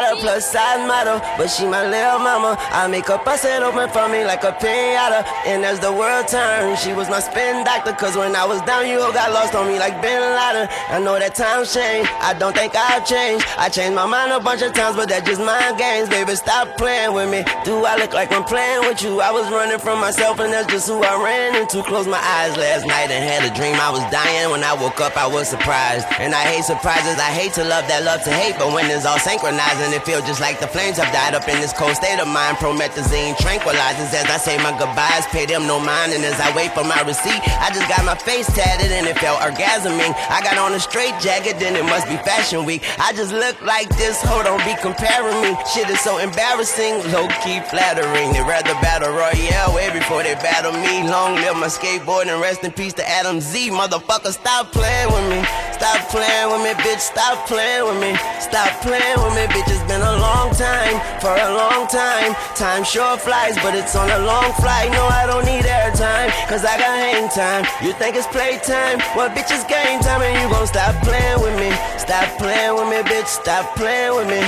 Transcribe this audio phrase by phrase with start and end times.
[0.00, 2.56] Prada plus size model, but she my little mama.
[2.72, 5.28] I make her bust it open for me like a pinata.
[5.44, 7.92] And as the world turns, she was my spin doctor.
[7.92, 10.68] Cause when I was down, you all got lost on me like Bin Laden.
[10.88, 13.44] I know that times change, I don't think I've changed.
[13.58, 16.34] I changed my mind a bunch of times, but that's just mind games, baby.
[16.34, 17.44] Stop playing with me.
[17.68, 19.20] Do I look like I'm playing with you?
[19.20, 21.82] I was running from myself, and that's just who I ran into.
[21.84, 24.48] Closed my eyes last night and had a dream I was dying.
[24.48, 26.06] When I woke up, I was surprised.
[26.16, 29.04] And I hate surprises, I hate to love that love to hate, but when it's
[29.04, 31.96] all synchronized and it feels just like the flames have died up in this cold
[31.98, 32.56] state of mind.
[32.62, 36.70] Promethazine tranquilizes as I say my goodbyes, pay them no mind, and as I wait
[36.78, 40.14] for my receipt, I just got my face tatted and it felt orgasming.
[40.30, 42.86] I got on a straight jacket, then it must be fashion week.
[43.02, 45.58] I just look like this, hold on, be comparing me.
[45.74, 48.30] Shit is so embarrassing, low key flattering.
[48.30, 51.02] They rather battle Royale way before they battle me.
[51.10, 53.70] Long live my skateboard and rest in peace to Adam Z.
[53.74, 55.42] Motherfucker, stop playing with me.
[55.74, 57.00] Stop playing with me, bitch.
[57.00, 58.14] Stop playing with me.
[58.38, 59.79] Stop playing with me, bitch.
[59.80, 62.34] It's been a long time, for a long time.
[62.54, 64.90] Time sure flies, but it's on a long flight.
[64.92, 67.64] No, I don't need airtime, cause I got hang time.
[67.82, 68.98] You think it's playtime?
[69.16, 71.72] Well, bitch, it's game time, and you gon' stop playing with me.
[71.96, 73.26] Stop playing with me, bitch.
[73.26, 74.44] Stop playing with me.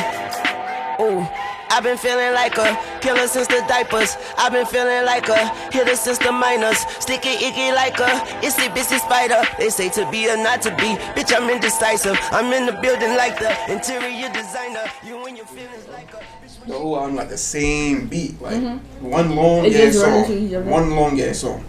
[1.00, 1.41] Ooh.
[1.72, 4.16] I've been feeling like a killer since the diapers.
[4.36, 6.78] I've been feeling like a hitter since the minors.
[7.00, 9.40] Sticky icky like a itsy bitsy spider.
[9.58, 10.96] They say to be or not to be.
[11.16, 12.18] Bitch, I'm indecisive.
[12.30, 14.84] I'm in the building like the interior designer.
[15.02, 16.20] You and your feelings like a.
[16.66, 18.62] The whole album like the same beat, like
[19.00, 20.70] one long ass song, into each other.
[20.70, 21.64] one long ass song.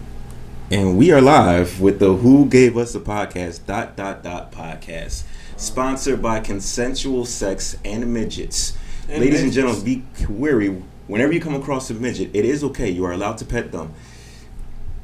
[0.70, 5.24] And we are live with the Who Gave Us a Podcast dot dot dot podcast.
[5.56, 8.74] Sponsored by Consensual Sex and Midgets.
[9.08, 10.68] And Ladies and gentlemen, be wary.
[11.06, 12.88] Whenever you come across a midget, it is okay.
[12.90, 13.92] You are allowed to pet them.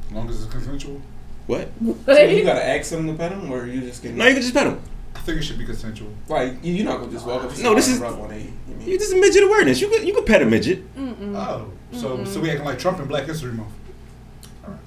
[0.06, 1.00] As long as it's consensual.
[1.46, 1.68] What?
[2.06, 4.42] So you gotta ask them to pet them, or you just getting No, you can
[4.42, 4.80] just pet them.
[5.14, 6.08] I think it should be consensual.
[6.28, 7.52] like you, you're not gonna just walk up.
[7.54, 8.88] to No, this is- and rub on they- you mean?
[8.88, 9.80] You just midget awareness.
[9.80, 10.82] You can you can pet a midget.
[10.98, 13.72] Oh, so so we acting like Trump in Black History Month.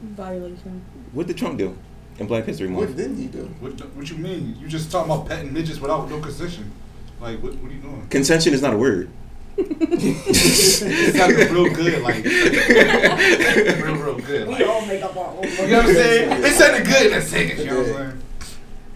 [0.01, 0.81] Violation.
[1.11, 1.75] What did Trump do
[2.19, 2.87] in Black History Month?
[2.89, 3.43] What didn't he do?
[3.59, 4.55] What what you mean?
[4.59, 6.71] You just talking about petting midgets without no concession?
[7.23, 8.05] Like what what are you doing?
[8.09, 9.09] Consension is not a word.
[9.57, 12.21] It sounded real good, like
[13.81, 14.49] real real good.
[14.49, 15.37] Like, We you know all make up our own.
[15.37, 16.43] what I'm saying?
[16.43, 17.59] It sounded good in that second.
[17.59, 18.21] You know what I'm saying?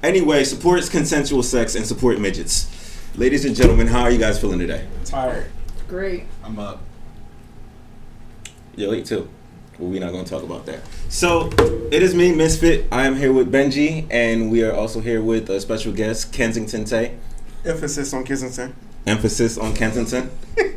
[0.04, 2.68] Anyway, support consensual sex and support midgets.
[3.16, 4.86] Ladies and gentlemen, how are you guys feeling today?
[5.06, 5.50] Tired.
[5.88, 6.26] Great.
[6.44, 6.82] I'm up.
[8.76, 9.30] You're late too.
[9.80, 10.82] Well, we're not going to talk about that.
[11.08, 11.50] So,
[11.92, 12.88] it is me, Misfit.
[12.92, 16.84] I am here with Benji, and we are also here with a special guest, Kensington
[16.84, 17.16] Tay.
[17.66, 18.76] Emphasis on Kensington.
[19.06, 20.30] Emphasis on Kensington.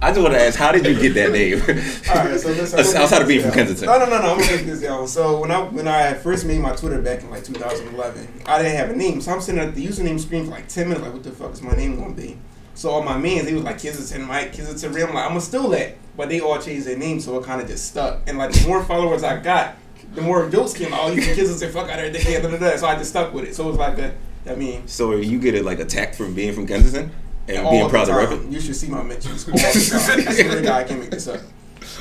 [0.00, 1.60] I just want to ask, how did you get that name?
[1.60, 2.78] All right, so listen.
[2.96, 3.86] Outside of being from Kensington.
[3.86, 4.32] No, no, no, no.
[4.32, 5.08] I'm gonna make this out.
[5.08, 8.76] So when I when I first made my Twitter back in like 2011, I didn't
[8.76, 9.20] have a name.
[9.20, 11.04] So I'm sitting at the username screen for like 10 minutes.
[11.04, 12.38] Like, what the fuck is my name gonna be?
[12.74, 15.02] So all my mans, they was like Kensington Mike, Kensington Ray.
[15.02, 17.60] I'm like, I'm gonna steal that, but they all changed their name, so it kind
[17.60, 18.20] of just stuck.
[18.28, 19.74] And like the more followers I got,
[20.18, 21.00] the more jokes came out.
[21.02, 21.72] Oh, you from Kensington?
[21.72, 22.40] Fuck out of there.
[22.40, 22.76] Da, da, da, da.
[22.76, 23.54] So I just stuck with it.
[23.54, 24.14] So it was like a.
[24.46, 27.10] I mean, so, you get it like attacked from being from Kensington
[27.48, 28.46] and all being proud to rep time.
[28.46, 28.52] it?
[28.52, 30.28] You should see my mentions all the time.
[30.28, 31.40] I swear to God, I can't make this up.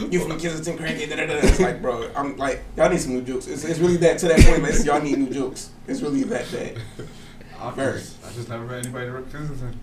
[0.09, 1.07] You from Kensington, crazy?
[1.07, 1.47] Da, da, da, da.
[1.47, 3.47] It's like, bro, I'm like, y'all need some new jokes.
[3.47, 4.63] It's, it's really that to that point.
[4.63, 5.71] Like, y'all need new jokes.
[5.87, 6.77] It's really that bad.
[7.59, 7.99] I Very.
[7.99, 9.79] just, I just never met anybody that rep Kensington.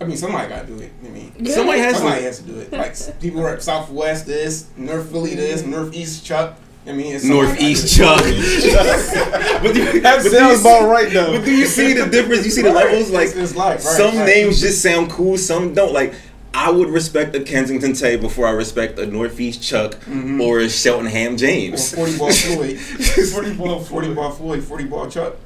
[0.00, 0.92] I mean, somebody got to do it.
[1.04, 2.26] I mean, Somebody has somebody to.
[2.26, 2.72] has to do it.
[2.72, 5.68] Like people rep Southwest this, North Philly this, mm.
[5.68, 6.58] Northeast Chuck.
[6.86, 8.18] I mean, it's Northeast Chuck.
[8.24, 11.32] but do, you- That but do sounds you about right, though.
[11.38, 12.44] But do you see the difference?
[12.44, 12.86] You see the Right.
[12.86, 13.10] levels?
[13.10, 14.26] Like It's- it's life, right, some right.
[14.26, 15.92] names just sound cool, some don't.
[15.92, 16.14] Like
[16.54, 20.40] I would respect a Kensington Tay before I respect a Northeast Chuck mm-hmm.
[20.40, 21.94] or a Cheltenham Or James.
[21.94, 22.78] 40 ball Floyd.
[22.78, 25.36] 40 ball 40 ball Floyd, 40 ball Chuck.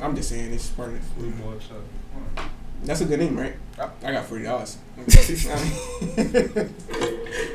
[0.00, 1.02] I'm just saying, it's part of it.
[1.18, 2.46] Blue ball shot.
[2.84, 3.54] That's a good name, right?
[3.80, 4.04] Yep.
[4.04, 4.76] I got forty dollars.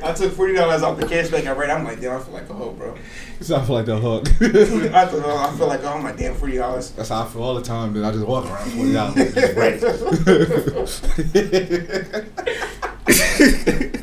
[0.03, 1.69] I took forty dollars off the cash back I read.
[1.69, 2.95] I'm like, damn, I feel like a hoe, bro.
[3.41, 4.27] So I feel like the hook.
[4.41, 6.89] I, thought, oh, I feel like, oh, I'm like, damn, forty dollars.
[6.91, 7.93] That's how I feel all the time.
[7.93, 9.35] Then I just walk around forty dollars.
[9.55, 9.79] right?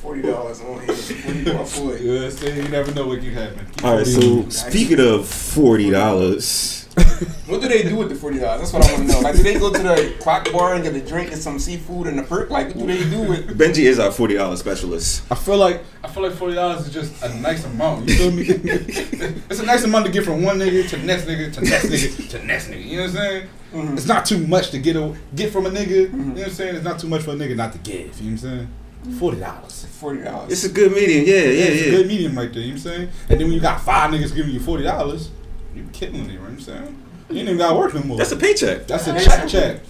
[0.00, 0.94] Forty dollars on here.
[0.94, 2.00] Forty dollars for it.
[2.00, 3.66] yeah, see, you never know what can happen.
[3.72, 6.81] Keep All right, so speaking of forty dollars,
[7.46, 8.60] What do they do with the forty dollars?
[8.60, 9.20] That's what I want to know.
[9.20, 12.06] Like, do they go to the clock bar and get a drink and some seafood
[12.06, 12.50] and a perk?
[12.50, 13.58] Like, what do they do with?
[13.58, 15.22] Benji is our forty dollars specialist.
[15.30, 18.08] I feel like I feel like forty dollars is just a nice amount.
[18.08, 18.44] You feel me?
[18.48, 21.66] it's a nice amount to get from one nigga to the next nigga to the
[21.66, 22.84] next nigga to the next nigga.
[22.84, 23.48] You know what I'm saying?
[23.72, 23.96] Mhm.
[23.96, 25.88] It's not too much to get a, get from a nigga.
[25.88, 26.76] You know what I'm saying?
[26.76, 28.20] It's not too much for a nigga not to give.
[28.20, 28.68] You know what I'm
[29.06, 29.18] saying?
[29.18, 29.86] Forty dollars.
[29.86, 30.52] Forty dollars.
[30.52, 31.24] It's a good medium.
[31.26, 31.90] Yeah, yeah, it's a yeah.
[31.90, 32.62] good medium right there.
[32.62, 33.08] You know what I'm saying?
[33.28, 35.30] And then when you got five niggas giving you forty dollars,
[35.74, 36.32] you killing it.
[36.32, 36.96] You know what I'm saying?
[37.30, 38.18] You ain't even got to work no more.
[38.18, 38.86] That's a paycheck.
[38.86, 39.80] That's a check check.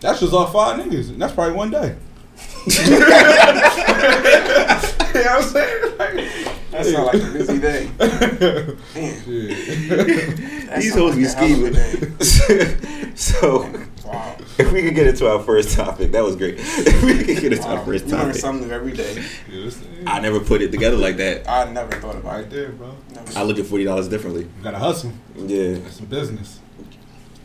[0.00, 1.08] That's just all five niggas.
[1.10, 1.94] And that's probably one day.
[2.66, 2.98] you know
[5.14, 5.82] what I'm saying?
[5.98, 6.14] Like,
[6.70, 7.88] That sounds like a busy day.
[7.98, 8.76] Damn.
[10.80, 13.14] These sound hoes be like a hell of a scheming.
[13.14, 13.74] so, Wow.
[14.58, 16.56] If we could get into our first topic, that was great.
[16.58, 19.12] If we could get into our first You learn topic, something every day.
[19.14, 19.20] You
[19.60, 20.04] know what I'm saying?
[20.06, 21.48] I never put it together like that.
[21.48, 22.50] I never thought about Right it.
[22.50, 22.94] there, bro.
[23.14, 23.38] Never.
[23.38, 24.42] I look at forty dollars differently.
[24.42, 25.12] You gotta hustle.
[25.36, 25.74] Yeah.
[25.74, 26.58] That's some business.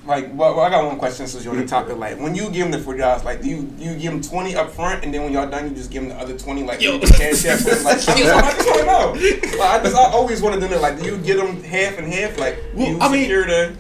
[0.06, 1.98] Like, well, well, I got one question since you're on the topic.
[1.98, 4.56] Like, when you give them the forty dollars, like, do you you give them twenty
[4.56, 6.82] up front, and then when y'all done, you just give them the other twenty, like,
[6.82, 6.98] Yo.
[7.00, 7.60] cash app?
[7.60, 7.76] for?
[7.84, 9.58] Like, I just, want to know.
[9.60, 10.82] Like, I just I always want to do that.
[10.82, 12.38] Like, do you give them half and half?
[12.40, 13.76] Like, do Well, you I mean- the?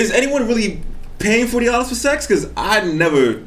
[0.00, 0.80] Is anyone really
[1.20, 2.26] paying forty dollars for sex?
[2.26, 3.44] Because I never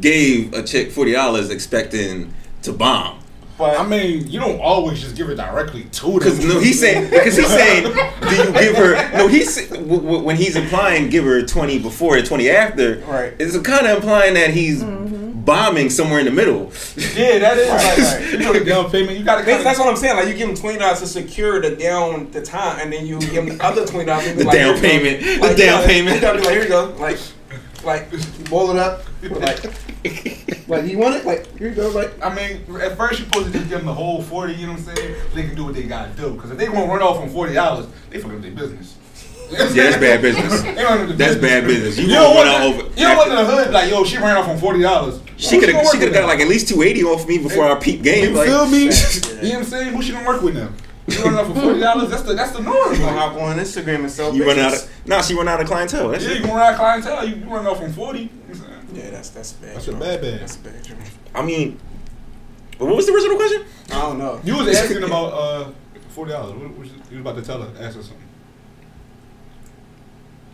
[0.00, 3.19] gave a chick forty dollars expecting to bomb.
[3.60, 6.14] But I mean, you don't always just give it directly to them.
[6.14, 7.82] Because no, he's saying because he's saying,
[8.22, 9.18] do you give her?
[9.18, 13.00] No, he's w- w- when he's implying give her twenty before and twenty after.
[13.00, 13.34] Right.
[13.38, 15.42] It's kind of implying that he's mm-hmm.
[15.42, 16.72] bombing somewhere in the middle.
[16.96, 17.68] Yeah, that is.
[17.68, 18.32] Right, like, right.
[18.32, 19.18] You know the down payment.
[19.18, 19.44] You gotta.
[19.44, 20.16] That's, that's what I'm saying.
[20.16, 23.20] Like you give him twenty dollars to secure the down the time, and then you
[23.20, 24.34] give him the other twenty dollars.
[24.36, 25.20] The down payment.
[25.42, 26.14] The down payment.
[26.14, 26.96] You gotta be like, here you go.
[26.98, 27.18] Like,
[27.84, 28.18] like you
[28.50, 29.02] boil it up.
[29.22, 29.64] Like,
[30.68, 31.24] like you want it.
[31.26, 31.88] Like here you go.
[31.90, 34.54] Like I mean, at first you're supposed to just give them the whole forty.
[34.54, 35.14] You know what I'm saying?
[35.30, 36.32] So they can do what they gotta do.
[36.34, 38.96] Because if they gonna run off on forty dollars, they fucking up their business.
[39.50, 40.62] Yeah, that's bad business.
[40.62, 41.98] They don't have the That's bad business.
[41.98, 43.00] You, You don't don't want want to the, over.
[43.00, 44.04] you don't want the hood like yo.
[44.04, 45.20] She ran off on forty dollars.
[45.38, 45.84] She could have.
[45.86, 48.30] She could have got like at least two eighty off me before our peak game.
[48.30, 48.90] You Like, feel me?
[49.42, 49.92] You know what I'm saying?
[49.94, 50.68] Who she gonna work with now?
[51.10, 52.10] You run off for forty dollars?
[52.10, 52.92] That's the that's the norm.
[52.92, 54.34] you gonna hop on Instagram and sell.
[54.34, 54.84] You run out bitches.
[54.84, 55.06] of.
[55.06, 56.08] Nah, she run out of clientele.
[56.08, 56.40] That's yeah, it.
[56.40, 57.26] you run out of clientele.
[57.28, 58.20] You, you run off on forty.
[58.20, 59.04] You know what I'm saying?
[59.04, 59.76] Yeah, that's that's bad.
[59.76, 60.40] That's a bad bad.
[60.40, 60.86] That's bad.
[60.86, 60.96] Bro.
[61.34, 61.78] I mean,
[62.78, 63.64] what was the original question?
[63.92, 64.40] I don't know.
[64.44, 65.70] You was asking about uh
[66.10, 66.54] forty dollars.
[66.54, 67.68] What, what you, you was about to tell her?
[67.84, 68.16] Ask her something.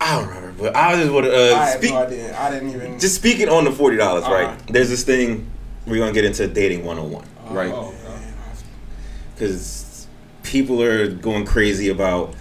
[0.00, 1.90] I don't remember, but I just want to I uh, speak.
[1.90, 2.38] no idea.
[2.38, 2.98] I didn't even.
[3.00, 4.34] Just speaking on the forty dollars, Uh-huh.
[4.34, 4.66] right?
[4.68, 5.50] There's this thing
[5.86, 7.72] we're gonna get into dating one on one, right?
[7.72, 7.94] Oh,
[9.34, 9.85] Because
[10.46, 12.34] people are going crazy about,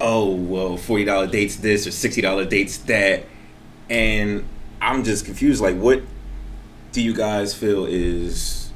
[0.00, 3.24] oh well, forty dollar dates this or sixty dollar dates that,
[3.88, 4.46] and
[4.82, 5.60] I'm just confused.
[5.62, 6.02] Like, what
[6.92, 8.70] do you guys feel is,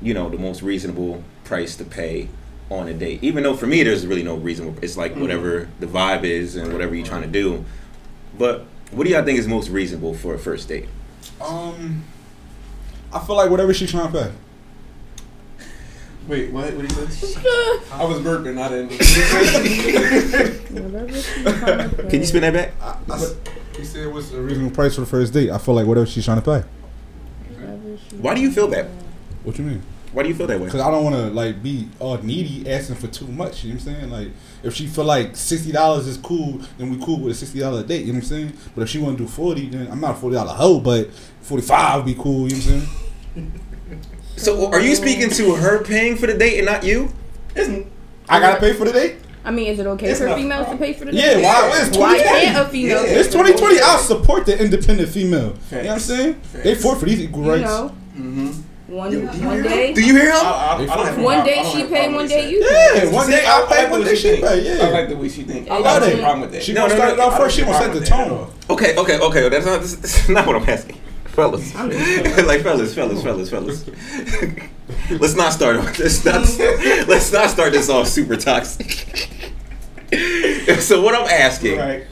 [0.00, 2.28] you know, the most reasonable price to pay
[2.70, 3.18] on a date?
[3.22, 4.78] Even though for me, there's really no reasonable.
[4.82, 5.20] It's like Mhm.
[5.20, 7.64] whatever the vibe is and whatever you're trying to do.
[8.38, 10.86] But what do y'all think is most reasonable for a first date?
[11.40, 12.04] Um,
[13.12, 14.30] I feel like whatever she's trying to pay.
[16.30, 16.72] Wait, what?
[16.74, 17.40] What did you say?
[17.92, 18.56] I was burping.
[18.60, 18.92] I didn't.
[20.92, 22.24] Whatever she's trying to Can you pay.
[22.24, 22.72] spin that back?
[22.80, 23.34] I, I s-
[23.76, 25.50] he said what's a reasonable price for the first date.
[25.50, 26.62] I feel like whatever she's trying to pay.
[28.18, 28.86] Why do you feel that?
[29.42, 29.82] What you mean?
[30.12, 30.66] Why do you feel that way?
[30.66, 33.64] Because I don't want to like be all needy asking for too much.
[33.64, 34.10] You know what I'm saying?
[34.10, 34.28] Like
[34.62, 37.82] if she feel like sixty dollars is cool, then we cool with a sixty dollar
[37.82, 38.02] date.
[38.06, 38.52] You know what I'm saying?
[38.76, 41.12] But if she want to do forty, then I'm not a forty dollar hoe, but
[41.40, 42.48] forty five would be cool.
[42.48, 42.86] You know what I'm
[43.34, 43.52] saying?
[44.40, 47.12] So are you speaking to her paying for the date and not you?
[47.54, 47.86] Isn't
[48.28, 49.16] I gotta pay for the date.
[49.44, 51.18] I mean, is it okay It's for not- females to pay for the date?
[51.18, 51.70] Yeah, why?
[51.86, 52.44] It's Why 2020.
[52.44, 53.02] can't a female?
[53.02, 53.08] Yeah.
[53.08, 53.80] pay It's for the 2020.
[53.80, 55.54] I'll support the independent female.
[55.70, 56.34] You know what I'm saying?
[56.34, 56.64] Facts.
[56.64, 57.62] They fought for these equal You rights.
[57.64, 58.94] know, Mm-hmm.
[58.94, 60.36] one Do you one hear day, Do you hear him?
[60.36, 62.50] I, I, I don't have no one day she have pay, one day that.
[62.52, 62.58] you.
[62.60, 64.76] Yeah, one day I I'll pay, the one way day she she pay.
[64.78, 64.84] Yeah.
[64.86, 65.70] I like the way she think.
[65.70, 66.18] I I don't got have it.
[66.18, 66.62] a problem with that.
[66.62, 67.24] She No, gonna no, start no.
[67.24, 67.56] it off first.
[67.56, 68.76] She don't gonna have set the problem with tone.
[68.76, 69.48] Okay, okay, okay.
[69.48, 70.98] That's not that's not what I'm asking.
[71.34, 71.74] Fellas.
[71.74, 73.84] like fellas, fellas, fellas, fellas.
[75.20, 76.42] let's not start off let's not
[77.08, 78.90] let's not start this off super toxic.
[80.80, 82.04] so what I'm asking Right.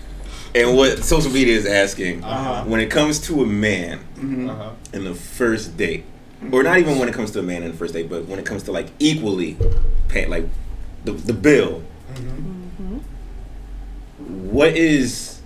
[0.55, 2.65] and what social media is asking Uh-huh.
[2.65, 4.51] when it comes to a man Mm-hmm.
[4.51, 4.71] Uh-huh.
[4.93, 6.05] in the first date,
[6.53, 8.39] or not even when it comes to a man in the first date, but when
[8.39, 9.57] it comes to like equally
[10.09, 10.47] pay like
[11.05, 11.83] the the bill.
[14.19, 15.41] What is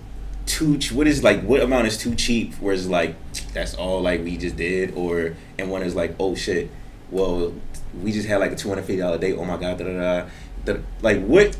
[0.45, 0.77] too?
[0.91, 1.41] What is like?
[1.43, 2.53] What amount is too cheap?
[2.55, 3.15] Where it's like
[3.53, 6.69] that's all like we just did, or and one is like oh shit,
[7.11, 7.53] well
[8.01, 9.35] we just had like a two hundred fifty dollar date.
[9.37, 10.25] Oh my god, da da
[10.65, 10.79] da.
[11.01, 11.55] Like what?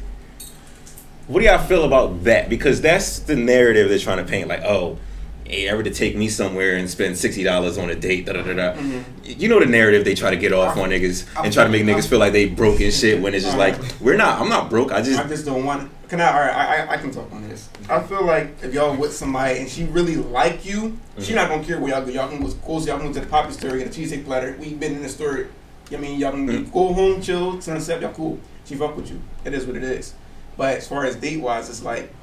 [1.27, 2.49] What do y'all feel about that?
[2.49, 4.49] Because that's the narrative they're trying to paint.
[4.49, 4.97] Like, oh,
[5.45, 8.25] hey, ever to take me somewhere and spend sixty dollars on a date?
[8.25, 8.81] Da da da da.
[9.23, 11.83] You know the narrative they try to get off on niggas and try to make
[11.83, 13.21] niggas feel like they broke and shit.
[13.21, 14.41] When it's just like we're not.
[14.41, 14.91] I'm not broke.
[14.91, 15.89] I just I just don't want.
[16.13, 16.27] Can I?
[16.31, 17.69] All right, I, I I can talk on this.
[17.89, 21.63] I feel like if y'all with somebody and she really like you, she not gonna
[21.63, 22.11] care where y'all go.
[22.11, 22.85] Y'all can go close.
[22.85, 24.55] Y'all can go to the poppy store and a cheesecake platter.
[24.59, 25.47] We been in the store.
[25.91, 26.71] I mean, y'all can Mm.
[26.71, 27.99] go home, chill, sunset.
[27.99, 28.37] Y'all cool.
[28.63, 29.19] She fuck with you.
[29.43, 30.13] It is what it is.
[30.55, 32.13] But as far as date wise, it's like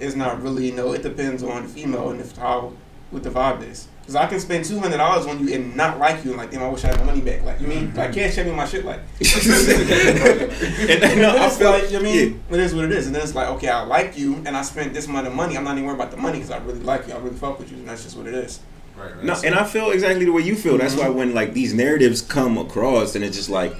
[0.00, 0.66] it's not really.
[0.66, 2.72] You know, it depends on the female and if how
[3.12, 3.86] what the vibe is.
[4.04, 6.50] Cause I can spend two hundred dollars on you and not like you and like,
[6.50, 7.44] damn, I wish I had my money back.
[7.44, 8.98] Like, you mean, like, can't check me my shit like.
[9.20, 12.92] and, no, I it's feel like, you know what I mean, it is what it
[12.92, 13.06] is.
[13.06, 15.56] And then it's like, okay, I like you, and I spent this amount of money.
[15.56, 17.14] I'm not even worried about the money because I really like you.
[17.14, 18.60] I really fuck with you, and that's just what it is.
[18.96, 19.24] Right, right.
[19.24, 20.78] No, and I feel exactly the way you feel.
[20.78, 20.98] That's Mhm.
[20.98, 23.74] why when like these narratives come across, and it's just like,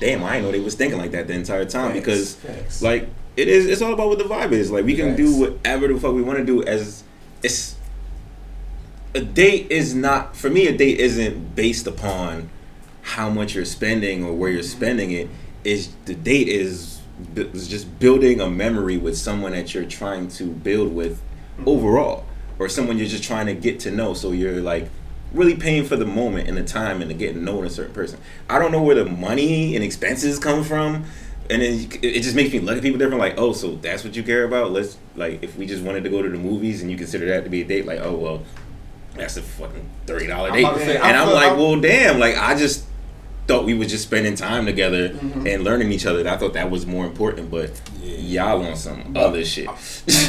[0.00, 2.82] damn, I didn't know they was thinking like that the entire time Facts, because facts.
[2.82, 3.66] like it is.
[3.66, 4.70] It's all about what the vibe is.
[4.70, 6.62] Like we can do whatever the fuck we want to do.
[6.64, 7.02] As
[7.42, 7.76] it's
[9.14, 10.66] a date is not for me.
[10.66, 12.50] A date isn't based upon
[13.02, 15.28] how much you're spending or where you're spending it.
[15.64, 17.00] Is the date is
[17.34, 21.68] is just building a memory with someone that you're trying to build with mm-hmm.
[21.68, 22.26] overall,
[22.58, 24.14] or someone you're just trying to get to know.
[24.14, 24.88] So you're like
[25.32, 27.94] really paying for the moment and the time and the getting to know a certain
[27.94, 28.18] person.
[28.48, 31.04] I don't know where the money and expenses come from.
[31.50, 33.20] And then it it just makes me look at people different.
[33.20, 34.70] Like, oh, so that's what you care about?
[34.70, 37.44] Let's like, if we just wanted to go to the movies and you consider that
[37.44, 38.42] to be a date, like, oh well,
[39.18, 40.64] that's a fucking thirty dollar date.
[40.78, 42.18] say, and I I'm like, I'm- well, damn.
[42.18, 42.84] Like, I just
[43.46, 45.52] thought we was just spending time together Mhm.
[45.54, 46.26] and learning each other.
[46.28, 47.50] I thought that was more important.
[47.50, 47.70] But
[48.02, 49.68] y'all on some other shit.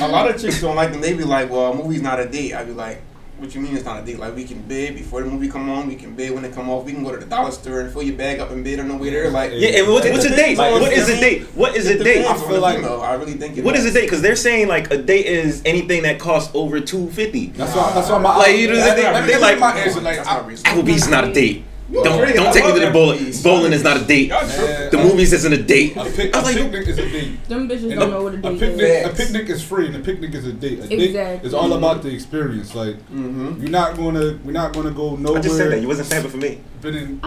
[0.02, 1.02] a lot of chicks don't like them.
[1.02, 3.02] They be like, "Well, a movie's not a date." I be like,
[3.40, 4.20] "What you mean it's not a date?
[4.20, 5.88] Like we can bid before the movie come on.
[5.88, 6.86] We can bid when it come off.
[6.86, 8.88] We can go to the dollar store and fill your bag up and bid on
[8.90, 9.30] the way there.
[9.30, 10.60] Like, Yeah, and what's, It what's a date?
[10.60, 11.42] on- what is I a mean, date?
[11.56, 12.16] What is it a date?
[12.20, 13.02] depends I on feel like- female.
[13.02, 14.02] I really think it What is a date?
[14.02, 17.48] Because they're saying like a date is anything that costs over two fifty.
[17.48, 17.92] That's why.
[17.94, 20.02] That's why my Like, you know, Let they- me- let they like- my answer.
[20.02, 20.84] Like, I, not reasonable.
[20.84, 21.64] Applebee's is not a date.
[21.92, 22.36] You Don't crazy.
[22.38, 23.20] don't I take me to the bowling.
[23.20, 23.42] Applebee's.
[23.44, 24.30] Bowling is not a date.
[24.30, 25.96] Man, The movies isn't a date.
[25.98, 27.44] a, pic, I a was like, picnic is a date.
[27.50, 29.06] Them bitches And don't know what a a date picnic, is.
[29.08, 30.80] a picnic is free, and a picnic is a date.
[30.84, 31.48] A date Exactly.
[31.48, 32.76] is all about the experience.
[32.76, 33.60] Like Mhm.
[33.62, 35.40] you're not gonna, we're not gonna go nowhere.
[35.40, 36.60] I just said that you wasn't standing for me.
[36.82, 37.20] Been in,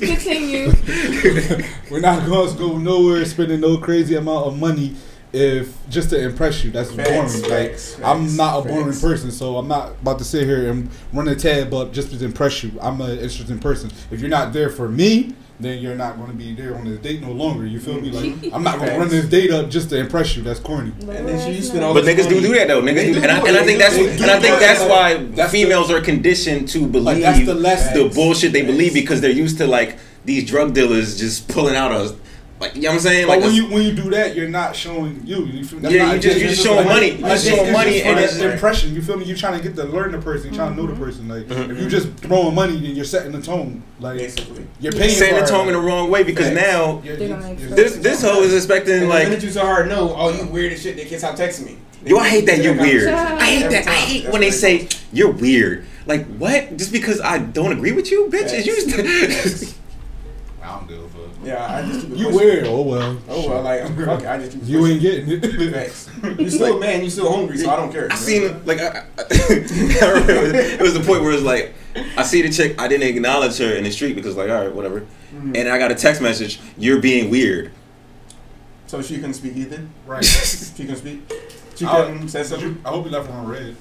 [0.00, 0.72] Continue.
[1.90, 4.94] we're not gonna go nowhere spending no crazy amount of money
[5.32, 6.70] if just to impress you.
[6.70, 7.42] That's Facts, boring.
[7.42, 9.00] Like facts, I'm not a boring facts.
[9.00, 12.24] person, so I'm not about to sit here and run a tab up just to
[12.24, 12.72] impress you.
[12.80, 13.90] I'm an interesting person.
[14.10, 16.98] If you're not there for me, then you're not going to be there on this
[17.00, 17.66] date no longer.
[17.66, 18.10] You feel me?
[18.10, 20.42] Like I'm not going to run this date up just to impress you.
[20.42, 20.90] That's corny.
[21.00, 22.48] And then she used to all But niggas do money.
[22.48, 22.80] do that though.
[22.82, 24.80] Niggas They do, do and I, and I think that's do and I think that's
[24.88, 28.08] why That's the- females are conditioned to believe that's the lesson.
[28.08, 31.92] the bullshit they believe because they're used to like these drug dealers just pulling out
[31.92, 32.14] a
[32.60, 34.36] like you know what I'm saying But like when a- you when you do that,
[34.36, 35.46] you're not showing you.
[35.46, 37.10] you feel, that's Yeah, not you just- a- you it's just showing like- money.
[37.12, 38.94] like, You just showing money just and it's- the impression.
[38.94, 39.24] You feel me?
[39.24, 40.48] You're trying to get to learn the person.
[40.48, 41.26] You're trying to know the person.
[41.28, 41.70] Like Mhm.
[41.72, 43.82] if you're just throwing money, then you're setting the tone.
[43.98, 44.66] Like Basically.
[44.80, 46.60] you're paying saying the for tone in the wrong way because Facts.
[46.60, 49.86] now You're- you're- this this hoe is expecting And the like minute you tell her
[49.86, 51.76] no, oh you weird as shit, they can't stop texting me.
[52.04, 53.08] Yo, I hate that you're weird.
[53.12, 53.86] I hate that.
[53.88, 55.84] I hate when they say you're weird.
[56.06, 56.76] Like what?
[56.76, 58.52] Just because I don't agree with you, bitch?
[58.54, 58.74] Is you?
[60.62, 61.09] I don't give a fuck.
[61.42, 62.38] Yeah, I just keep it You pushing.
[62.40, 62.66] weird?
[62.66, 63.18] Oh well.
[63.28, 64.92] Oh well, like fuck it, I just keep it You pushing.
[64.92, 65.72] ain't getting it.
[65.72, 66.10] Facts.
[66.38, 68.08] You still man, you still hungry, so I don't care.
[68.10, 69.04] I seen like I, I,
[70.02, 71.74] I remember it was the point where it's like
[72.16, 74.74] I see the chick, I didn't acknowledge her in the street because like all right,
[74.74, 75.56] whatever, Mhm.
[75.56, 77.72] and I got a text message, you're being weird.
[78.86, 79.86] So she couldn't speak either.
[80.06, 80.24] Right.
[80.80, 81.22] She couldn't speak.
[81.76, 82.80] She I- couldn't say something.
[82.84, 83.76] I hope you left her on read.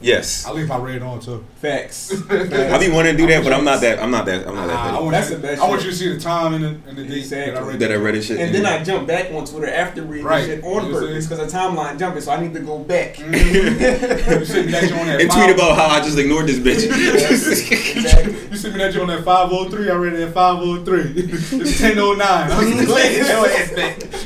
[0.00, 1.44] Yes, I leave my read on too.
[1.56, 2.12] Facts.
[2.30, 3.98] I be wanting to do that, but I'm not that.
[4.02, 4.46] I'm not that.
[4.46, 5.00] I'm not ah, I that.
[5.00, 6.98] want That's you, the best I want you to see the time and the, and
[6.98, 7.78] the date that I read.
[7.78, 8.38] That I read it shit.
[8.38, 8.82] And then mm-hmm.
[8.82, 10.44] I jump back on Twitter after reading Right.
[10.44, 13.14] shit on You purpose because the timeline jumping, so I need to go back.
[13.14, 14.40] Mm-hmm.
[14.40, 16.58] You send me that joint at and five- tweet about how I just ignored this
[16.58, 16.84] bitch.
[17.94, 18.32] exactly.
[18.50, 19.90] You sent me that you on that 503.
[19.90, 21.00] I read it at 503.
[21.16, 22.18] it's 1009.
[22.20, 24.24] I'm glad your ass back.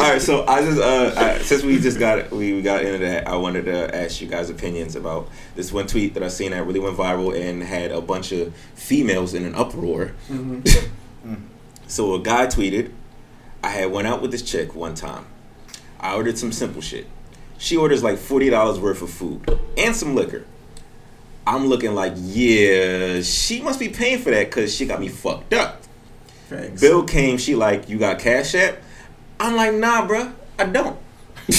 [0.00, 3.28] All right, so I just uh, I, since we just got we got into that,
[3.28, 4.50] I wanted to ask you guys
[4.82, 8.00] opinions about this one tweet that I seen that really went viral and had a
[8.00, 10.12] bunch of females in an uproar.
[10.30, 10.88] Mhm.
[11.86, 12.90] So a guy tweeted,
[13.62, 15.26] "I had went out with this chick one time.
[16.00, 17.06] I ordered some simple shit.
[17.58, 20.46] She orders like forty dollars worth of food and some liquor.
[21.46, 25.52] I'm looking like, yeah, she must be paying for that because she got me fucked
[25.52, 25.82] up.
[26.48, 26.80] Facts.
[26.80, 28.78] Bill came, she like, you got cash app?
[29.38, 30.96] I'm like, nah, bro, I don't.
[31.48, 31.58] My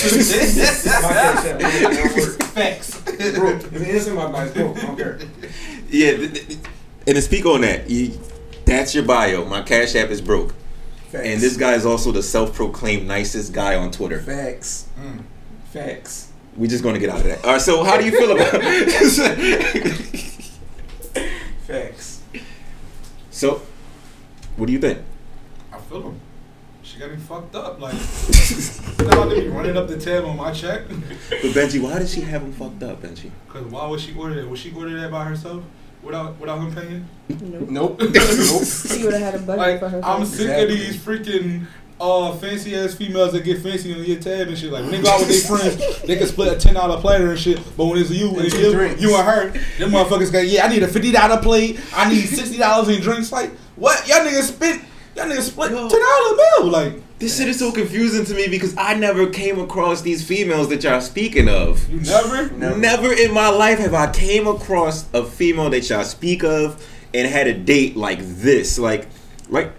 [3.17, 3.61] cash app, it don't work.
[3.61, 3.75] Facts.
[3.75, 4.77] It's instant my advice, broke.
[4.77, 5.19] I don't care.
[5.89, 6.59] Yeah, th- th-
[7.05, 8.19] and to speak on that, you,
[8.65, 9.45] that's your bio.
[9.45, 10.53] My cash app is broke.
[11.11, 11.25] Facts.
[11.25, 14.19] And this guy is also the self-proclaimed nicest guy on Twitter.
[14.21, 14.87] Facts.
[14.99, 15.23] Mm.
[15.71, 16.31] Facts.
[16.55, 17.43] We're just going to get out of that.
[17.45, 18.51] All right, so how do you feel about
[21.67, 22.21] Facts.
[23.31, 23.61] So,
[24.55, 24.99] what do you think?
[25.71, 26.19] I feel him.
[26.93, 27.79] She got me fucked up.
[27.79, 27.93] Like,
[28.99, 30.83] you know how they be running up the tab on my check?
[30.87, 33.31] But Benji, why did she have him fucked up, Benji?
[33.47, 34.47] Because why would she order that?
[34.47, 35.63] Would she order that by herself
[36.03, 37.07] without without him paying?
[37.29, 37.69] Nope.
[37.69, 37.99] Nope.
[37.99, 38.63] nope.
[38.63, 40.01] She would have had a budget Like, for her.
[40.05, 41.65] I'm sick of these freaking
[41.99, 44.71] uh fancy ass females that get fancy on your tab and shit.
[44.71, 47.31] Like when they go out with their friends, they can split a ten dollar platter
[47.31, 47.57] and shit.
[47.75, 49.01] But when it's you and It's you, drinks.
[49.01, 51.79] you and her, them motherfuckers go, yeah, I need a fifty dollar plate.
[51.95, 53.31] I need sixty dollars in drinks.
[53.31, 54.07] Like what?
[54.07, 54.83] Y'all niggas spent.
[55.15, 55.89] Y'all niggas split ten Yo.
[55.89, 56.69] dollar bill.
[56.69, 60.69] Like This shit is so confusing to me because I never came across these females
[60.69, 61.87] that y'all speaking of.
[61.89, 62.49] you never.
[62.51, 62.77] Never.
[62.77, 67.27] Never in my life have I came across a female that y'all speak of and
[67.27, 68.79] had a date like this.
[68.79, 69.07] Like,
[69.49, 69.71] like,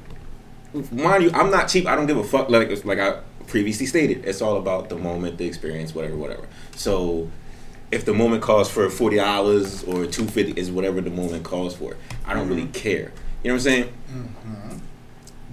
[0.93, 1.87] mind you, I'm not cheap.
[1.87, 2.49] I don't give a fuck.
[2.49, 6.47] Like, it's like I previously stated, it's all about the moment, the experience, whatever, whatever.
[6.77, 7.29] So,
[7.91, 11.75] if the moment calls for forty dollars or two fifty, is whatever the moment calls
[11.75, 11.97] for.
[12.25, 12.55] I don't mm-hmm.
[12.55, 13.13] really care.
[13.43, 13.93] You know what I'm saying?
[14.11, 14.74] Mm-hmm.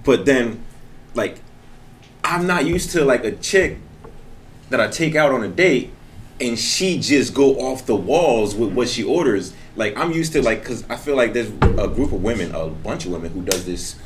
[0.04, 0.64] But then,
[1.14, 1.38] like,
[2.24, 3.78] I'm not used to like a chick
[4.70, 5.92] that I take out on a date
[6.40, 9.54] and she just go off the walls with what she orders.
[9.76, 12.66] Like I'm used to like cuz I feel like there's a group of women, a
[12.66, 13.96] bunch of women who does this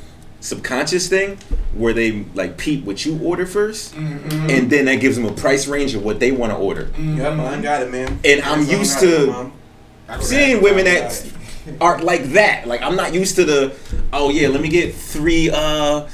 [0.40, 1.38] subconscious thing
[1.72, 4.50] where they like peep what you order 1st mm-hmm.
[4.50, 6.84] and then that gives them a price range of what they want to order.
[6.84, 7.18] Mm-hmm.
[7.18, 8.20] Yep, I got it, man.
[8.24, 9.52] And I'm That's all I used got,
[10.10, 11.10] to- Seeing women that
[11.80, 12.66] are like that.
[12.66, 13.74] Like I'm not used to the
[14.12, 16.08] oh yeah, let me get 3 uh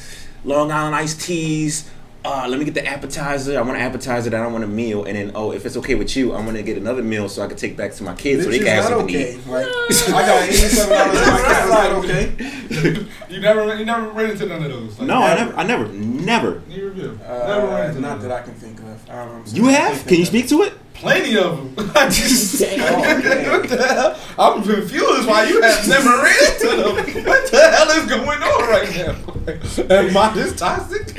[0.44, 1.88] Long Island iced teas.
[2.24, 3.58] Uh, let me get the appetizer.
[3.58, 4.30] I want an appetizer.
[4.30, 6.44] That I don't want a meal, and then oh, if it's okay with you, I'm
[6.46, 8.68] gonna get another meal so I can take back to my kids so they can
[8.68, 9.46] have not something to eat.
[9.48, 9.66] Like,
[10.14, 12.04] I got eighty-seven dollars in my account.
[12.04, 13.06] Is that okay?
[13.28, 14.98] You never, you never ran into none of those.
[15.00, 16.62] Like, No, I never, I never, never.
[16.68, 17.18] You review.
[17.20, 19.10] never Uh, ran into not none that I can think of.
[19.10, 19.52] I don't know.
[19.52, 20.06] You have?
[20.06, 20.74] Can you speak to it?
[21.02, 21.90] Plenty of them.
[21.96, 23.00] I just, Oh,
[23.58, 24.16] what the hell?
[24.38, 27.24] I'm confused why you have never ran into them.
[27.26, 29.96] What the hell is going on right now?
[29.96, 31.10] Am I this toxic?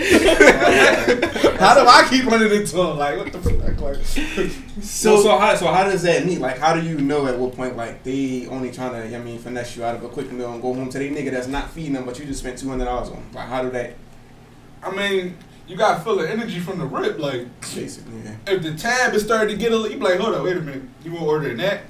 [1.59, 2.97] how do I keep running into them?
[2.97, 3.81] Like, what the fuck?
[3.81, 4.01] Like,
[4.81, 6.39] So, so how so how does that mean?
[6.39, 9.37] Like, how do you know at what point like they only trying to, I mean,
[9.37, 11.69] finesse you out of a quick meal and go home to their nigga that's not
[11.71, 13.21] feeding them, but you just spent two hundred dollars on?
[13.33, 13.95] Like, how do that
[14.81, 17.19] I mean, you got to feel the energy from the rip.
[17.19, 18.21] Like, basically?
[18.23, 18.35] Yeah.
[18.47, 20.57] if the tab is starting to get a little, you be like, hold up, wait
[20.57, 20.83] a minute.
[21.03, 21.81] You want to order that?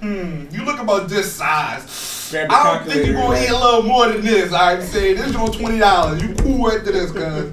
[0.00, 2.28] Hmm, you look about this size.
[2.30, 4.52] Grab I don't think you're gonna like- eat a little more than this.
[4.52, 6.22] I'm saying this is on twenty dollars.
[6.22, 7.50] You cool after this, cuz.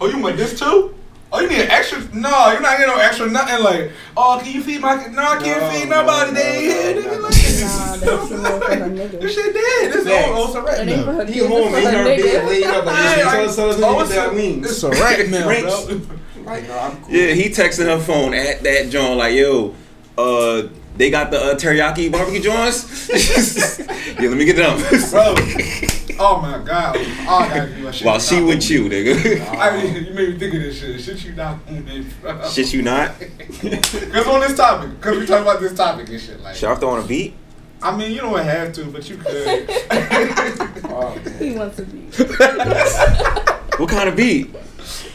[0.00, 0.94] Oh, you want this too?
[1.36, 1.98] Oh, you need an extra?
[2.14, 3.64] No, you're not getting no extra nothing.
[3.64, 4.94] Like, oh, can you feed my?
[5.08, 6.30] No, I can't No, feed nobody.
[6.30, 7.02] no, they ain't here.
[7.02, 9.92] Nigga, like, Nah, that's the more for this shit dead.
[9.92, 10.28] This Facts.
[10.28, 11.18] all also right That ain't for now.
[11.18, 13.24] her He home it's in for her her bed laid up like Yeah, this.
[13.26, 14.70] like, Tell us, tell us oh, what it's that a- means.
[14.70, 16.00] It's a rat now, bro.
[16.44, 17.14] Like, no, I'm cool.
[17.14, 19.74] Yeah, he texting her phone at that joint like, yo,
[20.18, 20.62] uh,
[20.96, 23.08] they got the uh, teriyaki barbecue joints.
[23.78, 24.78] yeah, let me get them.
[25.10, 25.34] bro.
[26.16, 26.96] Oh my god.
[26.96, 28.06] Oh, I gotta do a shit.
[28.06, 29.58] While she not with you, nigga.
[29.58, 31.00] I mean, you made me think of this shit.
[31.00, 32.48] Shit you not on it, bro.
[32.48, 33.18] Shit, you not.
[33.18, 36.40] Cause on this topic, cause we talking about this topic and shit.
[36.40, 37.34] Like, Should I throw on a beat?
[37.82, 39.66] I mean, you don't have to, but you could.
[40.84, 41.18] Oh.
[41.38, 42.14] He wants a beat.
[43.78, 44.54] What kind of beat?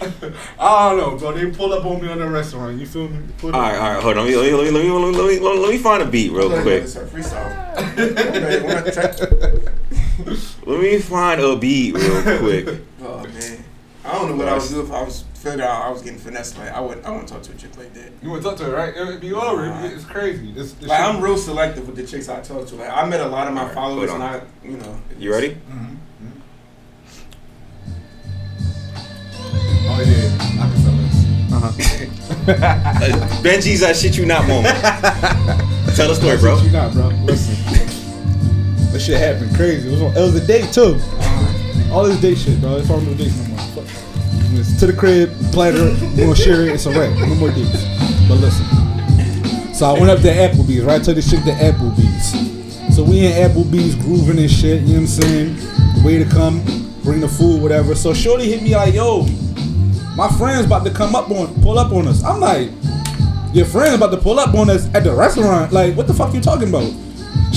[0.59, 1.33] I don't know, bro.
[1.33, 2.79] They pull up on me on the restaurant.
[2.79, 3.19] You feel me?
[3.37, 3.71] Pull All up.
[3.73, 4.25] right, all right, hold on.
[4.25, 5.71] Let me, let me, let me, let me, let me, let me, let me, let
[5.71, 6.83] me find a beat real quick.
[6.83, 7.77] It's her freestyle.
[7.77, 12.81] Okay, we're not trying- Let me find a beat real quick.
[13.01, 13.63] Oh man,
[14.05, 16.19] I don't know what I would do if I was figured out I was getting
[16.19, 16.57] finessed.
[16.57, 18.11] Like I would, I wouldn't talk to a chick like that.
[18.21, 18.95] You want to talk to her, right?
[18.95, 19.65] It'd be over.
[19.65, 20.51] It'd It's crazy.
[20.51, 22.75] This, this Like shit- I'm real selective with the chicks I talk to.
[22.75, 24.41] Like I met a lot of my Alright, followers, hold and.
[24.41, 24.99] I, you know.
[25.17, 25.57] You ready?
[25.71, 25.97] Mhm,
[29.91, 30.29] Oh yeah,
[30.61, 31.17] I can feel this.
[31.51, 34.75] Uh, Benji's uh, shit you not moment.
[35.95, 36.61] Tell the story, bro.
[36.61, 37.07] You not, bro.
[37.25, 37.55] Listen,
[38.93, 39.87] this shit happened crazy.
[39.87, 40.99] It was on, it was a date too.
[41.91, 42.77] All this date shit, bro.
[42.77, 43.59] It's all no dates no more.
[43.59, 43.87] Fuck.
[44.53, 46.73] It's to the crib, platter, we gonna share it.
[46.73, 47.11] It's a wrap.
[47.17, 47.83] No more dates.
[48.27, 48.65] But listen.
[49.73, 50.99] So I went up to Applebee's, right?
[50.99, 52.95] I took this chick to Applebee's.
[52.95, 56.03] So we in Applebee's grooving and shit, you know what I'm saying?
[56.03, 56.61] Way to come,
[57.03, 57.95] bring the food, whatever.
[57.95, 59.25] So Shorty hit me like, yo,
[60.19, 62.25] my friend's about to come up on, pull up on us.
[62.25, 62.69] I'm like,
[63.53, 65.71] your friend's about to pull up on us at the restaurant.
[65.71, 66.91] Like, what the fuck you talking about?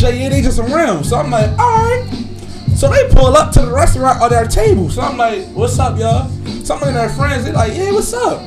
[0.00, 1.02] Like, yeah, they just around.
[1.02, 2.08] So I'm like, alright.
[2.76, 4.88] So they pull up to the restaurant at their table.
[4.90, 6.28] So I'm like, what's up, y'all?
[6.62, 8.46] Some of their friends, they like, yeah, what's up?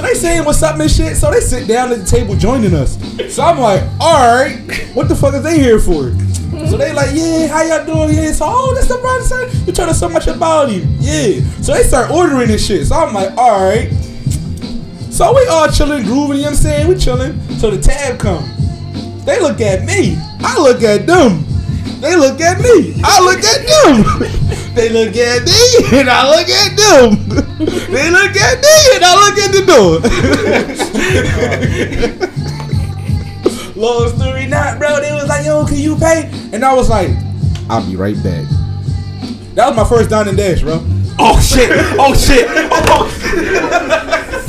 [0.00, 1.14] So they saying what's up and shit.
[1.14, 2.96] So they sit down at the table joining us.
[3.34, 4.58] So I'm like, alright,
[4.94, 6.16] what the fuck is they here for?
[6.70, 8.16] So they like, yeah, how y'all doing?
[8.16, 9.46] Yeah, so oh, this the brother.
[9.66, 10.88] You told us so much about him.
[11.00, 11.42] Yeah.
[11.60, 12.86] So they start ordering and shit.
[12.86, 13.92] So I'm like, alright.
[15.10, 16.88] So we all chilling, grooving, you know what I'm saying?
[16.88, 17.38] We chilling.
[17.58, 18.48] So the tab come.
[19.26, 20.16] They look at me.
[20.40, 21.44] I look at them.
[22.00, 22.94] They look at me.
[23.04, 24.74] I look at them.
[24.74, 27.28] they look at me and I look at them.
[27.92, 30.00] they look at me and I look at the door.
[33.80, 35.00] Long story not, bro.
[35.00, 36.30] They was like, yo, can you pay?
[36.54, 37.10] And I was like,
[37.68, 38.46] I'll be right back.
[39.54, 40.82] That was my first down and dash, bro.
[41.18, 41.70] Oh shit!
[41.98, 42.46] Oh shit!
[42.48, 43.10] Oh.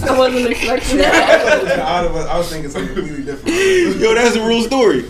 [0.03, 1.41] I wasn't expecting that.
[1.41, 2.27] thought was out of it.
[2.27, 3.99] I was thinking something completely different.
[3.99, 5.05] Yo, that's a real story.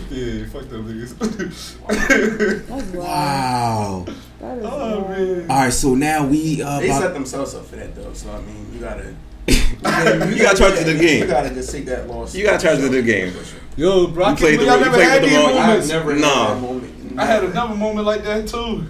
[0.54, 2.66] Yeah, fuck them niggas.
[2.68, 2.94] That's wild.
[2.94, 4.04] Wow.
[4.40, 5.08] That is oh wild.
[5.10, 5.50] man.
[5.50, 8.12] All right, so now we uh, They set themselves up for that though.
[8.12, 9.14] So I mean, you gotta.
[9.48, 11.22] you got charged to the game.
[11.22, 12.34] You gotta just take that loss.
[12.34, 13.34] You got charged to the game.
[13.76, 15.46] Yo, bro, I You played the believe I you never played had with the these
[15.46, 16.28] wrong- I've never Nah.
[16.46, 17.18] had that moment.
[17.18, 18.84] I had another moment like that too.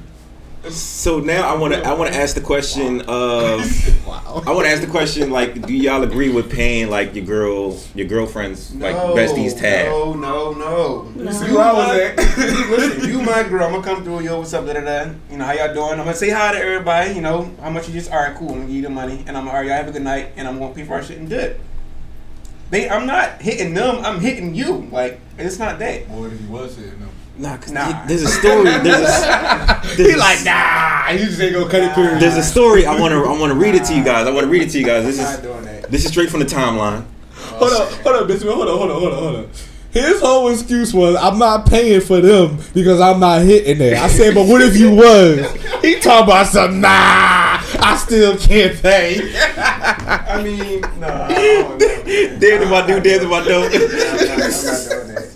[0.70, 4.44] So now I want to I want to ask the question of Wow.
[4.46, 7.76] I want to ask the question like do y'all agree with paying like your girl
[7.96, 9.86] your girlfriend's like besties tab?
[9.86, 11.02] No, no, no.
[11.16, 11.32] No.
[11.32, 12.16] See where I was at.
[12.16, 13.64] Listen, you my girl.
[13.64, 14.20] I'm gonna come through.
[14.20, 14.64] Yo, what's up?
[14.66, 15.12] Da da da.
[15.30, 15.92] You know how y'all doing?
[15.98, 17.14] I'm gonna say hi to everybody.
[17.14, 18.12] You know how much you just.
[18.12, 18.50] All right, cool.
[18.50, 19.66] I'm gonna give you the money, and I'm all right.
[19.66, 21.60] Y'all have a good night, and I'm gonna pay for our shit and dip.
[22.70, 23.96] They, I'm not hitting them.
[24.04, 24.88] I'm hitting you.
[24.92, 26.08] Like it's not that.
[26.08, 27.10] What if he was hitting them?
[27.38, 28.04] Nah, cause Nah.
[28.06, 28.64] there's a story.
[28.64, 31.04] There's a, there's He like, nah.
[31.08, 32.20] He just ain't gonna cut it period.
[32.20, 34.26] There's a story I want to I want to read it to you guys.
[34.26, 35.04] I want to read it to you guys.
[35.04, 35.40] This is
[35.88, 37.04] this is straight from the timeline.
[37.54, 38.42] Oh, hold up, hold up, bitch.
[38.46, 39.46] Hold up, hold up, hold up, hold up.
[39.92, 44.02] His whole excuse was, I'm not paying for them because I'm not hitting there.
[44.02, 45.40] I said, but what if you was?
[45.82, 49.20] He talking about some, nah, I still can't pay.
[49.58, 51.08] I mean, no.
[51.08, 52.38] I don't know.
[52.38, 53.44] Damn if I do, damn if I
[55.18, 55.31] don't.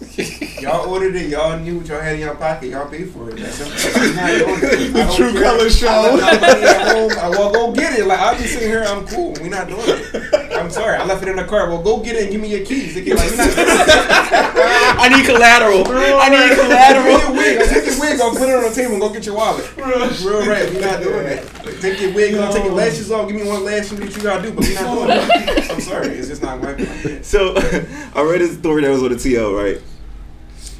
[0.66, 1.30] Y'all ordered it.
[1.30, 2.70] Y'all knew what y'all had in your pocket.
[2.70, 3.36] Y'all paid for it.
[3.38, 4.02] That's simple.
[4.02, 4.92] I'm not doing it.
[4.92, 5.42] The true care.
[5.42, 5.86] color show.
[5.88, 7.12] I left my at home.
[7.18, 8.06] I will go get it.
[8.06, 8.82] Like I'll be sitting here.
[8.84, 9.32] I'm cool.
[9.40, 10.34] We're not doing it.
[10.56, 10.96] I'm sorry.
[10.96, 11.68] I left it in the car.
[11.68, 12.96] Well, go get it and give me your keys.
[12.96, 14.96] Like, we're not doing it.
[14.98, 15.86] I need collateral.
[15.86, 17.32] I need Take your collateral.
[17.36, 17.58] wig.
[17.60, 18.20] I'll take your wig.
[18.20, 19.76] I'll put it on the table and go get your wallet.
[19.76, 20.72] Real right.
[20.72, 21.46] We're not doing that.
[21.80, 22.34] Take your wig.
[22.34, 23.28] I'll take your lashes off.
[23.28, 24.52] Give me one lash and do what you gotta do.
[24.52, 25.10] But we're not doing
[25.58, 25.70] it.
[25.70, 26.08] I'm sorry.
[26.08, 27.22] It's just not working.
[27.22, 27.54] So
[28.14, 29.80] I read a story that was on the TL, right?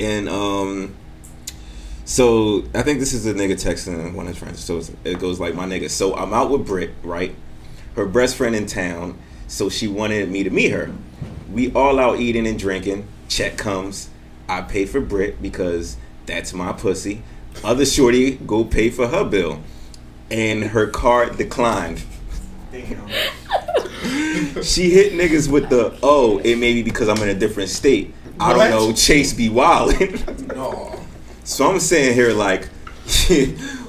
[0.01, 0.95] And um
[2.07, 4.63] so I think this is a nigga texting one of his friends.
[4.63, 5.91] So it goes like my nigga.
[5.91, 7.35] So I'm out with Brit, right?
[7.97, 9.19] Her best friend in town.
[9.49, 10.93] So she wanted me to meet her.
[11.51, 13.09] We all out eating and drinking.
[13.29, 14.09] Check comes.
[14.49, 17.23] I pay for Brit because that's my pussy.
[17.65, 19.61] Other shorty go pay for her bill.
[20.31, 22.05] And her card declined.
[22.71, 23.09] Damn.
[24.63, 28.15] She hit niggas with the oh, it may be because I'm in a different state.
[28.39, 30.47] I don't know, Chase be wildin'.
[30.57, 30.99] No.
[31.45, 32.69] so I'm saying here like,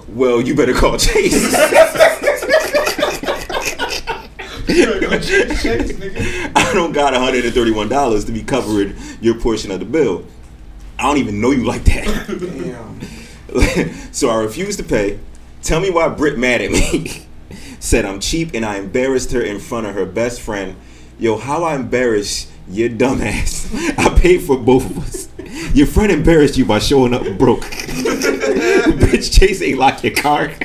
[0.10, 1.54] well, you better call Chase.
[4.70, 10.26] I don't got $131 to be covering your portion of the bill.
[11.00, 12.28] I don't even know you like that.
[12.28, 14.12] Damn.
[14.12, 15.20] so I refuse to pay.
[15.62, 17.26] Tell me why Britt mad at me.
[17.80, 20.76] Said I'm cheap and I embarrassed her in front of her best friend.
[21.20, 23.74] Yo, how I embarrassed your dumbass.
[23.98, 25.28] I paid for both of us.
[25.74, 27.62] Your friend embarrassed you by showing up broke.
[27.62, 30.52] Bitch, Chase ain't lock your car.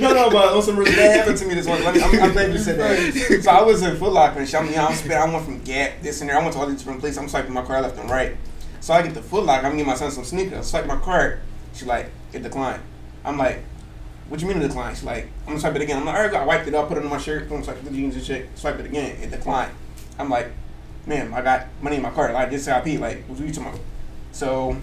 [0.00, 1.80] No, no, but on some real, that happened to me this one.
[1.82, 3.42] I'm, I'm glad you said that.
[3.42, 4.60] So I was in Foot Locker and shit.
[4.60, 6.38] I mean, I, spent, I went from Gap, this and there.
[6.38, 7.18] I went to all these different places.
[7.18, 8.36] I'm swiping my car left and right.
[8.80, 9.66] So I get the Foot Locker.
[9.66, 10.58] I'm getting my son some sneakers.
[10.58, 11.40] I swipe my card.
[11.74, 12.82] She like, it declined.
[13.24, 13.60] I'm like,
[14.28, 14.96] what you mean it declined?
[14.96, 15.98] She's like, I'm gonna swipe it again.
[15.98, 17.82] I'm like, all right, I wiped it up, put it on my shirt, boom, swipe
[17.82, 18.48] the jeans and shit.
[18.58, 19.16] Swipe it again.
[19.22, 19.72] It declined.
[20.18, 20.50] I'm like,
[21.06, 22.32] man, I got money in my card.
[22.32, 22.98] Like, this IP.
[23.00, 23.80] Like, what are you talking about?
[24.32, 24.76] So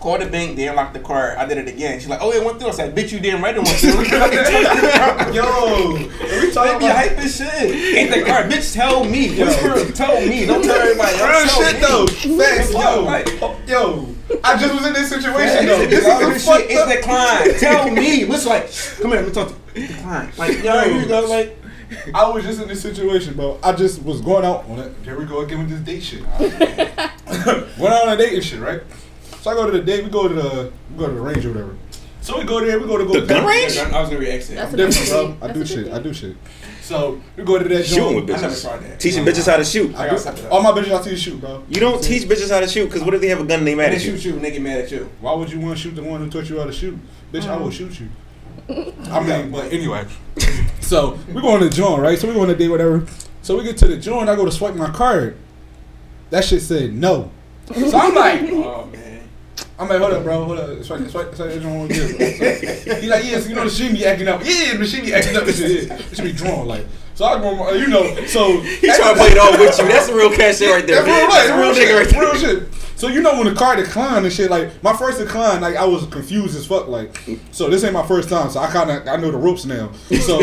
[0.00, 1.36] called the bank, they unlocked the card.
[1.36, 2.00] I did it again.
[2.00, 2.68] She's like, oh, it went through.
[2.70, 3.90] I said, bitch, you didn't write it went through.
[5.34, 7.52] Yo, are we They talking be about hype as shit.
[7.96, 9.28] Ain't the card, bitch, tell me.
[9.38, 10.46] Whisper, tell me.
[10.46, 11.54] Don't tell everybody real else.
[11.54, 11.80] Tell shit me.
[11.80, 12.06] though?
[12.44, 14.06] Facts, yo, like- Oh, yo.
[14.44, 15.86] I just was in this situation Yeah, though.
[15.86, 16.88] this, This this, is shit fucked is up.
[16.88, 17.56] declined.
[17.58, 18.24] Tell me.
[18.24, 18.70] What's like,
[19.02, 19.86] come here, let me talk to you.
[19.88, 20.32] Decline.
[20.38, 21.59] Like, yo, you go, like,
[22.14, 23.58] I was just in this situation, bro.
[23.62, 24.92] I just was going out on it.
[25.04, 26.22] Here we go again with this date shit.
[27.78, 28.82] Went out on a date and shit, right?
[29.40, 30.04] So I go to the date.
[30.04, 31.76] We go to the we go to the range or whatever.
[32.20, 32.78] So we go there.
[32.78, 33.78] We go to go The gun range?
[33.78, 34.80] I was gonna react to That's that.
[34.80, 35.26] a I'm different, bro.
[35.28, 35.84] That's I a do shit.
[35.86, 35.94] thing.
[35.94, 36.36] I do shit.
[36.82, 38.26] So we go to that Shooting joint.
[38.26, 38.98] with I bitches.
[38.98, 39.94] Teaching bitches how to shoot.
[39.94, 41.64] I do, all my bitches I see you shoot, bro.
[41.68, 43.66] You don't teach bitches how to shoot because what if they have a gun and
[43.68, 44.18] they mad And they at you?
[44.18, 45.08] shoot you and they get mad at you.
[45.20, 46.98] Why would you want to shoot the one who taught you how to shoot?
[47.32, 47.62] Bitch, I oh.
[47.62, 48.08] will shoot you.
[49.10, 50.06] I mean, but anyway.
[50.80, 52.18] So we go on the joint, right?
[52.18, 53.06] So we go on a date, whatever.
[53.42, 54.28] So we get to the joint.
[54.28, 55.36] I go to swipe my card.
[56.30, 57.30] That shit said no.
[57.74, 59.28] So I'm like, Oh man.
[59.78, 60.84] I'm like, hold up, bro, hold up.
[60.84, 62.10] Swipe, swipe, swipe joint one good.
[62.10, 64.42] So he like, yes, you know the machine be acting up.
[64.44, 65.44] Yeah, the machine be acting up.
[65.44, 65.90] This shit.
[65.90, 66.86] It should be drawn like.
[67.14, 69.88] So I go, uh, you know, so He trying to play it all with you.
[69.88, 71.02] That's a real cash shit right there.
[71.02, 71.46] That's real, right?
[71.46, 72.22] That's a real shit, nigga right there.
[72.22, 72.89] Real shit.
[73.00, 75.86] So you know when the car declined and shit, like my first decline, like I
[75.86, 76.86] was confused as fuck.
[76.86, 77.18] Like,
[77.50, 79.90] so this ain't my first time, so I kind of I know the ropes now.
[80.20, 80.36] So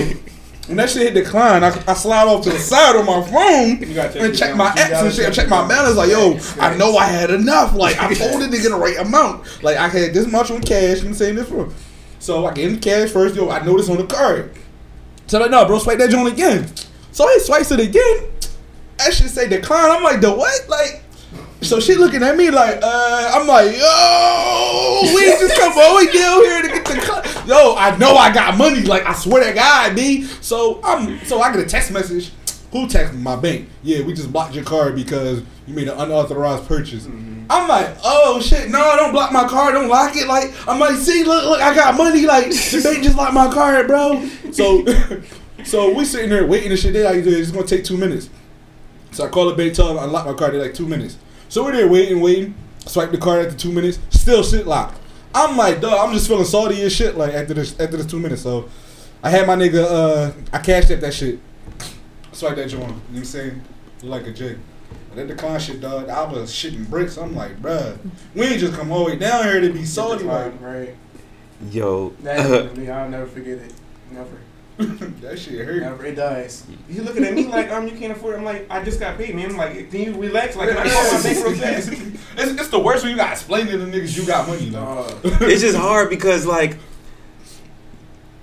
[0.66, 3.94] when that shit hit decline, I, I slide off to the side on my phone
[3.94, 4.92] check and check my balance.
[4.92, 5.98] Apps and shit, check check my balance.
[5.98, 6.40] Like, yo.
[6.60, 7.76] I know I had enough.
[7.76, 9.62] Like I told the nigga the right amount.
[9.62, 10.72] Like I had this much on cash.
[10.72, 11.70] You know what I'm saying this for.
[12.18, 13.36] So I get in the cash first.
[13.36, 14.52] Yo, I this on the card.
[15.28, 16.74] So like, no, bro, swipe that joint again.
[17.12, 18.32] So he swipes it again.
[18.98, 19.92] That shit say decline.
[19.92, 20.68] I'm like, the what?
[20.68, 21.04] Like,
[21.68, 26.06] so she looking at me like, uh, I'm like, yo, we just come all the
[26.06, 27.48] way down here to get the cut.
[27.48, 28.82] Yo, I know I got money.
[28.82, 30.24] Like, I swear to God, B.
[30.24, 32.32] So I'm, so I get a text message.
[32.72, 33.22] Who texted me?
[33.22, 33.70] My bank.
[33.84, 37.06] Yeah, we just blocked your card because you made an unauthorized purchase.
[37.50, 40.28] I'm like, oh shit, no, don't block my card, don't lock it.
[40.28, 42.26] Like, I'm like, see, look, look, I got money.
[42.26, 44.28] Like, the bank just locked my card, bro.
[44.52, 44.86] So,
[45.64, 46.94] so we sitting there waiting and shit.
[46.94, 48.30] They like, it's gonna take two minutes.
[49.12, 50.54] So I call the bank, tell them I unlock my card.
[50.54, 51.18] They're like two minutes.
[51.50, 52.56] So we're there waiting, waiting.
[52.86, 54.98] Swipe the card after two minutes, still shit locked.
[55.36, 57.16] I'm like, duh, I'm just feeling salty as shit.
[57.18, 58.42] Like after this, after this two minutes.
[58.42, 58.70] So
[59.22, 61.40] I had my nigga, uh, I cashed up that shit.
[62.32, 62.84] Swipe that joint.
[62.84, 63.62] You know what I'm saying?
[64.04, 64.58] Like a J.
[65.10, 66.10] But that decline shit, dog.
[66.10, 67.18] I was shitting bricks.
[67.18, 67.98] I'm like, bruh,
[68.34, 70.24] we ain't just come all the way down here to be salty.
[70.24, 70.96] Like right.
[71.72, 72.90] Yo, That happened to me.
[72.90, 73.74] I'll never forget it.
[74.12, 74.38] Never.
[75.22, 75.82] that shit hurt.
[75.82, 76.06] Never.
[76.06, 76.66] It does.
[76.90, 78.38] You looking at me like um you can't afford it.
[78.40, 79.50] I'm like I just got paid, man.
[79.52, 80.56] I'm like, can you relax?
[80.56, 81.90] Like can I call my bank real fast?
[81.92, 84.70] It's, it's the worst when you got explaining to the niggas you got money.
[84.70, 84.84] Like.
[84.84, 86.78] Uh, it's just hard because like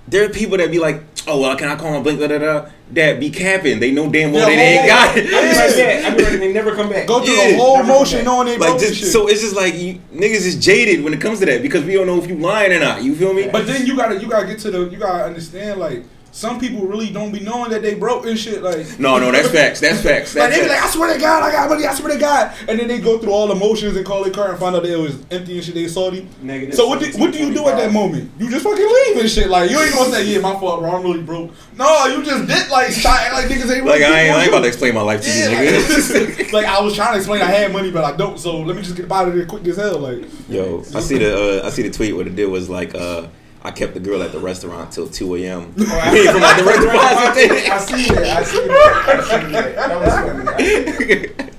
[0.07, 2.19] there are people that be like, oh well, can I call my bank?
[2.19, 3.79] Da, da, da, that be capping.
[3.79, 5.25] They know damn well Yeah, they ain't got it.
[5.25, 5.75] I be like it.
[6.03, 6.05] that.
[6.11, 6.37] I be ready.
[6.37, 7.07] They never come back.
[7.07, 7.51] Go through Yeah.
[7.51, 9.07] the whole Never motion come knowing they like broke just shit.
[9.07, 11.93] so it's just like you, niggas is jaded when it comes to that because we
[11.93, 13.01] don't know if you lying or not.
[13.03, 13.47] You feel me?
[13.49, 16.03] But then you gotta you gotta get to the you gotta understand like
[16.35, 19.47] some people really don't be knowing that they broke and shit like no, no, that's
[19.47, 19.79] facts.
[19.79, 20.35] That's facts.
[20.35, 22.53] like they be like I swear to God I got money I swear to God
[22.67, 24.83] and then they go through all the motions and call their car and find out
[24.83, 26.27] that it was empty and shit they salty.
[26.41, 28.31] Negative So what do, what do you do at that moment?
[28.37, 30.93] You just fucking leave and shit like you ain't gonna say yeah my fault bro
[30.97, 31.51] I'm really broke.
[31.77, 34.49] No you just did like try like niggas ain't Like really I ain't, I ain't
[34.49, 36.39] about to explain my life to you, Yeah, nigga.
[36.41, 38.75] like, like I was trying to explain I had money but I don't so let
[38.75, 41.65] me just get out of there quick as hell like Yo, I see the uh,
[41.67, 43.27] I see the tweet where the deal was like uh,
[43.65, 45.73] I kept the girl at the restaurant till two a.m.
[45.79, 47.35] Oh, I- Paid for my direct I deposit.
[47.35, 47.71] see that.
[47.71, 49.07] I see that.
[49.07, 49.75] I see that.
[49.75, 51.51] That was funny.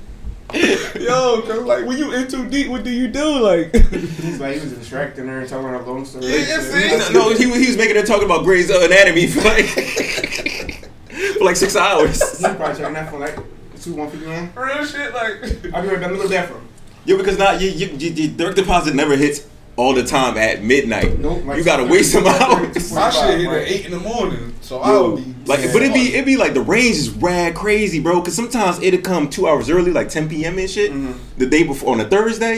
[1.05, 4.55] yo cause like when you in too deep what do you do like He's like
[4.55, 6.27] he was distracting her and telling her a long story.
[6.27, 6.61] Yeah, yeah,
[7.01, 7.13] see?
[7.13, 11.57] no, he was he was making her talk about Grey's Anatomy for like for like
[11.57, 12.21] six hours.
[12.39, 13.37] He's probably checking that for like
[13.81, 14.51] two one fifty nine.
[14.57, 16.05] real shit like I'll be right back.
[16.11, 16.69] I'm in the bathroom.
[17.05, 21.19] Yo, because not you, you, you, direct deposit never hits all the time at midnight.
[21.19, 21.45] Nope.
[21.45, 22.93] like you gotta 2:30, wait some 2:30, hours.
[22.93, 23.63] My shit hit right.
[23.63, 26.25] at eight in the morning, so I Yo, would be like, but it'd be it'd
[26.25, 28.21] be like the range is rad crazy, bro.
[28.23, 30.59] Cause sometimes it'll come two hours early, like 10 p.m.
[30.59, 31.15] and shit, Mhm.
[31.37, 32.57] the day before on a Thursday.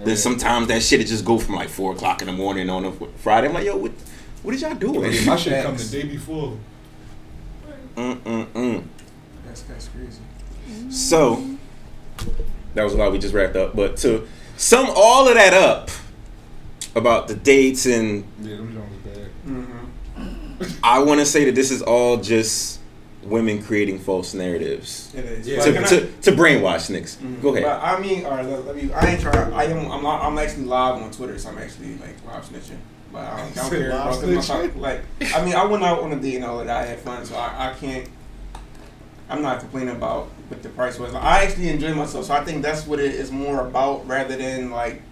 [0.00, 0.04] Yeah.
[0.04, 2.84] Then sometimes that shit it just go from like four o'clock in the morning on
[2.84, 3.48] a Friday.
[3.48, 3.92] I'm like, yo, what,
[4.42, 5.02] what did y'all doing?
[5.26, 6.56] my shit come the day before.
[7.96, 8.82] Mm mm mm.
[9.46, 10.20] That's that's crazy.
[10.90, 11.44] So
[12.74, 13.74] that was a lot we just wrapped up.
[13.74, 15.90] But to sum all of that up
[16.94, 19.28] about the dates and Yeah, them joints bad.
[19.46, 20.64] Mm-hmm.
[20.84, 22.78] I want to say that this is all just
[23.22, 25.46] women creating false narratives It is.
[25.48, 25.58] Yeah.
[25.58, 27.16] But to, I- to, to brainwash niggas.
[27.16, 27.42] Mhm.
[27.42, 27.64] Go ahead.
[27.64, 28.92] But I mean, all right, let, let me.
[28.92, 29.52] I ain't trying.
[29.52, 29.90] I am.
[29.90, 30.06] I'm.
[30.06, 32.78] I'm actually live on Twitter, so I'm actually like live snitching.
[33.12, 33.88] But I don't, I don't care.
[33.90, 34.76] live about this.
[34.76, 35.00] Like,
[35.34, 36.70] I mean, I went out on a date and all that.
[36.70, 38.08] I had fun, so I, I can't.
[39.28, 41.14] I'm not complaining about what the price was.
[41.14, 44.70] I actually enjoy myself, so I think that's what it is more about, rather than
[44.70, 45.02] like,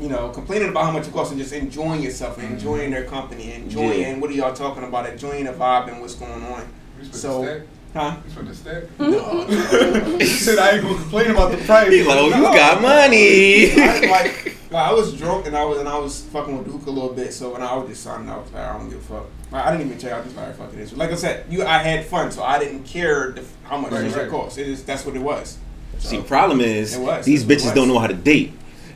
[0.00, 2.54] you know, complaining about how much it costs and just enjoying yourself and mm-hmm.
[2.54, 4.18] enjoying their company, enjoying Yeah.
[4.18, 6.66] what are y'all talking about, enjoying the vibe and what's going on.
[7.12, 8.16] So- Huh?
[8.24, 8.82] You spent the stack?
[9.00, 9.46] No,
[10.20, 11.90] you said I ain't gonna complain about the price.
[11.90, 13.72] He's like, oh, you got money.
[13.72, 16.86] I, like, like I was drunk and I was and I was fucking with Duke
[16.86, 17.34] a little bit.
[17.34, 19.26] So when I was just signing, I was like, I don't give a fuck.
[19.50, 20.12] Like, I didn't even check.
[20.12, 20.92] I just like, fuck it is.
[20.92, 24.04] Like I said, you, I had fun, so I didn't care the, how much Right,
[24.04, 24.30] it right.
[24.30, 24.56] cost.
[24.58, 25.58] It is that's what it was.
[25.98, 27.24] See, So- problem is was.
[27.24, 28.52] these bitches don't know how to date,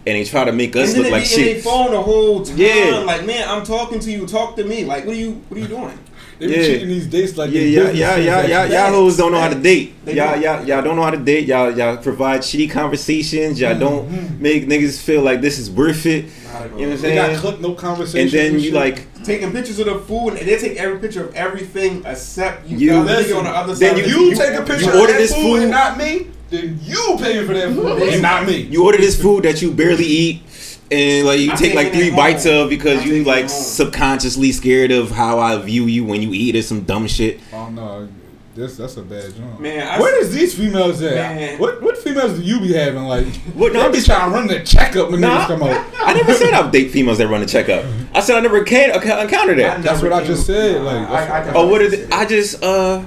[0.06, 1.38] and they try to make us and look they like shit.
[1.38, 2.56] in their phone the whole time.
[2.58, 3.02] Yeah.
[3.06, 4.26] Like, man, I'm talking to you.
[4.26, 4.84] Talk to me.
[4.84, 5.42] Like, what are you?
[5.48, 5.98] What are you doing?
[6.38, 6.64] They be Yeah.
[6.66, 9.38] treating these dates like Yeah, they yeah, business yeah, yeah, yeah, y'all hoes don't know
[9.40, 9.94] how to date.
[10.06, 11.46] Y'all, y'all, y'all don't know how to date.
[11.46, 13.60] Y'all, y'all provide shitty conversations.
[13.60, 14.40] Y'all don't Mhm.
[14.40, 16.24] make niggas feel like this is worth it.
[16.52, 16.78] Not at all.
[16.80, 17.14] You know what I'm saying?
[17.14, 17.62] They got saying?
[17.62, 18.20] no conversation.
[18.20, 18.74] And then you shit.
[18.74, 22.78] like, taking pictures of the food, and they take every picture of everything except you.
[22.78, 24.06] You- got the nigga Listen, on the other then side.
[24.06, 26.26] you- you take a picture you of order that this food, food- and not me,
[26.50, 28.58] then you paying for that food and not me.
[28.62, 30.42] you order this food that you barely eat.
[30.90, 32.64] And like you I'm take like three bites home.
[32.64, 36.54] of because I'm you like subconsciously scared of how I view you when you eat
[36.56, 37.40] or some dumb shit.
[37.52, 38.06] Oh no,
[38.54, 39.58] that's that's a bad job.
[39.58, 41.14] Man, I Where s- these females at?
[41.14, 41.58] Man.
[41.58, 43.02] What what females do you be having?
[43.04, 45.44] Like, What- no, I'm be just- trying to run the checkup when Nah.
[45.44, 45.84] niggas come out.
[46.04, 47.84] I never said I date females that run a checkup.
[48.14, 49.82] I said I never can encounter that.
[49.82, 52.12] That's never what I just said, Nah, like, that's what- Oh, what is it?
[52.12, 53.02] I just uh,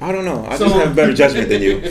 [0.00, 0.44] I don't know.
[0.46, 1.76] I So- just have better judgment than you.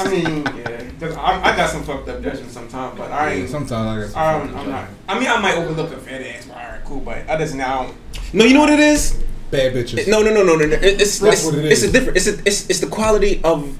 [0.00, 3.48] I mean, yeah, 'cause I, I got some fucked up judgment sometimes, but I ain't.
[3.50, 4.16] sometimes I guess.
[4.16, 4.88] I don't, I'm not.
[5.08, 7.00] I mean, I might overlook a fat ass, all right, cool.
[7.00, 7.96] But other than that, I don't.
[8.32, 9.22] no, you know what it is?
[9.50, 10.08] bad bitches.
[10.08, 10.66] No, no, no, no, no.
[10.66, 10.76] no.
[10.80, 12.16] It's That's it's, what it it's a different.
[12.16, 13.76] It's a, it's it's the quality of.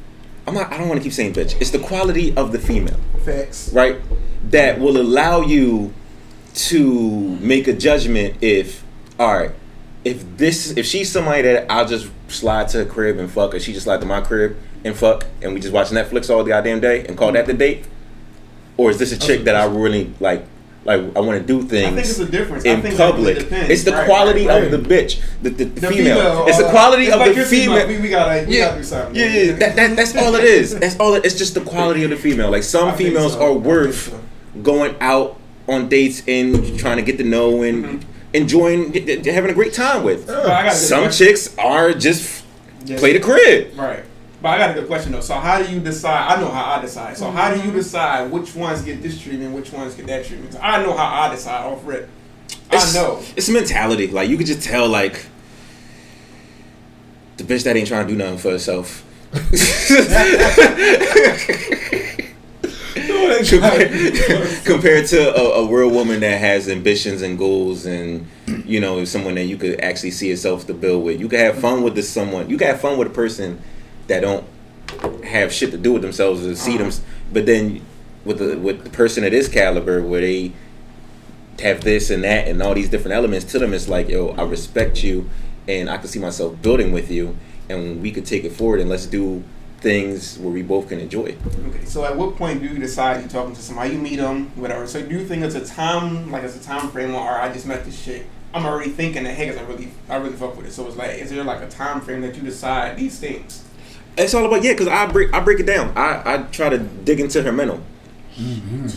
[0.46, 0.72] I'm not.
[0.72, 1.60] I don't want to keep saying bitch.
[1.60, 3.72] It's the quality of the female, Facts.
[3.72, 3.96] right?
[4.50, 5.92] That will allow you
[6.54, 8.82] to make a judgment if,
[9.18, 9.50] all right,
[10.06, 13.60] if this if she's somebody that I'll just slide to her crib and fuck, or
[13.60, 16.50] she just slide to my crib and fuck, and we just watch Netflix all the
[16.50, 17.84] goddamn day and call that the date,
[18.76, 20.44] or is this a chick that I really like?
[20.84, 21.84] Like I want to do things.
[21.84, 22.64] I think it's things a difference.
[22.64, 23.38] I in think that really public.
[23.50, 23.70] depends.
[23.70, 26.46] it's the Right, quality right, of the bitch, the, the, the The female.
[26.46, 27.88] It's the uh, quality it's of like the your female.
[27.88, 29.16] We, we gotta, we Yeah, gotta do something.
[29.16, 29.52] yeah, yeah.
[29.56, 30.78] That, that, that's all it is.
[30.78, 31.14] That's all.
[31.14, 32.52] It, it's just the quality of the female.
[32.52, 33.42] Like some I females so.
[33.44, 34.20] are worth so.
[34.62, 38.02] going out on dates and trying to get to know and Mhm.
[38.36, 38.92] Enjoying
[39.24, 40.26] having a great time with.
[40.26, 42.44] But I got a good Some chicks are just
[42.86, 43.00] Yes.
[43.00, 43.76] play the crib.
[43.76, 44.04] Right.
[44.40, 45.20] But I got a good question though.
[45.20, 46.36] So how do you decide?
[46.36, 47.16] I know how I decide.
[47.16, 47.76] So how do you mm-hmm.
[47.76, 50.56] decide which ones get this treatment, which ones get that treatment?
[50.62, 52.08] I know how I decide off rip.
[52.70, 53.22] It's, I know.
[53.34, 54.08] It's mentality.
[54.08, 55.26] Like you could just tell like
[57.38, 59.04] the bitch that ain't trying to do nothing for herself.
[63.18, 68.26] Oh compared, compared to a, a real woman that has ambitions and goals and
[68.64, 71.20] you know someone that you could actually see yourself to build with.
[71.20, 73.60] You can have fun with this someone you can have fun with a person
[74.08, 74.44] that don't
[75.24, 76.90] have shit to do with themselves or see them
[77.32, 77.82] but then
[78.24, 80.52] with the with the person of this caliber where they
[81.60, 84.42] have this and that and all these different elements to them it's like yo i
[84.42, 85.28] respect you
[85.66, 87.36] and i can see myself building with you
[87.68, 89.42] and we could take it forward and let's do
[89.80, 91.36] things where we both can enjoy
[91.68, 91.84] Okay.
[91.84, 93.92] So at what point do you decide you're talking to somebody?
[93.94, 94.86] You meet them, whatever.
[94.86, 97.66] So do you think it's a time, like it's a time frame, or I just
[97.66, 98.26] met this shit?
[98.54, 100.72] I'm already thinking that hey, 'cause I really, I really fuck with it.
[100.72, 103.62] So it's like, is there like a time frame that you decide these things?
[104.16, 105.92] It's all about yeah, because I break I break it down.
[105.96, 107.80] I, I try to dig into her mental.
[108.38, 108.88] Mm-hmm.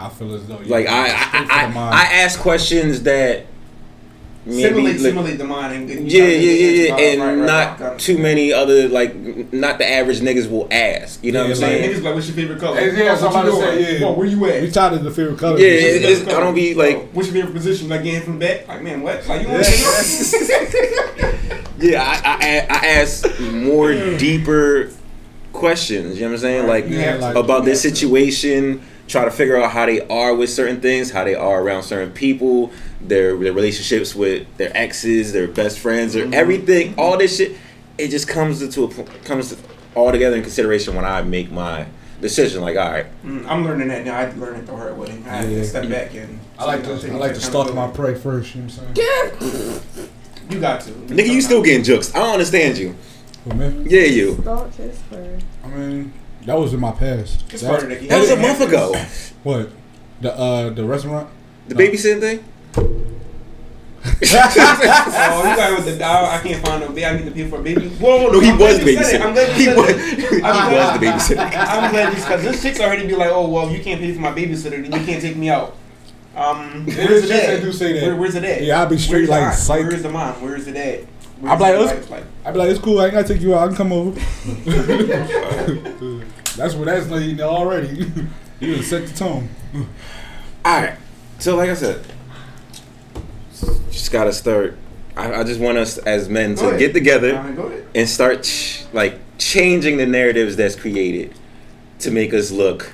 [0.00, 1.90] I feel as though you Like I straight I, I.
[1.90, 3.46] I ask questions that
[4.46, 7.46] maybe simulate, like- simulate the mind and, and yeah, yeah, yeah, yeah, and right, right,
[7.46, 7.98] not got it.
[7.98, 9.14] too many other like
[9.52, 11.22] not the average niggas will ask.
[11.22, 11.90] You know Yeah, what I'm saying?
[11.90, 12.80] niggas like, what's your favorite color?
[12.80, 14.06] Hey, yeah, so what you about say, yeah.
[14.06, 14.62] Whoa, where you at?
[14.62, 15.58] we tired of the favorite color.
[15.58, 17.88] Yeah, What's your it- favorite it's- I don't be like- what's your favorite position?
[17.90, 18.66] Like getting from the back?
[18.68, 19.26] Like man, what?
[19.28, 19.70] Like you want to
[21.78, 24.90] Yeah, I, I I ask more deeper
[25.52, 26.14] questions.
[26.16, 26.66] You know what I'm saying?
[26.66, 27.26] Like You have to.
[27.26, 27.88] like- about their You have to.
[27.90, 31.82] situation, try to figure out how they are with certain things, how they are around
[31.82, 32.70] certain people,
[33.00, 36.34] their their relationships with their exes, their best friends, or Mhm.
[36.34, 36.94] everything.
[36.98, 37.52] All this shit,
[37.98, 39.56] it just comes to a po- comes to
[39.94, 41.86] all together in consideration when I make my
[42.20, 42.60] decision.
[42.62, 44.16] Like, all right, Mm, I'm learning that now.
[44.18, 45.12] I learned it the hard way.
[45.26, 45.58] I had Yeah.
[45.58, 46.38] to step back and.
[46.58, 48.54] I like to I like to stalk my prey first.
[48.54, 49.80] You know what I'm saying?
[50.50, 50.90] You got to.
[50.90, 52.14] nigga, you still getting jokes.
[52.14, 52.94] I don't understand you.
[53.48, 54.36] For me, Yeah, you.
[54.42, 55.42] Stalked his friend.
[55.64, 56.12] I mean,
[56.44, 57.44] that was in my past.
[57.50, 58.06] It's That- part of the.
[58.08, 58.94] That was a month ago.
[59.42, 59.70] What?
[60.20, 61.28] The uh the restaurant?
[61.68, 61.80] The No.
[61.80, 62.40] babysitting thing.
[62.76, 62.82] Oh,
[64.22, 66.28] you got with the dog.
[66.28, 67.04] I can't find no baby.
[67.04, 67.88] I need to pay for a baby.
[67.88, 69.26] Whoa, No, he I'm was glad you said it.
[69.26, 69.50] I'm glad babysitting.
[69.50, 69.90] you He said was.
[69.90, 70.18] it.
[70.30, 71.06] He was the
[71.36, 71.68] babysitter.
[71.68, 74.32] I'm glad because this chick's already be like, oh well, you can't pay for my
[74.32, 75.76] babysitter, then you can't take me out.
[76.36, 77.60] Um, where's is it chicks at?
[77.62, 78.02] do say that.
[78.06, 78.62] Where, where's it at?
[78.62, 79.54] Yeah, I'll be straight Where's like, aunt?
[79.56, 79.82] psych.
[79.86, 80.40] Where's the mom?
[80.42, 81.00] Where's it at?
[81.40, 83.00] Where's I'm like, the like, I'd be like, it's cool.
[83.00, 83.64] I ain't gotta take you out.
[83.64, 84.10] I can come over.
[86.56, 88.10] that's what that's like you know already.
[88.60, 89.48] you set the tone.
[90.64, 90.94] All right.
[91.38, 92.04] So, like I said,
[94.10, 94.76] just gotta start.
[95.16, 96.78] I, I just want us as men Go to ahead.
[96.80, 97.86] get together go ahead.
[97.94, 101.34] and start ch- like changing the narratives that's created
[102.00, 102.92] to make us look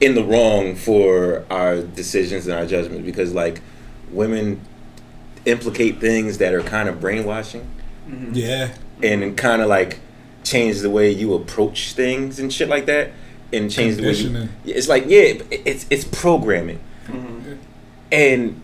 [0.00, 3.60] in the wrong for our decisions and our judgments because like
[4.10, 4.60] women
[5.44, 7.66] implicate things that are kind of brainwashing
[8.08, 8.30] Mhm.
[8.32, 8.70] Yeah.
[9.02, 9.98] and kind of like
[10.44, 13.10] change the way you approach things and shit like that
[13.52, 17.58] and change the way you, it's like yeah it's it's programming Mhm.
[18.10, 18.60] and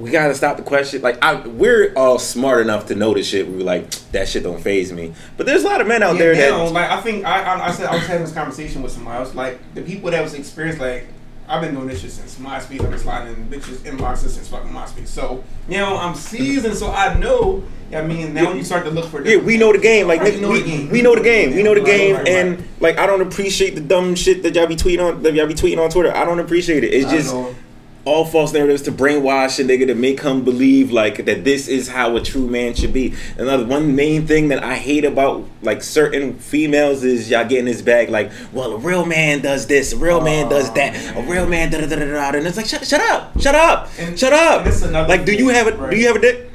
[0.00, 1.02] we gotta stop the question.
[1.02, 3.46] Like, I, we're all smart enough to know this shit.
[3.48, 5.12] We're like, that shit don't phase me.
[5.36, 7.42] But there's a lot of men out there Yeah, now, that like I think I,
[7.42, 9.18] I I said I was having this conversation with somebody.
[9.24, 9.34] else.
[9.34, 11.06] like the people that was experienced like
[11.48, 12.80] I've been doing this shit since MySpace.
[12.80, 15.08] I've been sliding in bitches inboxes since fucking MySpace.
[15.08, 17.64] So now I'm seasoned, so I know.
[17.92, 19.26] I mean, now you start to look for.
[19.26, 20.06] yeah, we know the game.
[20.06, 20.90] Like, Right, nigga, know we, the game.
[20.90, 21.56] we know the game.
[21.56, 22.14] We know the Right, game.
[22.14, 22.28] right, right.
[22.28, 25.22] And like, I don't appreciate the dumb shit that y'all be tweeting on.
[25.24, 26.14] That y'all be tweeting on Twitter.
[26.16, 26.94] I don't appreciate it.
[26.94, 27.52] It's I just know.
[28.04, 31.88] All false narratives to brainwash a nigga to make him believe like that this is
[31.88, 33.14] how a true man should be.
[33.36, 37.82] Another one main thing that I hate about like certain females is y'all getting this
[37.82, 41.46] bag like, well, a real man does this, a real man does that, a real
[41.46, 44.18] man da da da da da, and it's like, shut, shut up, shut up, And-
[44.18, 44.60] shut up.
[44.60, 45.90] and it's another Like, do you have a right.
[45.90, 46.49] do you have a dick?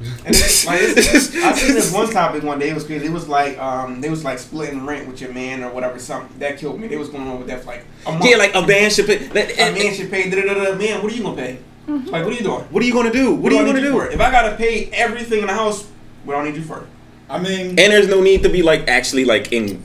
[0.00, 2.70] And it's, like, it's, I seen this one topic one day.
[2.70, 3.06] It was crazy.
[3.06, 5.98] It was like um, they was like splitting rent with your man or whatever.
[5.98, 6.88] Something that killed me.
[6.88, 8.24] They was going on with that for like a month.
[8.24, 9.18] Yeah, like a man should pay.
[9.18, 10.30] That, a man should pay.
[10.30, 10.74] Da, da, da, da.
[10.76, 11.58] Man, what are you gonna pay?
[11.86, 12.62] Like, what are you doing?
[12.64, 13.34] What are you gonna do?
[13.34, 13.92] What, do are you gonna you do?
[13.92, 14.06] for?
[14.06, 15.86] If I gotta pay everything in the house,
[16.24, 16.86] what do I need you for?
[17.28, 19.82] I mean, And there's no need to be like actually like in.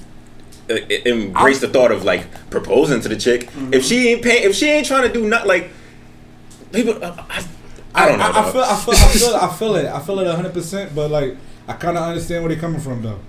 [0.67, 3.49] Uh, embrace the thought of like proposing to the chick.
[3.71, 5.69] If she ain't pay, if she ain't trying to do nothing, like
[6.71, 7.45] people, uh, I,
[7.95, 8.25] I don't know.
[8.25, 9.85] I, I feel, I feel, I feel, I feel it.
[9.87, 10.93] I feel it hundred percent.
[10.95, 11.35] But like,
[11.67, 13.19] I kind of understand where they're coming from, though.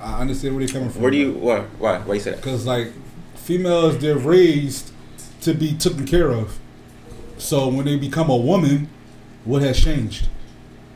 [0.00, 1.02] I understand where they're coming from.
[1.02, 1.32] Where do you?
[1.34, 1.60] Why?
[1.78, 1.98] Why?
[1.98, 2.36] Why you say that?
[2.36, 2.92] Because like,
[3.34, 4.90] females, they're raised
[5.42, 6.58] to be taken care of.
[7.38, 8.88] So when they become a woman,
[9.44, 10.28] what has changed?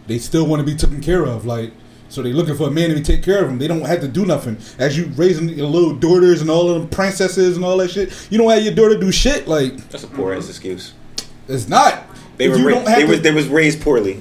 [0.06, 1.44] They still want to be taken care of.
[1.44, 1.72] Like,
[2.08, 3.58] so they're looking for a man to take care of them.
[3.58, 4.56] They don't have to do nothing.
[4.78, 8.28] As you raising your little daughters and all of them princesses and all that shit,
[8.30, 9.46] you don't have your daughter do shit.
[9.46, 10.94] Like, That's a poor ass excuse.
[11.48, 12.04] it's not.
[12.38, 14.20] They were you ra- they to- was they was raised poorly.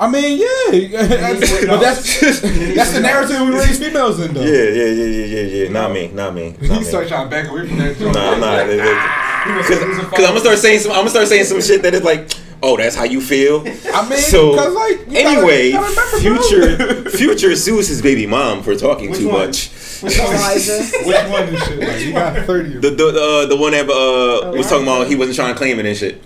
[0.00, 0.98] I mean, yeah,
[1.68, 4.40] but that's that's the narrative we raise females in, though.
[4.42, 5.68] Yeah, yeah, yeah, yeah, yeah, yeah.
[5.70, 6.56] Not me, not me.
[6.60, 6.84] He Not me.
[6.84, 7.96] started trying to back away from that.
[7.98, 8.14] joke.
[8.14, 8.64] Nah, nah.
[8.64, 10.92] they- they- Because Cause, cause I'm gonna start saying some.
[10.92, 12.30] I'm gonna start saying some shit that is like,
[12.62, 13.60] oh, that's how you feel.
[13.92, 16.42] I mean, So because like you gotta- anyway, you gotta remember, bro.
[16.48, 19.46] future future sues his baby mom for talking Which too one?
[19.46, 19.68] much.
[20.00, 21.78] Which one and shit?
[21.80, 22.74] Like, you got thirty.
[22.78, 25.78] The the uh, the one that uh was talking about he wasn't trying to claim
[25.80, 26.22] it and shit.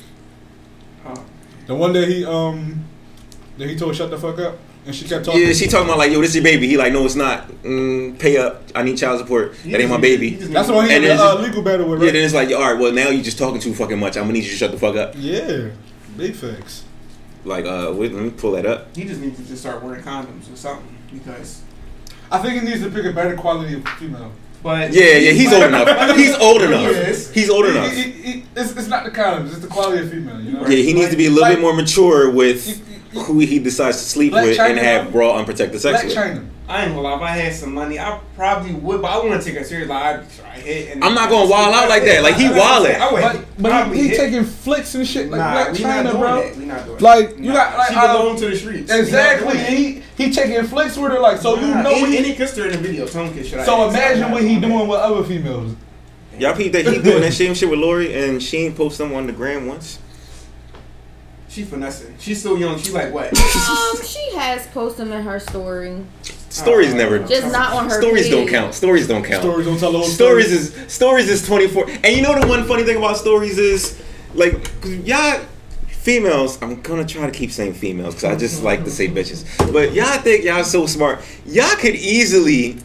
[1.66, 2.84] The one that he um
[3.58, 5.42] that he told shut the fuck up, and she kept talking.
[5.42, 6.68] Yeah, she talking about like, yo, this is your baby.
[6.68, 7.48] He like, no, it's not.
[7.62, 8.62] Mm, pay up.
[8.74, 9.54] I need child support.
[9.64, 10.30] That ain't my baby.
[10.36, 12.02] That's the one he And had then the uh, legal battle with.
[12.02, 14.16] Yeah, then it's like, all right, well now you're just talking too fucking much.
[14.16, 15.14] I'm gonna need you to shut the fuck up.
[15.16, 15.70] Yeah,
[16.16, 16.84] big facts.
[17.44, 18.94] Like, uh, wait, let me pull that up.
[18.96, 21.62] He just needs to just start wearing condoms or something because.
[22.28, 24.32] I think he needs to pick a better quality of female.
[24.66, 26.16] But Yeah, yeah, he's old enough.
[26.16, 26.80] He's old enough.
[26.90, 27.30] Yes.
[27.30, 27.92] He's old enough.
[27.92, 30.40] he- he- it's, it's not the condoms, it's the quality of female.
[30.40, 30.62] You know.
[30.66, 32.66] Yeah, he needs to be a little Like- bit more mature with
[33.24, 36.14] who he decides to sleep Blac with and have raw, unprotected sex Blac with.
[36.16, 36.48] Chyna.
[36.68, 37.14] I ain't gonna lie.
[37.16, 39.88] If I had some money, I probably would, but I want to take it serious.
[39.88, 40.92] Like I'd try hit.
[40.94, 42.24] And I'm not gonna wild out like that.
[42.24, 42.98] Like, he wildin'.
[42.98, 45.82] I would But but he, he taking flicks and shit like Nah, Blac we Chyna,
[45.84, 46.42] not doing bro.
[46.42, 46.56] That.
[46.56, 47.38] We not doing Like, that.
[47.38, 48.92] you got, like, she I don't- belong to the streets.
[48.92, 49.58] Exactly.
[49.58, 52.34] He he taking flicks with her like so you know and, what and he, he
[52.34, 53.06] kissed her in the video.
[53.06, 53.46] Tongue kiss.
[53.48, 53.94] Should So ask?
[53.96, 55.76] imagine what he doing doing with other females.
[56.36, 59.12] Y'all peep that he doing that same shit with Lori and she ain't post them
[59.14, 60.00] on the gram once.
[61.56, 61.62] That.
[61.64, 62.14] She finessing.
[62.18, 62.78] She's so young.
[62.78, 63.26] She like what?
[63.28, 66.04] Um, she has posted them in her story.
[66.48, 67.18] Stories Oh, never.
[67.20, 68.74] Just not on her Stories don't count.
[68.74, 69.42] Stories don't count.
[69.42, 70.84] Stories don't tell the whole Stories story.
[70.84, 71.90] is stories is 24.
[72.04, 74.00] And you know the one funny thing about stories is
[74.34, 74.54] like,
[74.84, 75.40] y'all
[75.88, 76.60] females.
[76.62, 79.44] I'm gonna try to keep saying females because I just like to say bitches.
[79.72, 81.20] But y'all think y'all so smart.
[81.44, 82.78] Y'all could easily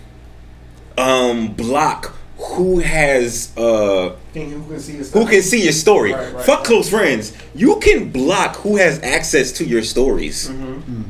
[0.98, 5.14] um block who has uh who can see this?
[5.14, 6.14] who can see your story.
[6.14, 6.46] Right, right.
[6.46, 7.36] Fuck close friends.
[7.54, 10.50] You can block who has access to your stories.
[10.50, 11.04] Mm-hmm.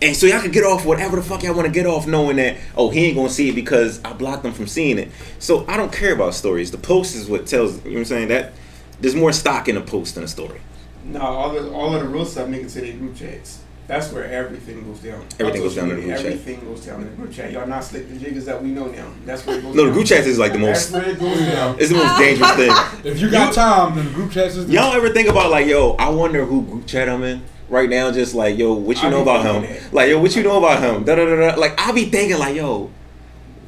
[0.00, 2.36] And so y'all can get off whatever the fuck y'all want to get off knowing
[2.36, 5.10] that, oh, he ain't gonna see it because I blocked him from seeing it.
[5.40, 6.70] So I don't care about stories.
[6.70, 8.28] The post is what tells you know what I'm saying?
[8.28, 8.52] That
[9.00, 10.60] there's more stock in a post than a story.
[11.04, 13.62] No, all the all of the real stuff niggas to their group chats.
[13.88, 15.24] That's where everything goes down.
[15.40, 16.26] Everything goes down in the social group chat.
[16.26, 17.52] Everything goes down in the group chat.
[17.52, 19.10] Y'all not slick the jiggers that we know now.
[19.24, 20.92] That's where it goes No, the group chat is like the most.
[20.92, 21.76] That's most where it goes down.
[21.80, 23.10] it's the most dangerous thing.
[23.10, 25.92] If you got time, then the group chat is Y'all ever think about like, yo,
[25.92, 28.12] I wonder who group chat I'm in right now?
[28.12, 29.62] Just like, yo, what you I know about him?
[29.62, 29.90] that.
[29.94, 31.04] Like, yo, what you know about him?
[31.04, 31.58] Da da da da.
[31.58, 32.90] Like, I be thinking like, yo,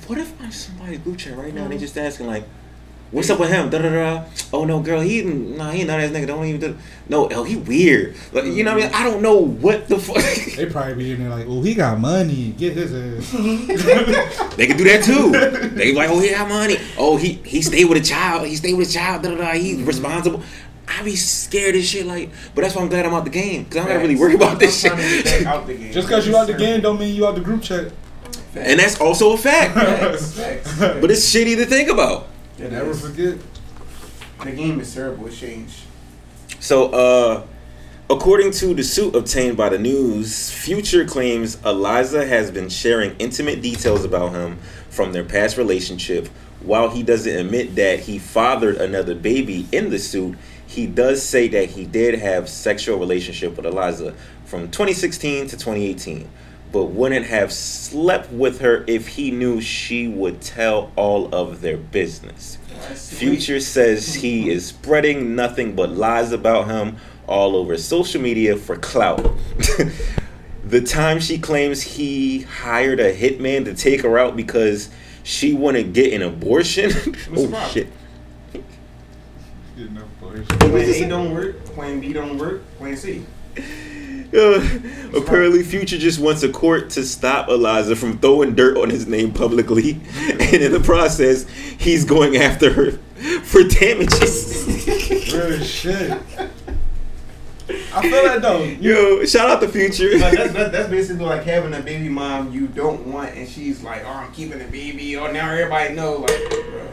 [0.06, 1.80] what if I'm somebody's group chat right now and they mm-hmm.
[1.80, 2.44] just asking like,
[3.10, 3.70] what's up with him?
[3.70, 4.24] Da da da.
[4.52, 6.26] Oh no, girl, he nah, he not ass nigga.
[6.26, 6.78] Don't even do.
[7.08, 8.16] No, oh, he weird.
[8.32, 8.94] Like, you know what I mean?
[8.94, 10.16] I don't know what the fuck.
[10.56, 12.52] They probably be in there like, oh, he got money.
[12.52, 13.32] Get his ass.
[14.56, 15.30] They can do that too.
[15.70, 16.76] They be like, oh, he got money.
[16.98, 18.46] Oh, he he stayed with a child.
[18.46, 19.22] He stayed with a child.
[19.22, 19.52] Da da da.
[19.52, 19.86] He's mm-hmm.
[19.86, 20.42] responsible.
[20.88, 22.04] I be scared as shit.
[22.04, 24.34] Like, but that's why I'm glad I'm out the game because I'm not really worried
[24.34, 24.92] about this shit.
[24.92, 25.92] I'm trying to get back out the game.
[25.92, 27.92] Just because you out the game don't mean you out the group chat.
[28.54, 29.74] And that's also a fact.
[29.74, 30.78] Facts, facts.
[30.78, 32.26] But it's shitty to think about.
[32.60, 33.00] It Never is.
[33.00, 33.38] forget.
[34.44, 35.26] The game is terrible.
[35.26, 35.80] It's changed.
[36.60, 37.46] So, uh,
[38.10, 43.62] according to the suit obtained by the news, Future claims Eliza has been sharing intimate
[43.62, 44.58] details about him
[44.90, 46.28] from their past relationship.
[46.62, 50.36] While he doesn't admit that he fathered another baby in the suit,
[50.66, 56.28] he does say that he did have sexual relationship with Eliza from 2016 to 2018,
[56.72, 61.76] but wouldn't have slept with her if he knew she would tell all of their
[61.76, 62.58] business.
[62.94, 66.96] Future says he is spreading nothing but lies about him
[67.26, 69.24] all over social media for clout.
[70.64, 74.88] the time she claims he hired a hitman to take her out because
[75.22, 76.90] she wouldn't get an abortion.
[77.36, 77.88] oh shit.
[79.76, 81.64] Getting up for Plan A don't work.
[81.64, 82.62] Plan B don't work.
[82.78, 83.24] Plan C.
[84.32, 89.32] Apparently, Future just wants a court to stop Eliza from throwing dirt on his name
[89.32, 92.90] publicly, and in the process, he's going after her
[93.42, 94.66] for damages.
[95.34, 96.12] Real shit.
[97.92, 98.62] I feel that though.
[98.62, 100.10] Yo, shout out the future.
[100.12, 103.82] But that's, that's, that's basically like having a baby mom you don't want, and she's
[103.82, 106.88] like, "Oh, I'm keeping the baby." Or now everybody know, like, bro,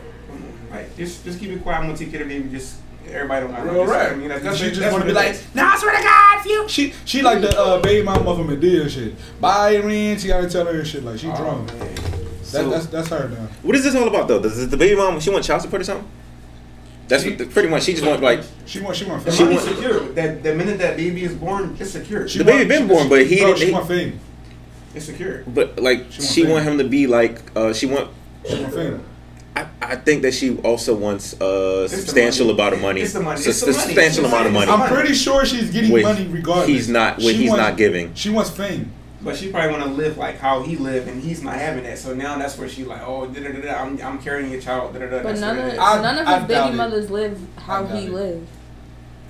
[0.72, 1.80] like just just keep it quiet.
[1.80, 2.50] I'm gonna take care of the baby.
[2.50, 2.78] Just
[3.12, 4.12] everybody don't got Real just- rap.
[4.12, 6.04] I mean, that's, that's, she just want to be like, no, nah, I swear to
[6.04, 6.70] God, you.
[6.70, 9.16] She she like the uh, baby mama of Madea and shit.
[9.42, 10.18] Bye, Irene.
[10.18, 11.68] She gotta tell her and shit like she Oh, drunk.
[11.74, 11.96] man.
[12.52, 13.48] That, that's that's her now.
[13.64, 14.42] What is this all about though?
[14.42, 16.08] Does the baby mom she want child support or something?
[17.10, 19.44] That's what the, pretty much she just want like She want she want The She
[19.46, 19.54] fame.
[19.56, 20.00] want- secure.
[20.14, 22.28] That the minute that baby is born, it's secure.
[22.28, 24.20] She The baby want- been she- born, but he bro, didn't- She he- want fame.
[24.96, 25.44] It's secure.
[25.48, 28.10] but like She want she want him to be like uh she want
[28.48, 29.04] She want fame.
[29.58, 33.02] I, I think that she also wants a It's substantial amount of money.
[33.02, 33.42] It's the money.
[33.42, 33.78] It's the money.
[33.80, 34.66] substantial amount of money.
[34.72, 34.84] money.
[34.84, 36.68] I'm pretty sure she's getting Wait, money regardless.
[36.68, 38.14] he's not- when She he's wants- not giving.
[38.14, 38.92] She wants fame.
[39.20, 41.98] But she probably want to live like how he lived, and he's not having that.
[41.98, 43.82] So now that's where she like, oh, da da da da.
[43.82, 44.94] I'm, I'm carrying your child.
[44.94, 45.24] Da da da.
[45.24, 45.80] But none of.
[45.80, 46.78] I- none of I his doubt baby it.
[46.78, 48.14] mothers live how I doubt he it.
[48.14, 48.48] lived.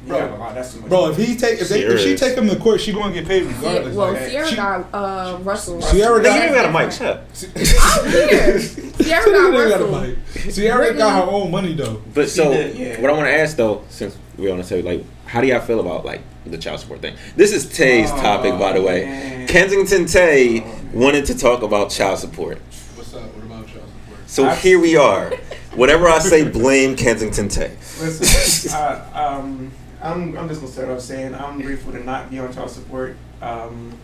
[0.08, 0.82] Yeah, but, oh, that's too.
[0.82, 3.28] Bro, if he take if they if she take him to court, she gonna get
[3.28, 3.96] paid Yeah, regardless.
[3.96, 5.82] well, like, Ciara she- got uh, Russell.
[5.82, 6.92] Ciara got- you ain't got a mic.
[6.92, 7.34] Shut up.
[7.34, 10.54] Ciara She got got a mic.
[10.54, 12.02] Ciara got her own money though.
[12.14, 13.02] But so, did, yeah.
[13.02, 15.60] what I want to ask though, since we on the subject, like, how do y'all
[15.62, 17.16] feel about like the child support thing?
[17.36, 19.06] This is Tay's Oh, topic, by the way.
[19.06, 19.48] man.
[19.48, 20.62] Kensington Tay
[20.94, 22.60] wanted to talk about child support,
[22.96, 23.24] What's up?
[23.36, 24.30] What about child support?
[24.30, 25.32] so I- here we are.
[25.76, 27.72] Whatever I say, blame Kensington Tay.
[28.00, 32.40] Listen, uh, um, I'm, I'm just gonna start off saying I'm grateful to not be
[32.40, 33.16] on child support.
[33.42, 33.98] Um,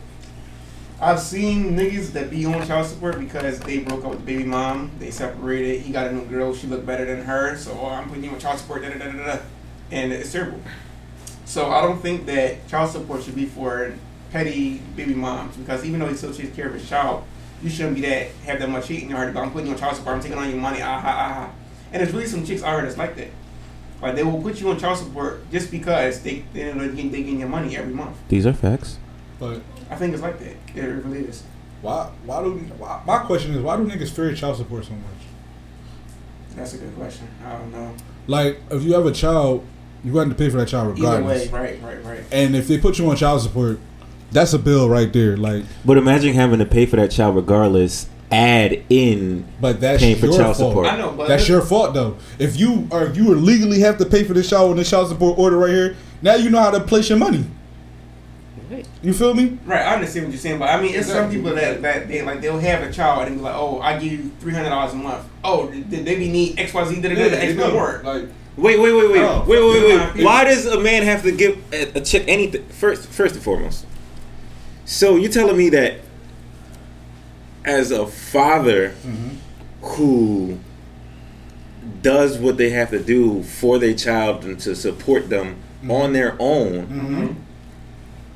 [0.99, 4.45] I've seen niggas that be on child support because they broke up with the baby
[4.45, 7.87] mom, they separated, he got a new girl, she looked better than her, so oh,
[7.87, 9.39] I'm putting you on child support, da da da da da,
[9.91, 10.61] and it's terrible.
[11.45, 13.93] So I don't think that child support should be for
[14.31, 17.23] petty baby moms because even though he still takes care of his child,
[17.61, 19.29] you shouldn't be that have that much hate in your heart.
[19.29, 21.33] About I'm putting you on child support, I'm taking on your money, ah ha ah
[21.33, 21.51] ha.
[21.91, 23.29] And there's really some chicks out here that's like that.
[24.03, 27.23] Like they will put you on child support just because they they they're getting, they
[27.23, 28.17] getting your money every month.
[28.27, 28.97] These are facts.
[29.39, 30.55] But I think it's like that.
[30.75, 31.43] It really is.
[31.81, 32.11] why?
[32.25, 32.51] Why do?
[32.77, 35.23] Why, my question is, why do niggas fear child support so much?
[36.55, 37.27] That's a good question.
[37.45, 37.95] I don't know.
[38.27, 39.65] Like, if you have a child,
[40.03, 41.51] you got to pay for that child Either regardless.
[41.51, 42.23] way, right, right, right.
[42.31, 43.79] And if they put you on child support,
[44.31, 45.35] that's a bill right there.
[45.35, 48.07] Like, But imagine having to pay for that child regardless.
[48.33, 50.71] Add in but that's Paying for your child fault.
[50.71, 50.87] support.
[50.87, 52.17] I know, but That's your fault though.
[52.39, 55.09] If you are if you legally have to pay for this child on this child
[55.09, 57.45] support order right here, now you know how to place your money.
[59.03, 59.59] You feel me?
[59.65, 62.23] Right, I understand what you're saying, but I mean, it's some people that, that they
[62.23, 64.93] like they'll have a child and be like, oh, I give you three hundred dollars
[64.93, 65.27] a month.
[65.43, 67.01] Oh, did did they need X Y Z?
[67.01, 68.01] Da da da da X more.
[68.03, 70.25] Like, Wait, wait, wait, wait, Oh, wait, wait, wait, yeah.
[70.25, 72.63] Why does a man have to give a, a chick anything?
[72.67, 73.85] First, first and foremost.
[74.85, 76.01] So you're telling me that
[77.65, 79.29] as a father Mm-hmm.
[79.81, 80.57] who
[82.01, 85.91] does what they have to do for their child and to support them Mm-hmm.
[85.91, 87.27] on their own, Mm-hmm.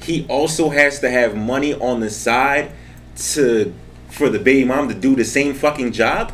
[0.04, 2.72] he also has to have money on the side
[3.18, 3.74] to
[4.10, 6.32] for the baby mom to do the same fucking job.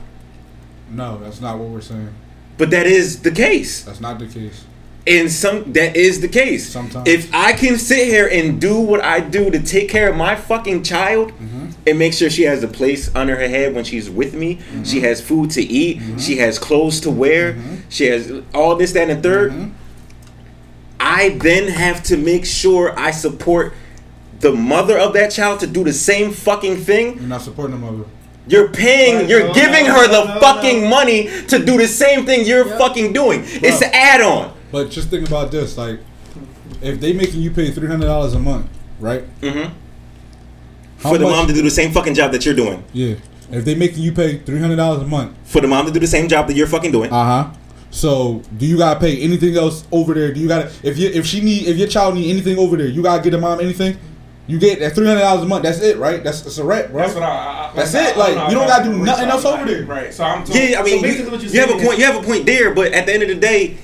[0.89, 2.09] no, that's not what we're saying.
[2.57, 3.83] But that is the case.
[3.83, 4.63] That's not the case.
[5.05, 6.69] And some that is the case.
[6.69, 7.07] Sometimes.
[7.07, 10.35] If I can sit here and do what I do to take care of my
[10.35, 11.52] fucking child Mm-hmm.
[11.85, 14.83] And make sure she has a place under her head when she's with me, Mm-hmm.
[14.83, 17.57] she has food to eat, she has clothes to wear,
[17.89, 19.69] she has all this, that, and the 3rd Mm-hmm.
[20.99, 23.73] I then have to make sure I support
[24.39, 27.15] the mother of that child to do the same fucking thing.
[27.17, 28.05] You're not supporting the mother.
[28.47, 30.89] You're paying, Right, you're no, giving no, her the no, fucking no.
[30.89, 33.41] money to do the same thing you're fucking doing.
[33.45, 34.53] It's an add-on.
[34.71, 35.99] But just think about this: like,
[36.81, 38.67] if they making you pay three hundred dollars a month,
[38.99, 39.23] right?
[39.41, 39.59] Mm-hmm.
[39.59, 39.71] How
[41.11, 42.83] For the much- mom to do the same fucking job that you're doing.
[42.93, 43.15] Yeah.
[43.51, 45.99] If they making you pay three hundred dollars a month, For the mom to do
[45.99, 47.11] the same job that you're fucking doing.
[47.11, 47.51] uh huh.
[47.91, 50.33] So do you gotta pay anything else over there?
[50.33, 52.87] Do you gotta if you if she need if your child need anything over there,
[52.87, 53.97] you gotta get the mom anything?
[54.47, 55.63] You get that three hundred dollars a month.
[55.63, 56.23] That's it, right?
[56.23, 57.01] That's that's a wrap, bro.
[57.03, 57.27] That's what I.
[57.27, 59.85] I I- That's I- it, I like, you don't gotta do nothing else over there.
[59.85, 60.11] Right.
[60.13, 60.45] So I'm.
[60.45, 61.93] So, yeah, I so mean, basically you, what you're you have a point.
[61.93, 63.77] is- You have a point there, but at the end of the day,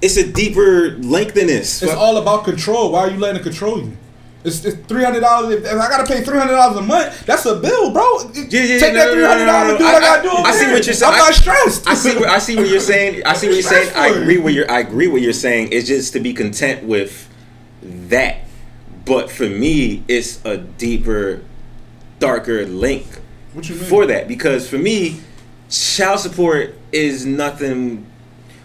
[0.00, 1.82] it's a deeper length than this.
[1.82, 2.92] It's all about control.
[2.92, 3.96] Why are you letting it control you?
[4.44, 5.54] It's, it's three hundred dollars.
[5.54, 8.18] If, if I gotta pay three hundred dollars a month, that's a bill, bro.
[8.34, 9.72] Yeah, yeah, Take no, that three hundred dollars.
[9.72, 9.92] no, Do no.
[9.92, 10.28] what I, I- gotta do.
[10.30, 11.12] I over see what you're saying.
[11.12, 11.86] I'm not stressed.
[11.88, 12.16] I see.
[12.18, 13.22] What, I see what you're saying.
[13.24, 13.92] I see what you're saying.
[13.94, 14.70] I agree with your.
[14.70, 15.68] I agree with you're saying.
[15.72, 17.28] It's just to be content with
[17.82, 18.38] that.
[19.04, 21.42] But for me, it's a deeper,
[22.18, 23.06] darker link
[23.52, 23.84] What you mean?
[23.84, 25.20] for that because for me,
[25.70, 28.06] child support is nothing.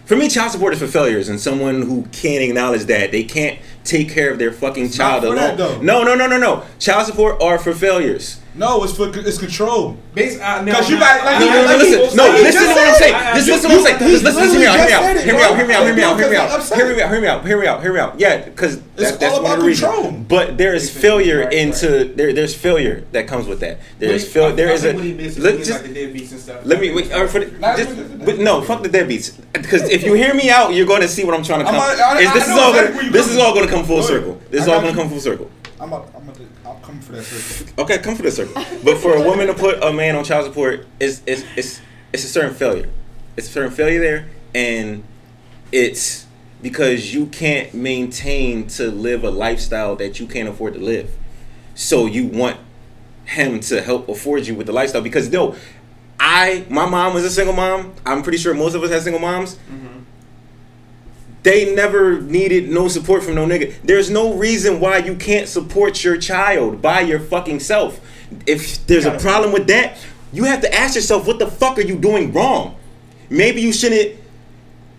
[0.08, 3.58] For me, child support is for failures and someone who can't acknowledge that they can't
[3.84, 5.84] take care of their fucking child not for alone.
[5.84, 6.64] no, no, no, no, no.
[6.78, 8.40] Child support are for failures.
[8.58, 9.96] No, it's for it's control.
[10.14, 12.42] Based, uh, now, Cause you now, got- like, No, no, no, Like, listen, no, he
[12.42, 13.14] listen to what I'm said saying.
[13.14, 13.34] it.
[13.34, 14.10] Just listen to what I'm saying.
[14.12, 15.86] you- Just listen, hear me out, hear me out, hear me out, hear me out,
[15.86, 17.82] hear me out, hear me out, hear me out, hear me out, hear me out,
[17.82, 18.14] hear me out.
[18.20, 19.92] Yeah, because that, It's that's all one of about the reasons.
[19.94, 20.12] control.
[20.28, 21.52] But there is failure right.
[21.52, 22.32] into there.
[22.32, 23.78] There's failure that comes with that.
[24.00, 24.44] There's But fail.
[24.46, 24.86] I- There I is a.
[24.88, 26.56] think what he basically Let just like the deadbeats and stuff.
[26.64, 27.12] let me wait.
[27.14, 27.46] Or for the,
[27.76, 29.32] just, but no, fuck the deadbeats.
[29.52, 31.76] Because if you hear me out, you're going to see what I'm trying to come.
[31.76, 33.66] not- I- is I this is all exactly where gonna, you're this is all going
[33.68, 34.40] to come full circle.
[34.50, 35.48] This is all going to come full circle.
[35.80, 37.84] I'm up, I'm gonna, I'll come for that circle.
[37.84, 38.54] Okay, come for the circle.
[38.84, 41.80] But for a woman to put a man on child support is is it's
[42.12, 42.88] it's a certain failure.
[43.36, 45.04] It's a certain failure there, and
[45.70, 46.26] it's
[46.62, 51.16] because you can't maintain to live a lifestyle that you can't afford to live.
[51.74, 52.58] So you want
[53.24, 55.54] him to help afford you with the lifestyle because no,
[56.18, 57.94] I my mom was a single mom.
[58.04, 59.54] I'm pretty sure most of us had single moms.
[59.54, 59.97] Mm-hmm.
[61.42, 63.74] They never needed no support from no nigga.
[63.82, 68.00] There's no reason why you can't support your child by your fucking self.
[68.46, 69.96] If there's a problem with that,
[70.32, 72.76] you have to ask yourself, what the fuck are you doing wrong?
[73.30, 74.18] Maybe you shouldn't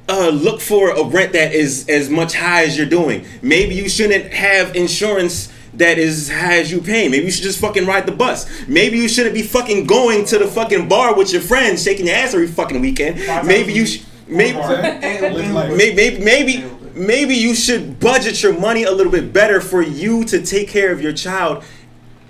[0.08, 3.26] uh, look for a rent that is as much high as you're doing.
[3.42, 7.08] Maybe you shouldn't have insurance that is high as you pay.
[7.10, 8.68] Maybe you should just fucking ride the bus.
[8.68, 12.16] Maybe you shouldn't be fucking going to the fucking bar with your friends, shaking your
[12.16, 13.20] ass every fucking weekend.
[13.46, 14.06] Maybe you a sh- week.
[14.30, 15.76] Maybe And- and- Live life.
[15.76, 16.64] maybe maybe maybe
[16.96, 20.92] maybe you should budget your money a little bit better for you to take care
[20.92, 21.64] of your child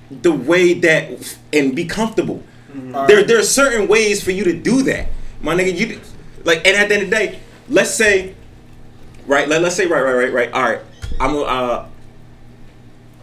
[0.09, 2.43] the way that and be comfortable.
[3.07, 5.07] There there are certain ways for you to do that.
[5.41, 5.99] My nigga, you
[6.43, 7.39] like and at the end of the day,
[7.69, 8.33] let's say
[9.27, 10.51] right, let, let's say right, right, right, right.
[10.51, 10.79] All right.
[11.19, 11.85] I'm uh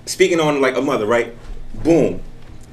[0.05, 1.35] speaking on like a mother, right?
[1.83, 2.21] Boom.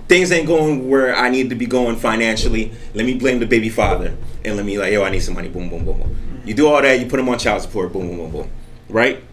[0.07, 2.71] Things ain't going where I need to be going financially.
[2.93, 5.49] Let me blame the baby father and let me like, yo, I need some money.
[5.49, 6.41] Boom, boom, boom, boom.
[6.45, 7.93] You do all that, you put him on child support.
[7.93, 8.51] Boom, boom, boom, boom.
[8.89, 9.23] Right?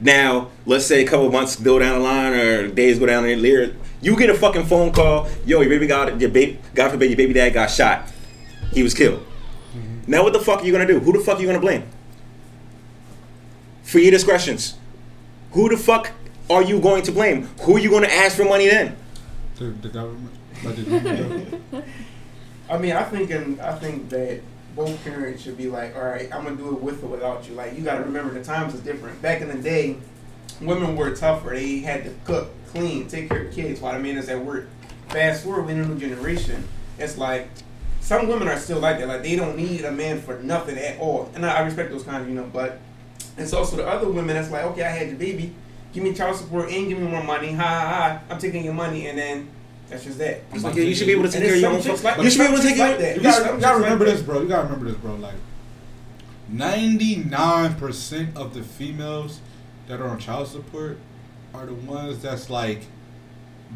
[0.00, 3.34] Now, let's say a couple months go down the line or days go down the
[3.34, 5.28] line, you get a fucking phone call.
[5.44, 8.08] Yo, your baby got your baby, God forbid, your baby dad got shot.
[8.72, 9.20] He was killed.
[9.74, 10.10] Mm-hmm.
[10.10, 11.00] Now, what the fuck are you gonna do?
[11.00, 11.84] Who the fuck are you gonna blame?
[13.82, 14.76] For your discretions.
[15.52, 16.12] Who the fuck
[16.50, 17.48] are you going to blame?
[17.62, 18.96] Who are you going to ask for money then?
[19.58, 20.34] The, the government.
[20.62, 21.84] The government.
[22.70, 24.40] I mean, I think and I think that
[24.76, 27.54] both parents should be like, all right, I'm gonna do it with or without you.
[27.54, 29.20] Like, you got to remember the times is different.
[29.20, 29.96] Back in the day,
[30.60, 31.50] women were tougher.
[31.50, 34.68] They had to cook, clean, take care of kids, while the man is at work.
[35.08, 36.62] Fast forward, we in a new generation.
[36.98, 37.48] It's like
[38.00, 39.08] some women are still like that.
[39.08, 41.30] Like they don't need a man for nothing at all.
[41.34, 42.48] And I, I respect those kinds, you know.
[42.52, 42.80] But
[43.36, 45.54] it's also the other women that's like, okay, I had your baby,
[45.98, 47.52] give me child support and give me more money.
[47.52, 48.20] Ha ha ha!
[48.30, 49.48] I'm taking your money, and then
[49.88, 50.42] that's just that.
[50.52, 52.02] It's like, yeah, you should be able to take care of your own some chicks
[52.02, 53.16] fuck- like- You should be able to take chicks care like that.
[53.16, 54.42] You gotta, you gotta remember like this, bro.
[54.42, 55.14] You gotta remember this, bro.
[55.16, 55.34] Like,
[56.48, 59.40] ninety-nine percent of the females
[59.88, 60.98] that are on child support
[61.54, 62.82] are the ones that's like,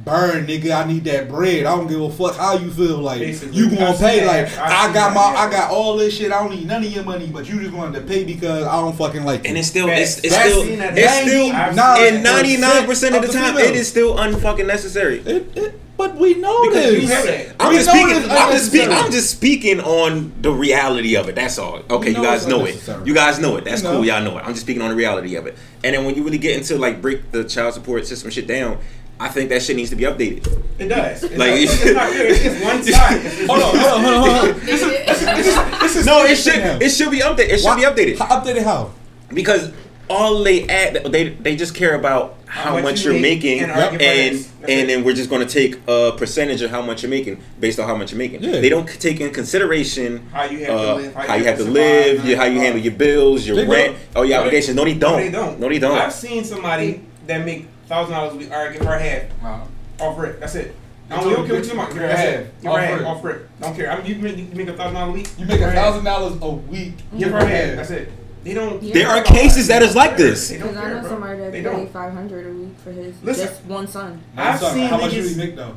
[0.04, 0.84] burn, nigga.
[0.84, 1.64] I need that bread.
[1.64, 2.98] I don't give a fuck how you feel.
[2.98, 3.56] Like, Basically.
[3.56, 4.26] you gonna I've pay?
[4.26, 5.38] Like, I've I got my, yeah.
[5.38, 6.32] I got all this shit.
[6.32, 8.80] I don't need none of your money, but you just wanted to pay because I
[8.80, 9.50] don't fucking like you.
[9.50, 10.98] And it's still, it's, it's still, I've that.
[10.98, 11.78] it's still, I've
[12.14, 13.70] and ninety nine percent of the time, females.
[13.70, 15.20] it is still unfucking necessary.
[15.20, 17.02] It, it, but we know Because this.
[17.02, 17.54] you know.
[17.60, 18.30] I'm We just know speaking.
[18.30, 18.86] I'm just speaking.
[18.88, 19.04] unnecessary.
[19.06, 21.36] I'm just speaking on the reality of it.
[21.36, 21.80] That's all.
[21.88, 22.82] Okay, We you guys know it.
[23.04, 23.64] You guys know it.
[23.64, 23.96] That's We know.
[23.98, 24.04] cool.
[24.06, 24.40] Y'all know it.
[24.42, 25.56] I'm just speaking on the reality of it.
[25.84, 28.78] And then when you really get into like break the child support system shit down,
[29.22, 30.46] I think that shit needs to be updated.
[30.78, 31.22] It does.
[31.22, 32.26] It's Like- like, it's, it's not fair.
[32.26, 33.46] It's just one side.
[33.46, 34.60] Hold on, hold on, hold on, hold on.
[35.82, 36.72] This is No, it stupid now.
[36.74, 36.82] should.
[36.82, 37.48] It should be updated.
[37.50, 38.90] It should be updated How, updated how?
[39.32, 39.72] because
[40.10, 43.70] all they add, they they just care about how, much much you you're making, and
[43.70, 44.46] and argue and, this.
[44.60, 44.86] That's it.
[44.88, 47.86] then we're just going to take a percentage of how much you're making based on
[47.86, 48.42] how much you're making.
[48.42, 48.60] Yeah.
[48.60, 51.62] They don't take in consideration How you have to uh, live, how you have to
[51.64, 54.16] survive, live, your, how you handle your bills, your They rent, don't.
[54.16, 54.76] oh your No, they- obligations.
[54.76, 55.12] No, they don't.
[55.12, 55.60] No, they don't.
[55.60, 55.98] No, they don't.
[55.98, 58.50] I've seen somebody that make thousand dollars a week.
[58.50, 60.04] All right, give her half uh-huh.
[60.06, 60.40] off rip.
[60.40, 60.74] That's it.
[61.10, 61.88] I don't, You don't care what you want.
[61.90, 62.34] give Give her her half.
[62.44, 62.62] half.
[62.62, 63.60] Give Off her half off rip.
[63.60, 63.90] Don't care.
[63.90, 65.28] I mean, you make, you make a thousand dollars a week.
[65.38, 66.94] You make a thousand dollars a week.
[67.18, 67.76] Give her half.
[67.76, 68.08] That's it.
[68.44, 68.82] They don't.
[68.82, 68.94] Yeah.
[68.94, 70.48] There are cases that is like this.
[70.48, 73.22] They don't Because I know somebody that They paid five hundred a week for his
[73.22, 73.46] Listen.
[73.46, 74.22] just one son.
[74.36, 75.76] I've Son, seen how much niggas- you really make though?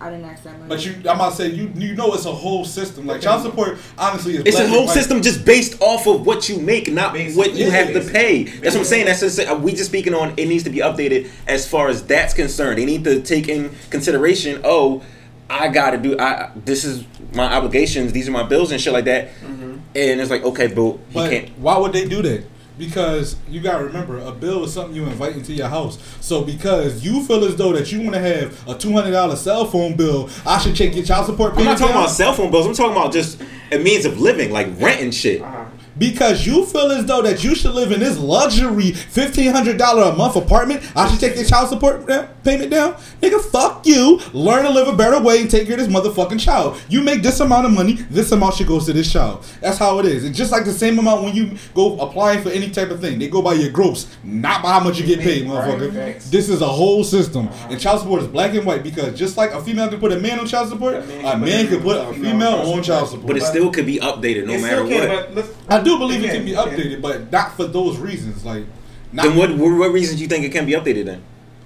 [0.00, 0.68] I didn't ask that money.
[0.68, 3.06] But you, I'm about to say you, you know, it's a whole system.
[3.06, 6.58] Like child support, honestly, is It's a whole system just based off of what you
[6.60, 7.36] make, not Basically.
[7.38, 8.44] what you Yeah, have to pay.
[8.44, 9.06] That's what I'm saying.
[9.06, 10.34] That's just, we just speaking on.
[10.36, 12.78] It needs to be updated as far as that's concerned.
[12.78, 14.60] They need to take in consideration.
[14.64, 15.02] Oh,
[15.48, 16.18] I got to do.
[16.18, 18.12] I this is my obligations.
[18.12, 19.28] These are my bills and shit like that.
[19.40, 19.72] Mm-hmm.
[19.94, 21.58] And it's like, okay, but he But can't.
[21.58, 22.44] why would they do that?
[22.78, 25.98] Because you gotta remember, a bill is something you invite into your house.
[26.20, 29.36] So because you feel as though that you want to have a two hundred dollar
[29.36, 31.52] cell phone bill, I should check your child support.
[31.54, 31.60] Bill.
[31.60, 32.04] I'm not talking down?
[32.04, 32.66] about cell phone bills.
[32.66, 33.40] I'm talking about just
[33.72, 35.40] a means of living, like rent and shit.
[35.40, 35.64] Uh-huh.
[35.98, 40.12] Because you feel as though that you should live in this luxury fifteen hundred dollar
[40.12, 40.82] a month apartment.
[40.94, 43.40] I should take the child support uh, payment down, nigga.
[43.40, 44.20] Fuck you.
[44.32, 46.80] Learn to live a better way and take care of this motherfucking child.
[46.88, 49.44] You make this amount of money, this amount should goes to this child.
[49.60, 50.24] That's how it is.
[50.24, 53.18] It's just like the same amount when you go applying for any type of thing.
[53.18, 55.92] They go by your gross, not by how much you get paid, motherfucker.
[55.92, 56.30] Facts.
[56.30, 57.68] This is a whole system, uh-huh.
[57.70, 60.18] and child support is black and white because just like a female can put a
[60.18, 63.26] man on child support, A man a man can put a female on child support.
[63.28, 65.65] But it still could be updated no It matter still can, what.
[65.66, 66.68] But let's- I do believe it can, can be it can.
[66.68, 68.44] updated, but not for those reasons.
[68.44, 68.64] Like,
[69.12, 71.22] not, Then what, what what reasons you think it can be updated then?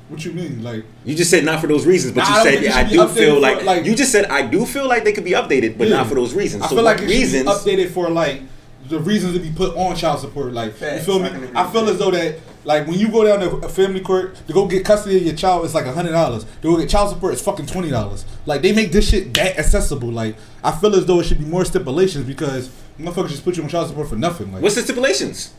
[0.09, 0.63] What you mean?
[0.63, 2.85] Like, You just said not for those reasons, but Nah, I you said yeah, I
[2.85, 5.33] do feel for, like, like- you just said I do feel like they could be
[5.33, 5.99] updated, but Yeah.
[5.99, 6.65] not for those reasons.
[6.65, 7.45] I so feel like it reasons?
[7.45, 8.43] be updated for like
[8.89, 10.53] the reasons to be put on child support.
[10.53, 11.27] Like, Facts, you feel me?
[11.27, 13.65] I can agree I with feel as though that like when you go down to
[13.65, 16.45] a family court to go get custody of your child, it's like a hundred dollars.
[16.45, 18.25] To go get child support, it's fucking twenty dollars.
[18.47, 20.11] Like they make this shit that accessible.
[20.11, 20.35] Like
[20.65, 22.69] I feel as though it should be more stipulations because
[23.01, 24.53] motherfuckers just put you on child support for nothing.
[24.53, 25.53] Like, What's the stipulations?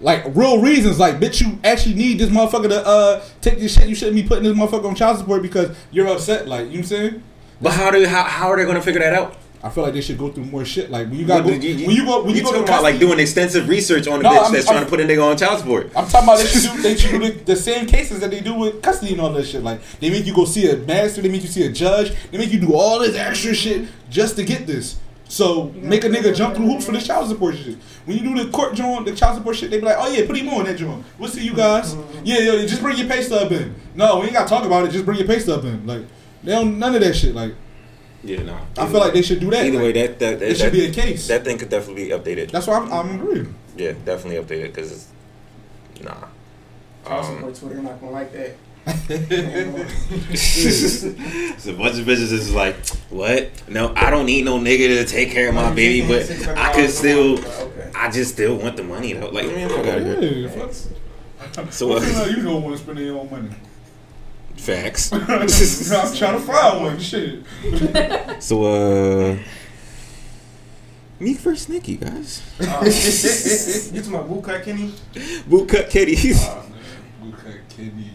[0.00, 3.88] like real reasons, like bitch, you actually need this motherfucker to uh take this shit.
[3.88, 6.48] You shouldn't be putting this motherfucker on child support because you're upset.
[6.48, 7.22] Like you know what I'm saying?
[7.60, 9.36] But how do how, how are they going to figure that out?
[9.64, 10.90] I feel like they should go through more shit.
[10.90, 12.82] Like when you got go, you, when you go when you, go talking to about
[12.82, 15.04] like doing extensive research on the No, bitch I'm- that's I'm- trying to put a
[15.04, 15.92] nigga on child support.
[15.94, 18.40] I'm talking about they should do they should do the, the same cases that they
[18.40, 19.62] do with custody and all that shit.
[19.62, 22.38] Like they make you go see a master, they make you see a judge, they
[22.38, 24.98] make you do all this extra shit just to get this.
[25.32, 27.78] So make a nigga jump through hoops for the child support shit.
[28.04, 30.26] When you do the court joint, the child support shit, they be like, oh yeah,
[30.26, 31.02] put him on that joint.
[31.18, 31.96] We'll see you guys.
[32.22, 33.74] Yeah, yeah, just bring your pay stub in.
[33.94, 34.90] No, we ain't gotta talk about it.
[34.90, 35.86] Just bring your pay stub in.
[35.86, 36.02] Like
[36.44, 37.34] they don't none of that shit.
[37.34, 37.54] Like
[38.22, 38.58] Yeah, no.
[38.76, 39.64] I feel like they should do that.
[39.64, 41.26] Either Like, way, that that, that, it should that, be a case.
[41.28, 42.50] that thing could definitely be updated.
[42.50, 43.54] That's why I'm, I'm agreeing.
[43.74, 45.08] Yeah, definitely updated because it's
[46.04, 46.12] nah.
[47.06, 48.54] Child Um, support Twitter not gonna like that.
[48.86, 49.16] It's
[51.66, 52.76] a bunch of bitches is like,
[53.10, 53.50] what?
[53.68, 56.28] No, I don't need no nigga to take care of my baby, but
[56.58, 57.90] I could still, Okay.
[57.94, 59.28] I just still want the money though.
[59.30, 60.50] Like, man, fuck out of here.
[61.70, 63.50] So, uh, you know when spending your own money.
[64.56, 65.12] facts.
[65.12, 66.98] I'm trying to find one.
[66.98, 67.44] Shit.
[68.42, 69.36] So, uh,
[71.20, 72.42] Meek versus Nicki, guys.
[72.60, 72.82] Uh,
[73.92, 74.92] you to my boot cut, Kenny?
[75.46, 76.16] Boot cut Kitty.
[76.34, 77.34] Oh, man.
[77.38, 78.10] Okay, Kenny.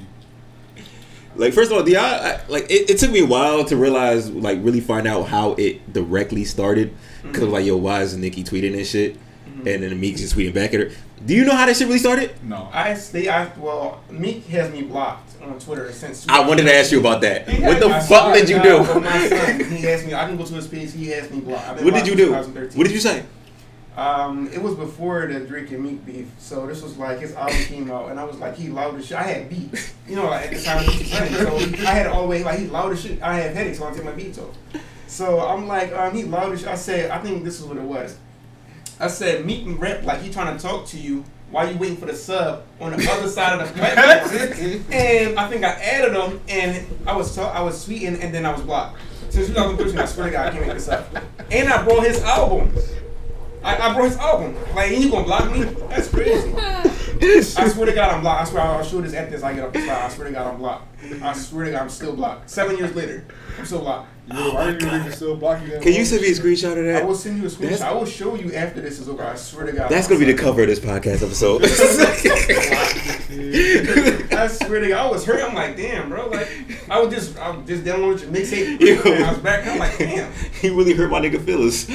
[1.38, 4.30] Like, first of all, the I, like it, it took me a while to realize,
[4.30, 6.96] like, really find out how it directly started.
[7.22, 7.54] Because mm-hmm.
[7.54, 9.16] like, yo, why is Nicki tweeting this shit?
[9.16, 9.68] Mm-hmm.
[9.68, 10.92] And then Meek just tweeting back at her.
[11.26, 12.32] Do you know how that shit really started?
[12.44, 12.70] No.
[12.72, 13.28] I stay.
[13.28, 16.28] I well, Meek has me blocked on Twitter since.
[16.30, 17.50] I wanted to ask you about that.
[17.50, 18.84] He What the fuck did you do?
[18.86, 20.14] son, he has me.
[20.14, 20.94] I can go to his page.
[20.94, 21.82] He has me blocked.
[21.82, 22.34] What did you do?
[22.34, 23.26] What did you say?
[23.98, 27.58] Um, it was before the Drake and Meek beef, so this was like his album
[27.64, 29.18] came out, and I was like, he loud as shit.
[29.18, 32.06] I had beats, you know, like at the time he was playing, so I had
[32.06, 33.20] it all the way like he loud as shit.
[33.24, 34.56] I have headaches, so I take my beats off.
[35.08, 36.70] So I'm like, um, he loud as shit.
[36.70, 38.20] I said, I think this is what it was.
[39.00, 41.98] I said, Meek and rap like he trying to talk to you while you waiting
[41.98, 44.86] for the sub on the other side of the platform.
[44.92, 48.46] and I think I added them, and I was talk, I was tweeting, and then
[48.46, 49.00] I was blocked.
[49.30, 51.08] Since 2013, I swear to God, I can't make this up.
[51.50, 52.72] And I brought his album.
[53.68, 54.56] I, I brought his album.
[54.74, 55.64] Like, and you gonna block me?
[55.90, 56.54] That's crazy.
[57.20, 58.42] I swear to God, I'm blocked.
[58.42, 59.44] I swear I'll show this after this.
[59.44, 60.02] I get up the spot.
[60.04, 60.88] I swear to God, I'm blocked.
[61.22, 62.50] I swear to God, I'm still blocked.
[62.50, 63.26] Seven years later,
[63.58, 64.08] I'm still blocked.
[64.28, 65.82] Why are you niggas still blocking that?
[65.82, 67.02] Can you send me a screenshot of that?
[67.02, 67.60] I will send you a screenshot.
[67.62, 69.24] That's- I will show you after this is over.
[69.24, 69.90] I swear to God.
[69.90, 71.64] That's gonna be the cover of this podcast episode.
[74.38, 75.44] I swear to God, I was hurt.
[75.44, 76.28] I'm like, damn, bro.
[76.28, 76.48] Like,
[76.90, 78.80] I was just, I was just downloading your mixtape.
[79.06, 79.12] Yo.
[79.12, 79.66] and I was back.
[79.68, 80.32] I'm like, damn.
[80.62, 81.88] he really hurt my nigga feelings.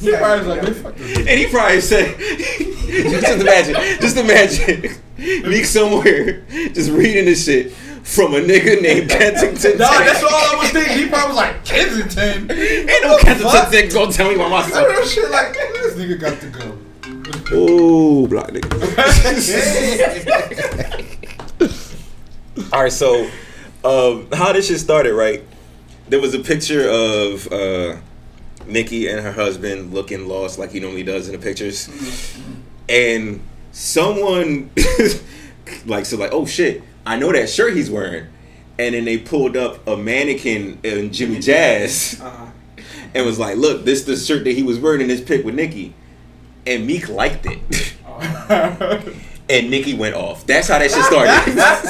[0.00, 1.18] He probably was like, man, fuck this.
[1.18, 8.34] And he probably said, just imagine, just imagine, Meek somewhere just reading this shit from
[8.34, 9.76] a nigga named Kensington.
[9.78, 10.06] Nah, Tate.
[10.06, 10.96] that's all I was thinking.
[10.96, 12.50] He probably was like, Kensington.
[12.50, 14.84] Ain't no Kensington Tate gonna tell me about my Some son.
[14.84, 16.78] of that shit like, this nigga got to go.
[17.52, 18.70] Ooh, block nigga.
[22.72, 23.28] All right, so
[23.84, 25.42] um, how this shit started, right?
[26.08, 27.96] There was a picture of uh,
[28.66, 31.88] Nicki and her husband looking lost, like he normally does in the pictures,
[32.88, 33.40] and
[33.72, 34.70] someone
[35.86, 38.26] like so like, oh shit, I know that shirt he's wearing,
[38.78, 42.46] and then they pulled up a mannequin in Jimmy Jazz Uh-huh.
[43.14, 45.54] and was like, look, this the shirt that he was wearing in this pic with
[45.54, 45.94] Nicki,
[46.66, 47.94] and Meek liked it.
[49.50, 50.46] and Nicki went off.
[50.46, 51.30] That's how that shit started.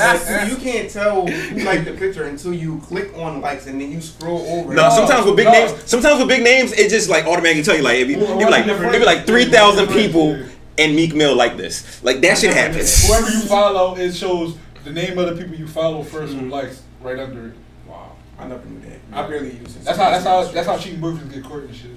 [0.00, 3.92] Like, you can't tell who liked the picture until you click on likes and then
[3.92, 4.72] you scroll over.
[4.74, 5.52] No, sometimes with big no.
[5.52, 8.18] names, sometimes with big names, it just like automatically tell you like, it be, it
[8.20, 10.42] be Well, like, different- it be like three thousand people
[10.78, 12.02] and Meek Mill like this.
[12.02, 13.06] Like that shit happens.
[13.06, 16.82] Whoever you follow, it shows the name of the people you follow first with likes
[17.02, 17.54] right under it.
[17.86, 18.98] Wow, I never knew that.
[19.12, 19.84] I barely use it.
[19.84, 21.90] That's how that's how that's how cheating boyfriends get court and shit.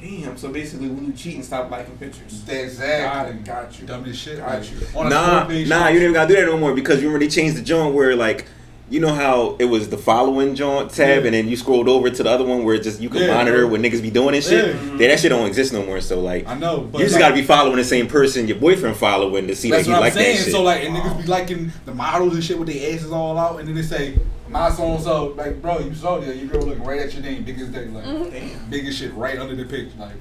[0.00, 0.36] Damn.
[0.36, 2.42] So basically, when you cheat and stop liking pictures.
[2.48, 3.38] Exactly.
[3.40, 3.86] Got, got you.
[3.86, 4.38] Dumb as shit.
[4.38, 4.78] Got like, you.
[4.94, 7.56] on Nah, nah, you didn't even gotta do that no more because you already changed
[7.56, 8.46] the joint where like,
[8.90, 11.26] you know how it was the following joint tab Yeah.
[11.26, 13.34] and then you scrolled over to the other one where it just you can Yeah,
[13.34, 13.68] monitor bro.
[13.72, 14.74] what niggas be doing and shit.
[14.74, 14.96] Yeah.
[14.96, 16.00] Yeah, that shit don't exist no more.
[16.00, 18.56] So like, I know, but you just like, gotta be following the same person your
[18.56, 20.36] boyfriend following to see That's that you what I'm like saying.
[20.38, 20.52] that shit.
[20.52, 23.58] So like, and niggas be liking the models and shit with their asses all out,
[23.58, 24.16] and then they say
[24.50, 27.22] my so and so, like, bro, you saw that your girl looking right at your
[27.22, 28.30] name, biggest day, like, mm-hmm.
[28.30, 28.70] Damn.
[28.70, 30.12] biggest shit right under the picture, like,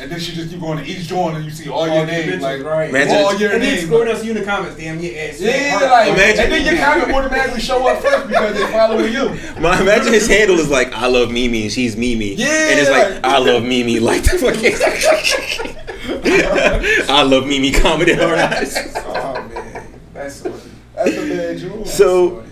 [0.00, 1.98] and then she just keep going to each joint and you see all All your
[1.98, 2.88] your names, like, right.
[2.90, 3.88] Imagine- all your And then names.
[3.88, 4.76] scrolling us you in the comments.
[4.76, 5.40] Damn, your ass.
[5.40, 5.82] Yeah, Heart.
[5.90, 9.28] like, Imagine- and then your comment automatically show up first because they're following you.
[9.60, 12.34] My imagine his handle is like I love Mimi and she's Mimi.
[12.34, 14.74] Yeah, And it's like like- I love Mimi like the fucking
[17.08, 18.76] I love Mimi commented on us.
[19.06, 20.52] Oh man, that's so.
[20.96, 21.86] That's a bad joke.
[21.86, 22.43] So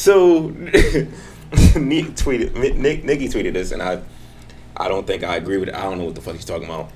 [0.00, 4.02] so Nick tweeted Nick Nicki tweeted this and I
[4.76, 5.74] I don't think I agree with it.
[5.74, 6.90] I don't know what the fuck he's talking about.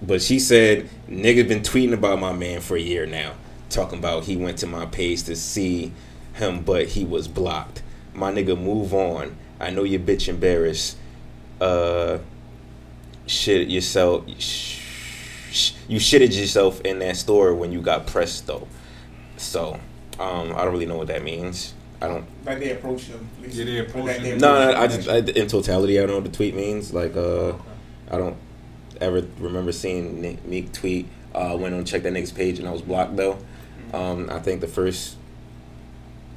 [0.00, 3.32] But she said, nigga been tweeting about my man for a year now.
[3.70, 5.92] Talking about he went to my page to see
[6.34, 7.82] him, but he was blocked.
[8.14, 9.36] My nigga, move on.
[9.58, 10.96] I know you bitch embarrassed.
[11.60, 12.18] Uh,
[13.26, 14.24] shit yourself.
[14.38, 14.82] Sh-
[15.88, 18.68] you shitted yourself in that store when you got pressed though.
[19.38, 19.80] So,
[20.20, 21.74] um, I don't really know what that means.
[22.00, 22.26] I don't.
[22.44, 23.28] Like they approach him.
[23.42, 24.38] Yeah, they approach Like, him.
[24.38, 24.78] No, no.
[24.78, 26.92] I just I, in totality, I don't know what the tweet means.
[26.92, 27.54] Like, uh,
[28.10, 28.36] I don't
[29.00, 31.08] ever remember seeing Nick, Meek tweet.
[31.34, 33.38] Uh, went on check that nigga's page and I was blocked though.
[33.92, 35.16] Um, I think the first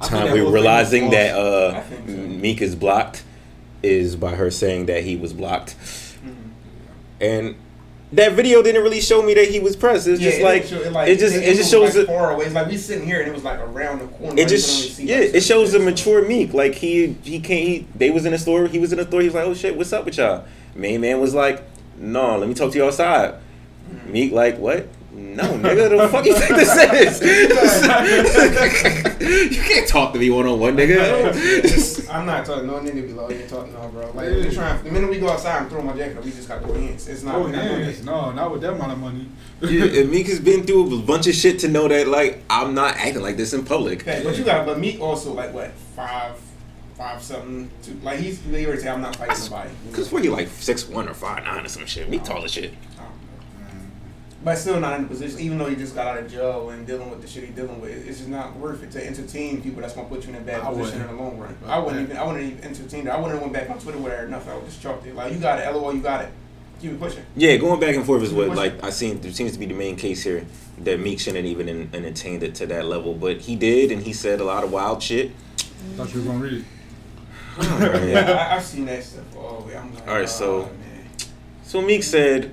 [0.00, 2.02] I think time we whole were realizing that uh, so.
[2.06, 3.22] Meek is blocked
[3.82, 5.74] is by her saying that he was blocked,
[6.22, 6.50] Mhm.
[7.20, 7.54] and
[8.12, 10.08] that video didn't really show me that he was pressed.
[10.08, 12.06] It's just it like, show- it, like it just it, it just shows like that-
[12.06, 12.46] far away.
[12.46, 14.26] It's like we sitting here and it was like around the corner.
[14.26, 16.52] it Like, you can only just yeah, it shows a mature Meek.
[16.52, 17.60] Like he he can't.
[17.60, 18.66] He they was in a store.
[18.66, 19.20] He was in a store.
[19.20, 20.44] He was like, oh shit, what's up with y'all?
[20.74, 21.62] Main man was like,
[21.96, 23.34] no, let me talk to you outside.
[23.90, 24.12] Mm-hmm.
[24.12, 24.88] Meek like what?
[25.12, 27.20] No, nigga, the fuck you think this is?
[29.56, 32.08] you can't talk to me one on one, nigga.
[32.10, 33.28] I'm not talking no nigga be below.
[33.28, 34.12] You talking no, bro.
[34.12, 34.82] Like we trying.
[34.84, 36.74] The minute we go outside and throw my jacket, up, we just got to go
[36.74, 37.08] hands.
[37.08, 37.34] It's not.
[37.34, 39.26] Oh, we're not doing No, not with that amount of money.
[39.62, 42.74] yeah, and Meek has been through a bunch of shit to know that like I'm
[42.74, 44.02] not acting like this in public.
[44.02, 44.64] Okay, But you got.
[44.64, 46.36] But Meek also like what five,
[46.96, 47.68] five something.
[47.82, 49.70] Two, like he's he already say I'm not fighting nobody.
[49.92, 52.08] Cause what you like six one or five nine or some shit.
[52.08, 52.74] Meek tall as shit.
[54.40, 54.50] I don't know.
[54.52, 56.86] But still not in a position, even though he just got out of jail and
[56.86, 59.80] dealing with the shit he's dealing with, it's just not worth it to entertain people
[59.82, 61.18] that's gonna put you in a bad I position in wouldn't.
[61.18, 61.56] the long run.
[61.66, 63.10] I wouldn't even, I wouldn't even entertain it.
[63.10, 64.48] I wouldn't have went back on Twitter with her enough.
[64.48, 65.14] I would just chalked it.
[65.14, 66.30] Like you got it, lol, you got it.
[66.80, 67.24] Keep it pushing.
[67.36, 69.20] Yeah, going back and forth is what What's- like I seen.
[69.20, 70.46] There seems to be the main case here
[70.78, 74.14] that Meek shouldn't even en- entertained it to that level, but he did, and he
[74.14, 75.32] said a lot of wild shit.
[75.58, 75.62] I
[75.98, 76.64] Thought you were gonna read it.
[77.60, 78.48] Yeah.
[78.50, 79.76] I, I've seen that stuff all the way.
[79.76, 81.06] I'm like, All right, so- oh, man.
[81.62, 82.52] So Meek said,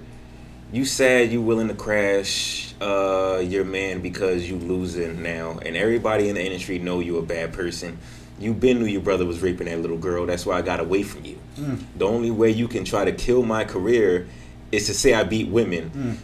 [0.71, 6.29] "You sad you willing to crash uh, your man because you losing now, and everybody
[6.29, 7.97] in the industry know you a bad person.
[8.39, 10.25] You been knew your brother was raping that little girl.
[10.27, 11.39] That's why I got away from you.
[11.57, 11.79] Mm.
[11.97, 14.27] The only way you can try to kill my career
[14.71, 16.17] is to say I beat women." Mm.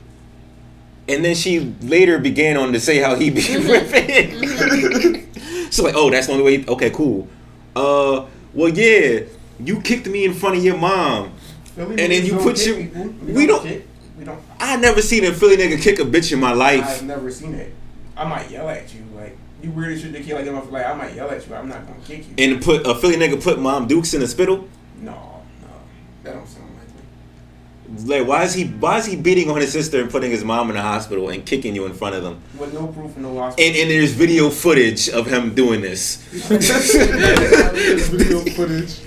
[1.10, 5.28] And then she later began on to say how he beat women.
[5.66, 7.28] She's like, "Oh, that's the only way." Okay, cool.
[7.76, 9.22] Uh, well, yeah,
[9.60, 11.34] you kicked me in front of your mom.
[11.76, 13.06] And then you put your- people.
[13.26, 13.84] we don't-.
[14.64, 16.86] I never seen a Philly nigga kick a bitch in my life.
[16.86, 17.74] I've never seen it.
[18.16, 20.14] I might yell at you, like you weird as shit.
[20.14, 22.26] The kid like motherfucker, Like I might yell at you, but I'm not gonna kick
[22.28, 22.34] you.
[22.38, 24.68] And put a Philly nigga put Mom Dukes in a spittle.
[25.02, 25.12] no,
[25.62, 25.68] no,
[26.24, 26.88] that don't sound like
[27.98, 28.18] me.
[28.20, 30.70] Like, why is he why is he beating on his sister and putting his mom
[30.70, 32.40] in the hospital and kicking you in front of them?
[32.58, 33.68] With no proof, and no hospital.
[33.68, 36.18] And and there's video footage of him doing this.
[38.10, 39.00] Video footage.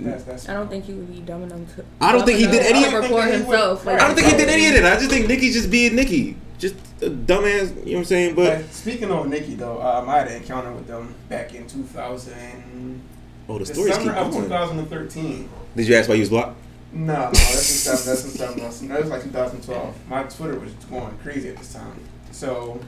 [0.00, 0.10] Nothing.
[0.12, 0.48] That's that's.
[0.48, 1.84] I don't think he would be dumb enough to.
[2.00, 3.84] I don't think he did any- to record himself.
[3.86, 4.84] Like, I don't think he did any of it.
[4.84, 6.36] I just think Nicki just being Nicki.
[6.58, 8.34] Just a dumbass, you know what I'm saying?
[8.34, 11.66] But But speaking of Nicki though, um, I had an encounter with them back in
[11.66, 13.00] 2000,
[13.48, 15.48] oh, the stories keep December of 2013.
[15.74, 16.58] Did you ask why he was blocked?
[16.92, 18.06] No, no, that's in seven.
[18.06, 18.58] That's in seven.
[18.58, 20.08] That's that was like 2012.
[20.08, 21.98] My Twitter was going crazy at this time.
[22.32, 22.80] So,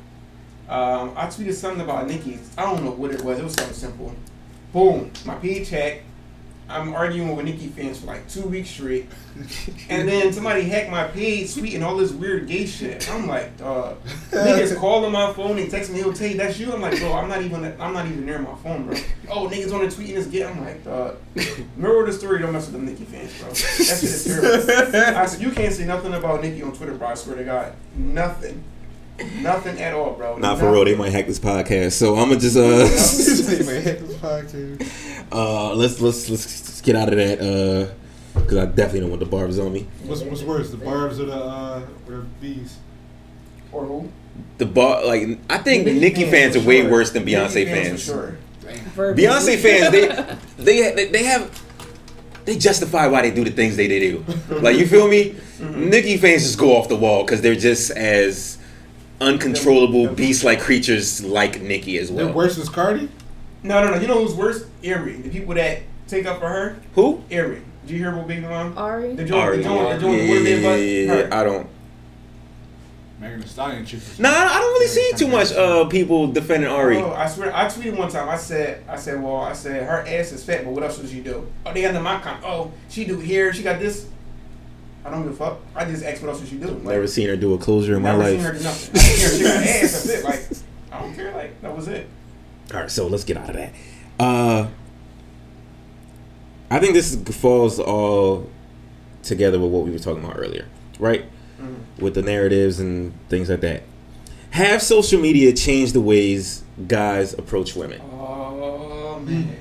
[0.69, 2.39] um, I tweeted something about Nicki.
[2.59, 3.39] I don't know what it was.
[3.39, 4.13] It was something simple.
[4.73, 6.03] Boom, my page hacked.
[6.73, 9.09] I'm arguing with Nicki fans for like two weeks straight,
[9.89, 13.11] and then somebody hacked my page, tweeting all this weird gay shit.
[13.11, 13.99] I'm like, dog.
[14.31, 17.13] Niggas calling my phone and texting me, "He'll tell you that's you." I'm like, bro,
[17.13, 18.97] I'm not even, I'm not even near my phone, bro.
[19.31, 20.45] Oh, niggas on the tweeting this gay.
[20.45, 21.17] I'm like, dog.
[21.77, 22.39] Remember the story?
[22.41, 23.49] Don't mess with them Nicki fans, bro.
[23.49, 24.25] That shit is
[24.93, 25.19] terrible.
[25.19, 27.09] I said, you can't say nothing about Nicki on Twitter, bro.
[27.09, 28.63] I swear to God, nothing,
[29.41, 30.37] nothing at all, bro.
[30.37, 30.85] Not for real.
[30.85, 31.93] They might hack this podcast.
[31.93, 32.89] So I'm gonna just uh.
[35.33, 37.41] uh, let's let's let's get out of that.
[37.41, 37.93] Uh,
[38.35, 39.87] because I definitely don't want the barbs on me.
[40.05, 42.79] What's what's worse, the barbs or the uh, or the bees?
[43.71, 44.11] Or who?
[44.59, 46.91] The bar, like I think Nicki Nicki fans for are way sure.
[46.91, 48.03] worse than Nicki Beyonce for fans.
[48.03, 48.39] sure.
[49.15, 50.07] Beyonce fans, they,
[50.59, 51.63] they they they have
[52.45, 54.25] they justify why they do the things they, they do.
[54.49, 55.31] Like you feel me?
[55.59, 55.91] Mm-hmm.
[55.91, 58.52] Nicki fans just go off the wall because they're just as
[59.23, 62.35] uncontrollable beast-like creatures like Nicki as They're well.
[62.35, 63.09] worse than Cardi.
[63.63, 64.01] No, no, no.
[64.01, 64.67] You know who's worse?
[64.85, 65.15] Ari.
[65.23, 66.77] The people that take up for her.
[66.95, 67.23] Who?
[67.33, 67.63] Ari.
[67.87, 68.77] Did you hear what Big Mom?
[68.77, 69.15] Ari.
[69.15, 69.57] The joint, Ari.
[69.59, 71.41] the joint, the Yeah, joint, yeah, what yeah, yeah, yeah, yeah.
[71.41, 71.67] I don't.
[73.21, 74.01] Megan Thee Stallion chick.
[74.19, 76.97] Nah, I don't really see too much uh people defending Ari.
[76.99, 78.29] Oh, I swear, I tweeted one time.
[78.29, 81.11] I said, I said, well, I said her ass is fat, but what else does
[81.13, 81.47] she do?
[81.65, 82.41] Oh, they under my con.
[82.45, 83.53] Oh, she do hair.
[83.53, 84.09] She got this.
[85.05, 85.59] I don't give a fuck.
[85.75, 86.67] I just asked what else does she do.
[86.69, 88.39] Like, Never seen her do a closure in my life.
[88.41, 88.63] never life.
[88.63, 88.95] seen her do nothing.
[88.95, 89.93] I seen her shake her ass.
[89.93, 90.25] That's it.
[90.25, 90.41] Like,
[90.93, 91.33] I don't care.
[91.35, 92.07] Like, that was it.
[92.73, 93.73] All right, so let's get out of that.
[94.21, 94.69] Uh,
[96.71, 98.49] I think this falls all
[99.23, 100.67] together with what we were talking about earlier,
[100.99, 101.25] right?
[101.99, 103.83] With the narratives and things like that.
[104.51, 108.01] Have social media changed the ways guys approach women?
[108.03, 109.57] Oh man.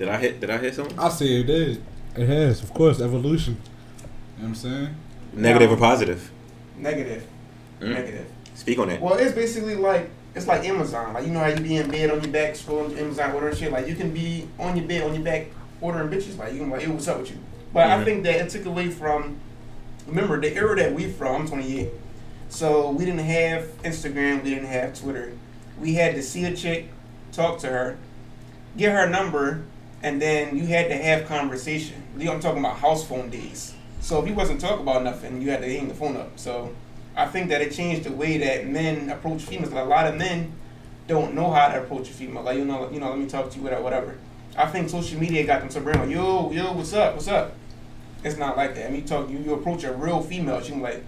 [0.00, 0.40] Did I hit?
[0.40, 0.98] Did I hit something?
[0.98, 1.82] I see it did.
[2.16, 3.58] It has, of course, evolution.
[3.58, 4.94] You know what I'm saying?
[5.34, 6.30] Negative or positive?
[6.78, 7.22] Negative.
[7.80, 7.92] Mm.
[7.92, 8.26] Negative.
[8.54, 9.02] Speak on that.
[9.02, 11.12] Well, it's basically like it's like Amazon.
[11.12, 13.70] Like you know how you be in bed on your back scrolling Amazon ordering shit.
[13.72, 15.48] Like you can be on your bed on your back
[15.82, 16.38] ordering bitches.
[16.38, 17.36] Like you can be like, hey, what's up with you?
[17.74, 18.00] But Mhm.
[18.00, 19.36] I think that it took away from.
[20.06, 21.42] Remember the era that we from.
[21.42, 21.90] I'm 28,
[22.48, 24.42] so we didn't have Instagram.
[24.42, 25.32] We didn't have Twitter.
[25.78, 26.88] We had to see a chick,
[27.32, 27.98] talk to her,
[28.78, 29.62] get her number,
[30.02, 32.02] and then you had to have conversation.
[32.18, 33.74] I'm talking about house phone days.
[34.00, 36.38] So if you wasn't talking about nothing, you had to hang the phone up.
[36.38, 36.74] So
[37.16, 39.72] I think that it changed the way that men approach females.
[39.72, 40.52] Like a lot of men
[41.06, 42.42] don't know how to approach a female.
[42.42, 43.82] Like you know, you know, let me talk to you, whatever.
[43.82, 44.18] whatever.
[44.56, 47.54] I think social media got them to bring like, yo, yo, what's up, what's up?
[48.24, 48.88] It's not like that.
[48.88, 51.04] I mean, talk, you, you approach a real female, she's like,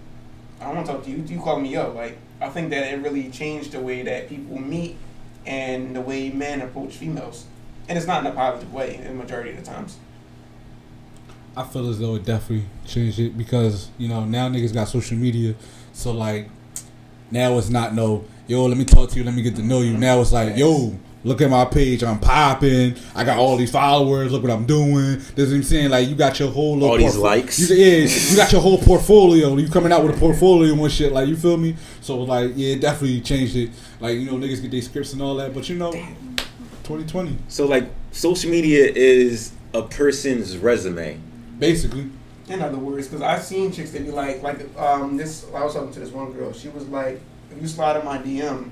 [0.59, 1.17] I don't want to talk to you.
[1.17, 1.93] You call me up.
[1.93, 4.97] Like I think that it really changed the way that people meet
[5.45, 7.45] and the way men approach females.
[7.89, 9.97] And it's not in a positive way in the majority of the times.
[11.55, 15.17] I feel as though it definitely changed it because you know now niggas got social
[15.17, 15.53] media,
[15.93, 16.49] so like
[17.29, 19.81] now it's not no yo let me talk to you let me get to know
[19.81, 19.95] you.
[19.97, 24.31] Now it's like yo look at my page I'm popping I got all these followers
[24.31, 25.19] look what I'm doing.
[25.35, 27.59] This is what I'm saying like you got your whole little All these portfo- likes.
[27.59, 29.55] You, yeah, you got your whole portfolio.
[29.55, 31.75] You coming out with a portfolio and shit like you feel me.
[32.01, 33.69] So like yeah, it definitely changed it.
[33.99, 35.91] Like you know niggas get their scripts and all that, but you know
[36.83, 41.19] 2020 So like, social media is a person's resume.
[41.59, 42.09] basically.
[42.49, 45.45] In other words, because I've seen chicks that be like, like um, this.
[45.55, 46.51] I was talking to this one girl.
[46.51, 48.69] She was like, if you slide in my DM,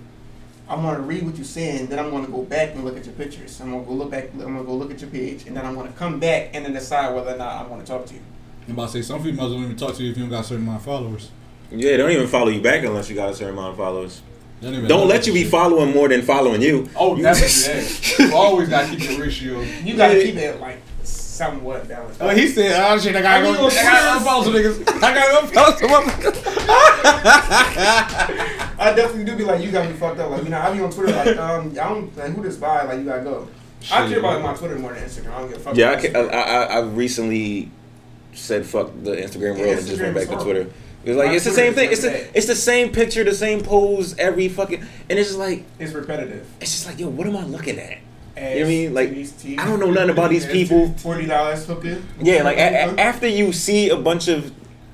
[0.68, 1.88] I'm gonna read what you're saying.
[1.88, 3.60] Then I'm gonna go back and look at your pictures.
[3.62, 4.26] I'm gonna go look back.
[4.34, 6.74] I'm gonna go look at your page, and then I'm gonna come back and then
[6.74, 8.20] decide whether or not I want to talk to you.
[8.68, 10.42] I'm about to say some females don't even talk to you if you don't got
[10.42, 11.32] a certain amount of followers.
[11.72, 14.22] Yeah, they don't even follow you back unless you got a certain amount of followers.
[14.62, 16.88] They even Don't let you be following more than following you.
[16.96, 17.84] Oh, You- definitely.
[18.20, 18.28] Yeah.
[18.32, 19.60] You always gotta keep your ratio.
[19.84, 20.24] You gotta Yeah.
[20.24, 22.22] keep it like somewhat balanced.
[22.22, 23.68] Oh, he said, "Oh shit, I gotta I mean, go.
[23.68, 25.04] I gotta unfollow some niggas.
[25.04, 26.38] I gotta unfollow some motherfuckers."
[28.80, 30.30] I definitely do be like, you got me fucked up.
[30.32, 32.84] Like, you know, I be on Twitter like, um, I don't like who this by.
[32.84, 33.48] Like, you gotta go.
[33.92, 35.34] I care about my Twitter more than Instagram.
[35.34, 35.76] I don't give a fuck.
[35.76, 36.34] Yeah, I, about ca- Instagram.
[36.34, 37.72] I, I, I recently
[38.34, 40.72] said fuck the Instagram Yeah, world and just went back is to horrible.
[41.04, 41.12] Twitter.
[41.12, 41.92] It's like My it's the same thing.
[41.92, 45.64] It's the it's the same picture, the same pose every fucking, and it's just like
[45.80, 46.46] It's repetitive.
[46.60, 47.98] it's just like yo, what am I looking at?
[48.38, 48.94] Ass, You know what I mean?
[48.94, 49.60] Like, titties.
[49.60, 50.94] I don't know nothing about these people.
[50.98, 52.02] Forty dollars hooker.
[52.22, 54.52] Yeah, like a, a, after you see a bunch of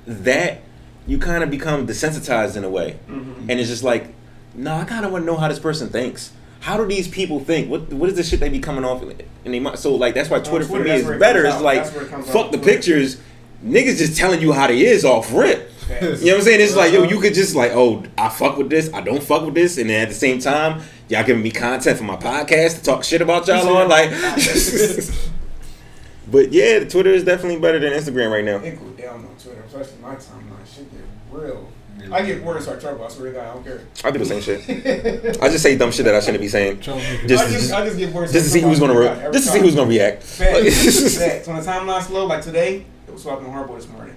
[0.07, 0.61] that,
[1.05, 3.41] you kind of become desensitized in a way, Mhm.
[3.49, 4.13] and it's just like,
[4.55, 6.31] no, I kind of want to know how this person thinks.
[6.61, 7.69] How do these people think?
[7.69, 9.77] What what is the shit they be coming off in they mind?
[9.77, 11.45] So like that's why Twitter, for me is it better.
[11.45, 11.61] It's out.
[11.61, 13.17] like it fuck the pictures.
[13.63, 15.71] Niggas just telling you how they is off rip.
[15.87, 16.21] Facts.
[16.21, 16.61] You know what I'm saying?
[16.61, 17.11] It's like, yo, Uh-huh.
[17.13, 19.89] you could just like, oh, I fuck with this, I don't fuck with this, and
[19.89, 23.21] then at the same time, y'all giving me content for my podcast to talk shit
[23.21, 24.09] about y'all on, like.
[26.31, 28.57] but yeah, Twitter is definitely better than Instagram right now.
[28.57, 30.65] It go down on Twitter, especially my timeline.
[30.73, 31.69] Shit get real.
[32.11, 33.03] I get worse or trouble.
[33.03, 33.81] I swear to God, I don't care.
[34.05, 35.37] I do the same shit.
[35.43, 37.97] I just say dumb shit that I shouldn't be saying, Just- I just, I just
[37.97, 38.31] get worse.
[38.31, 40.23] just to see who's gonna, re- just to see who's gonna react.
[40.23, 41.17] Facts.
[41.17, 41.47] Facts.
[41.47, 44.15] When the timeline's slow, like today, it was fucking horrible this morning.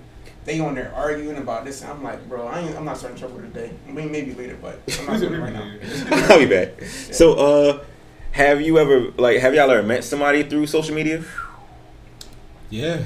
[0.51, 1.85] They on there arguing about this.
[1.85, 3.71] I'm like, bro, I ain't, I'm not starting trouble today.
[3.87, 5.77] I mean, maybe later, but I'm not doing it right now.
[6.29, 6.83] I'll be back.
[7.13, 7.85] So, uh,
[8.33, 11.23] have you ever like have y'all ever met somebody through social media?
[12.69, 13.05] Yeah.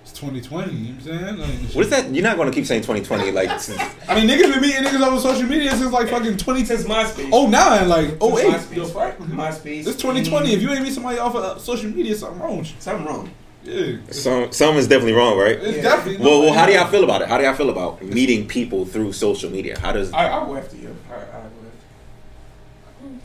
[0.00, 0.72] It's 2020.
[0.72, 1.38] You know what I'm saying?
[1.38, 2.14] Like, What is that?
[2.14, 3.50] You're not gonna keep saying 2020 like.
[4.08, 6.64] I mean, niggas been meeting niggas over social media since like fucking 20.
[6.64, 7.28] Since MySpace.
[7.30, 8.54] Oh nine, like oh, Since oh eight.
[8.54, 8.74] MySpace.
[8.74, 9.18] The fuck?
[9.18, 9.38] Mm-hmm.
[9.38, 9.86] MySpace.
[9.86, 10.54] It's 2020.
[10.54, 10.76] If you mm.
[10.76, 12.64] ain't meet somebody off of uh, social media, something wrong.
[12.78, 13.30] Something wrong.
[13.64, 15.56] Yeah, Some someone's definitely wrong, right?
[15.58, 15.82] it's Yeah.
[15.82, 16.24] definitely.
[16.24, 17.28] Well, well, how do y'all feel about it?
[17.28, 19.78] How do y'all feel about meeting people through social media?
[19.78, 20.94] How does I, I'll go after you.
[21.10, 21.50] I, I'll go after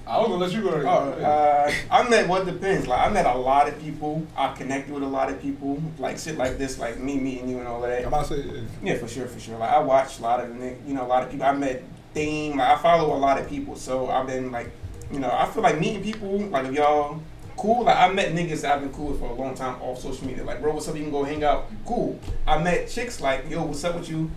[0.08, 0.70] I was gonna let you go.
[0.88, 2.88] Oh, uh, I met what depends.
[2.88, 4.26] Like I met a lot of people.
[4.36, 5.82] I connected with a lot of people.
[6.00, 8.06] Like shit like this, like me meeting you and all of I'm that.
[8.08, 8.50] about to say.
[8.50, 8.62] yeah.
[8.94, 9.58] Yeah, for sure, for sure.
[9.58, 11.46] Like I watched a lot of ni- you know a lot of people.
[11.46, 11.84] I met
[12.14, 12.58] Dame.
[12.58, 14.72] Like I follow a lot of people, so I've been like,
[15.12, 16.40] you know, I feel like meeting people.
[16.40, 17.22] Like if y'all
[17.60, 20.00] cool, like I met niggas that I've been cool with for a long time off
[20.02, 20.44] social media.
[20.44, 20.96] Like bro, what's up?
[20.96, 21.70] You can go hang out.
[21.86, 22.20] Cool.
[22.48, 24.32] I met chicks like yo, what's up with you?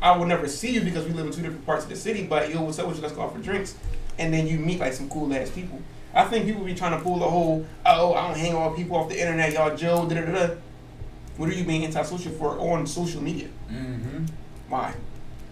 [0.00, 2.24] I will never see you because we live in two different parts of the city.
[2.24, 3.02] But yo, what's up with you?
[3.02, 3.74] Let's go out for drinks.
[4.18, 5.80] And then you meet like some cool ass people.
[6.14, 8.78] I think people be trying to pull the whole, oh, I don't hang out with
[8.78, 10.46] people off the internet, y'all Joe, da da da.
[10.46, 10.54] da.
[11.36, 13.48] What are you being antisocial for on social media?
[13.70, 14.24] Mm-hmm.
[14.68, 14.94] Why?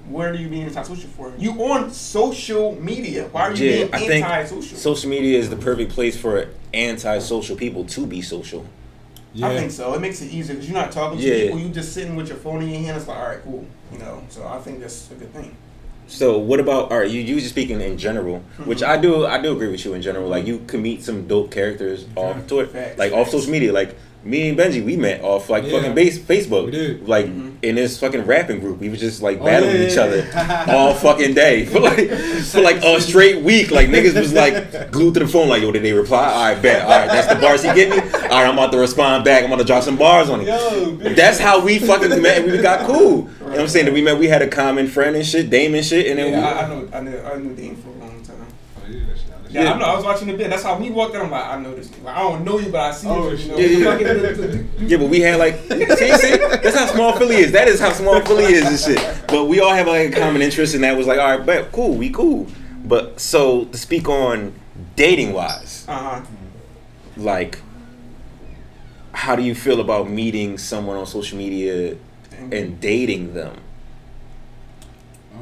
[0.08, 1.32] Where are you being antisocial for?
[1.38, 3.28] You on social media.
[3.28, 4.78] Why are you Yeah, being I think antisocial?
[4.78, 8.64] social media is the perfect place for anti-social people to be social?
[9.34, 9.48] Yeah.
[9.48, 9.92] I think so.
[9.94, 11.44] It makes it easier because you're not talking to Yeah.
[11.44, 11.58] people.
[11.60, 12.96] You're just sitting with your phone in your hand.
[12.96, 13.66] It's like, all right, cool.
[13.92, 14.22] You know.
[14.30, 15.54] So I think that's a good thing.
[16.08, 17.10] So what about all right?
[17.10, 18.86] You you just speaking in general, which Mhm.
[18.88, 20.28] I do I do agree with you in general.
[20.28, 23.72] Like you can meet some dope characters off Twitter, Facts, like off social media.
[23.72, 23.96] Like
[24.26, 25.70] me and Benji, we met off like Yeah.
[25.78, 26.66] fucking base Facebook.
[26.66, 27.08] We did.
[27.08, 27.52] Like Mhm.
[27.62, 30.16] in this fucking rapping group, we was just like Oh, battling yeah, each yeah, other
[30.28, 30.64] yeah.
[30.68, 33.70] all fucking day for like for like a straight week.
[33.70, 35.48] Like niggas was like glued to the phone.
[35.48, 36.24] Like yo, did they reply?
[36.32, 36.82] All right, bet.
[36.82, 37.96] All right, that's the bars he get me.
[37.96, 39.42] All right, I'm about to respond back.
[39.44, 40.48] I'm about to drop some bars on him.
[40.48, 42.38] Yo, That's how we fucking met.
[42.42, 43.28] and We got cool.
[43.46, 43.84] You know what I'm saying?
[43.86, 44.18] That we met.
[44.18, 46.68] We had a common friend and shit, Damon shit, and then yeah, we, I, I
[46.68, 46.88] know.
[46.92, 47.18] I knew.
[47.34, 48.36] I knew Dame for a long time.
[48.76, 48.98] Oh, yeah,
[49.56, 49.64] that shit, that shit.
[49.64, 49.84] Yeah, I know.
[49.84, 50.50] I was watching the bit.
[50.50, 51.20] That's how we walked in.
[51.20, 51.90] I'm like, I know this.
[52.02, 53.36] Like, I don't know you, but I see Oh, you.
[53.36, 53.48] you
[53.84, 53.96] know?
[53.96, 54.62] yeah, yeah.
[54.78, 57.52] Yeah, but we had like see, see, that's how small Philly is.
[57.52, 59.26] That is how small Philly is and shit.
[59.28, 61.72] But we all have like a common interest, and that was like, all right, but
[61.72, 62.46] cool, we cool.
[62.84, 64.52] But so to speak on
[64.94, 66.22] dating wise, Uh-huh.
[67.16, 67.58] like,
[69.12, 71.96] how do you feel about meeting someone on social media
[72.52, 73.56] and dating them?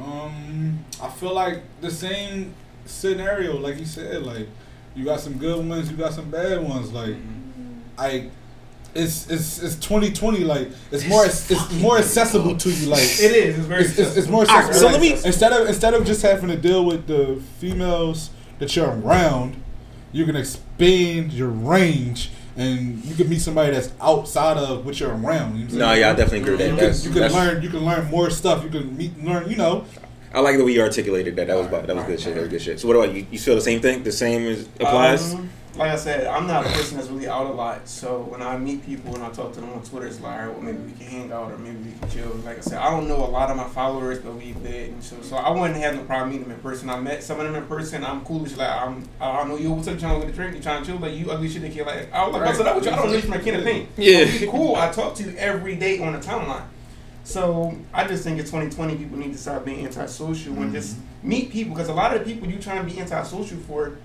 [0.01, 2.53] Um, I feel like the same
[2.85, 4.23] scenario, like you said.
[4.23, 4.47] Like
[4.95, 6.91] you got some good ones, you got some bad ones.
[6.91, 7.79] Like mm-hmm.
[7.97, 8.29] I,
[8.93, 10.39] it's it's it's 2020.
[10.39, 12.87] Like it's more it's, it's more accessible to you.
[12.87, 13.57] Like It is.
[13.57, 13.83] It's very.
[13.83, 14.89] It's, it's, it's more All right, accessible.
[14.89, 18.29] so let me- instead of instead of just having to deal with the females
[18.59, 19.61] that you're around,
[20.11, 22.31] you can expand your range.
[22.57, 25.57] And you can meet somebody that's outside of what you're around.
[25.57, 26.95] You know what No, yeah, I definitely agree with You that.
[26.95, 27.61] can, you can learn.
[27.61, 28.63] You can learn more stuff.
[28.63, 29.49] You can meet, learn.
[29.49, 29.83] You know,
[30.35, 31.47] I like the way you articulated that.
[31.47, 32.35] That was that was good shit.
[32.35, 32.79] That was good shit.
[32.79, 33.25] So what about you?
[33.31, 34.03] You feel the same thing?
[34.03, 35.33] The same as applies?
[35.33, 37.87] Um, like I said, I'm not a person that's really out a lot.
[37.87, 40.45] So when I meet people and I talk to them on Twitter, it's like, all
[40.47, 42.29] right, well, maybe we can hang out or maybe we can chill.
[42.45, 44.93] Like I said, I don't know a lot of my followers, but we've been.
[44.93, 46.89] And so, so I wouldn't have no problem meeting them in person.
[46.89, 48.05] I met some of them in person.
[48.05, 48.45] I'm cool.
[48.45, 49.71] It's like, I'm, I don't know you.
[49.71, 49.95] What's up?
[49.95, 50.55] You trying to get a drink?
[50.55, 50.99] You trying to chill?
[50.99, 51.85] Like, you ugly shit that kid.
[51.85, 52.47] Like, I was like, Right.
[52.47, 52.91] what's up with you?
[52.91, 53.89] I don't know you from a can of paint.
[53.97, 54.25] Yeah.
[54.25, 54.75] So, cool.
[54.75, 56.63] I talk to you every day on the timeline.
[57.25, 61.51] So I just think in 2020 people need to stop being antisocial and just meet
[61.51, 63.97] people because a lot of the people you trying to be antisocial for,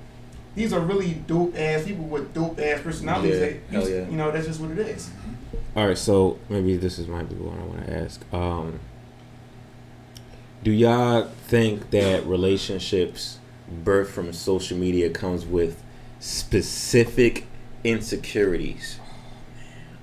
[0.54, 3.34] these are really dope ass people with dope ass personalities.
[3.34, 4.08] Yeah, that you, hell yeah.
[4.08, 5.10] you know that's just what it is.
[5.76, 8.34] All right, so maybe this is might be one I want to ask.
[8.34, 8.80] Um,
[10.64, 13.38] do y'all think that relationships
[13.84, 15.82] birthed from social media comes with
[16.20, 17.46] specific
[17.84, 18.98] insecurities?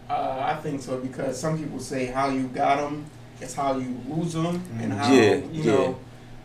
[0.09, 3.05] Uh, I think so because some people say how you got them,
[3.41, 5.71] it's how you lose them, and how Yeah, you yeah.
[5.71, 5.99] know.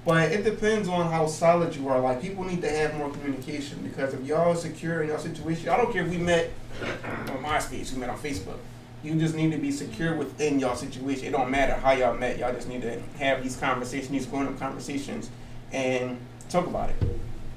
[0.04, 2.00] But it depends on how solid you are.
[2.00, 5.68] Like people need to have more communication because if y'all are secure in your situation,
[5.68, 6.50] I don't care if we met
[6.82, 8.58] on MySpace, we met on Facebook.
[9.04, 11.26] You just need to be secure within y'all situation.
[11.26, 12.38] It don't matter how y'all met.
[12.38, 15.30] Y'all just need to have these conversations, these grown-up conversations,
[15.72, 16.96] and talk about it.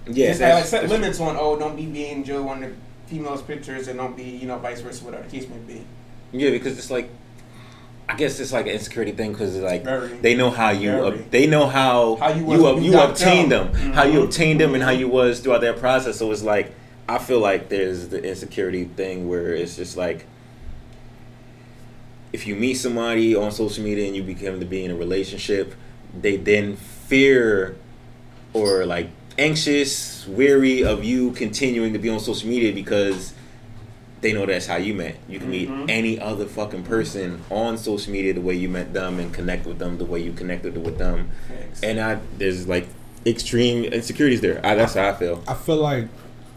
[0.07, 1.35] Yeah, just have, like set limits on.
[1.39, 2.71] Oh, don't be being Joe on the
[3.07, 5.81] females' pictures, and don't be you know vice versa, whatever the case may be.
[6.31, 7.09] Yeah, because it's like,
[8.09, 10.09] I guess it's like an insecurity thing because like Very.
[10.17, 13.09] they know how you they know how, How you you was you, when you got
[13.11, 13.71] obtained them.
[13.71, 14.25] them, how you Mhm.
[14.25, 16.17] obtained them, and how you was throughout that process.
[16.17, 16.71] So it's like
[17.07, 20.25] I feel like there's the insecurity thing where it's just like
[22.33, 25.73] if you meet somebody on social media and you become to be in a relationship,
[26.19, 27.75] they then fear
[28.53, 33.33] or like anxious, weary of you continuing to be on social media because
[34.21, 35.17] they know that's how you met.
[35.27, 35.89] You can meet Mhm.
[35.89, 39.77] any other fucking person on social media the way you met them and connect with
[39.77, 41.29] them the way you connected with them.
[41.47, 41.83] Thanks.
[41.83, 42.87] And I there's like
[43.25, 44.59] extreme insecurities there.
[44.63, 45.43] I, that's how I feel.
[45.47, 46.07] I feel like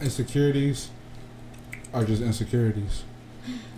[0.01, 0.89] insecurities
[1.93, 3.03] are just insecurities.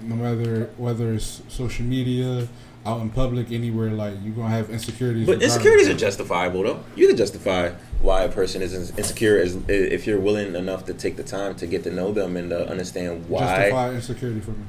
[0.03, 2.49] No matter whether it's social media
[2.87, 5.27] out in public anywhere, like you're gonna have insecurities.
[5.27, 6.81] But insecurities are justifiable though.
[6.97, 7.71] You can justify
[8.01, 11.67] why a person is insecure as if you're willing enough to take the time to
[11.67, 13.41] get to know them and to understand why.
[13.41, 14.65] justify insecurity for me.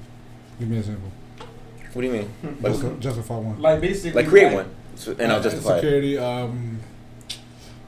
[0.59, 1.11] Give me an example.
[1.93, 2.33] What do you mean?
[2.61, 3.61] Like, Justi- justify one.
[3.61, 6.17] Like basically, like create one, So- and I'll Uh, justify it.
[6.17, 6.79] Um,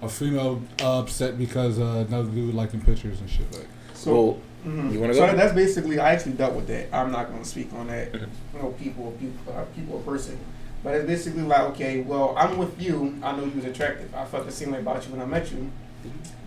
[0.01, 3.45] a female upset because uh, another dude liking pictures and shit.
[3.53, 4.91] Like, So, Well, mhm.
[4.91, 5.27] you wanna so go?
[5.27, 5.99] that- that's basically.
[5.99, 6.93] I actually dealt with that.
[6.93, 8.11] I'm not going to speak on that.
[8.13, 8.27] Mhm.
[8.53, 10.37] You know, people, people, uh, people, or person.
[10.83, 13.17] But it's basically like, okay, well, I'm with you.
[13.23, 14.13] I know you was attractive.
[14.13, 15.71] I felt the same way about you when I met you.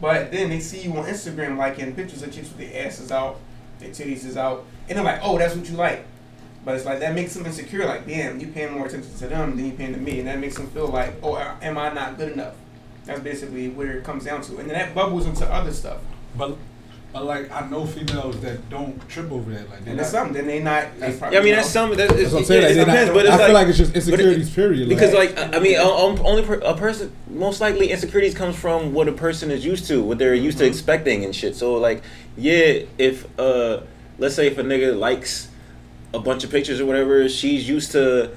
[0.00, 3.38] But then they see you on Instagram liking pictures of chicks with their asses out,
[3.78, 6.04] their titties is out, and they're like, oh, that's what you like.
[6.66, 7.86] But it's like that makes them insecure.
[7.86, 10.38] Like, damn, you paying more attention to them than you paying to me, and that
[10.38, 12.54] makes them feel like, oh, am I not good enough?
[13.06, 15.98] That's basically where it comes down to, and then that bubbles into other stuff.
[16.36, 16.56] but,
[17.16, 19.70] but like I know females that don't trip over that.
[19.70, 20.34] Like, they're And that's not- something.
[20.34, 20.92] Then they not.
[20.94, 21.96] They That's- probably, I mean that's know, some.
[21.96, 22.62] That, it's, That's what I'm yeah, saying.
[22.62, 24.50] it like, depends, not- but it's I feel like, like it's just but it- insecurities.
[24.54, 24.88] period.
[24.90, 28.92] because like I I mean, um, only per, a person most likely insecurities comes from
[28.92, 30.68] what a person is used to, what they're used to Mhm.
[30.68, 31.56] expecting and shit.
[31.56, 32.02] So like,
[32.36, 33.80] yeah, if uh,
[34.18, 35.48] let's say if a nigga likes
[36.12, 38.30] a bunch of pictures or whatever, she's used to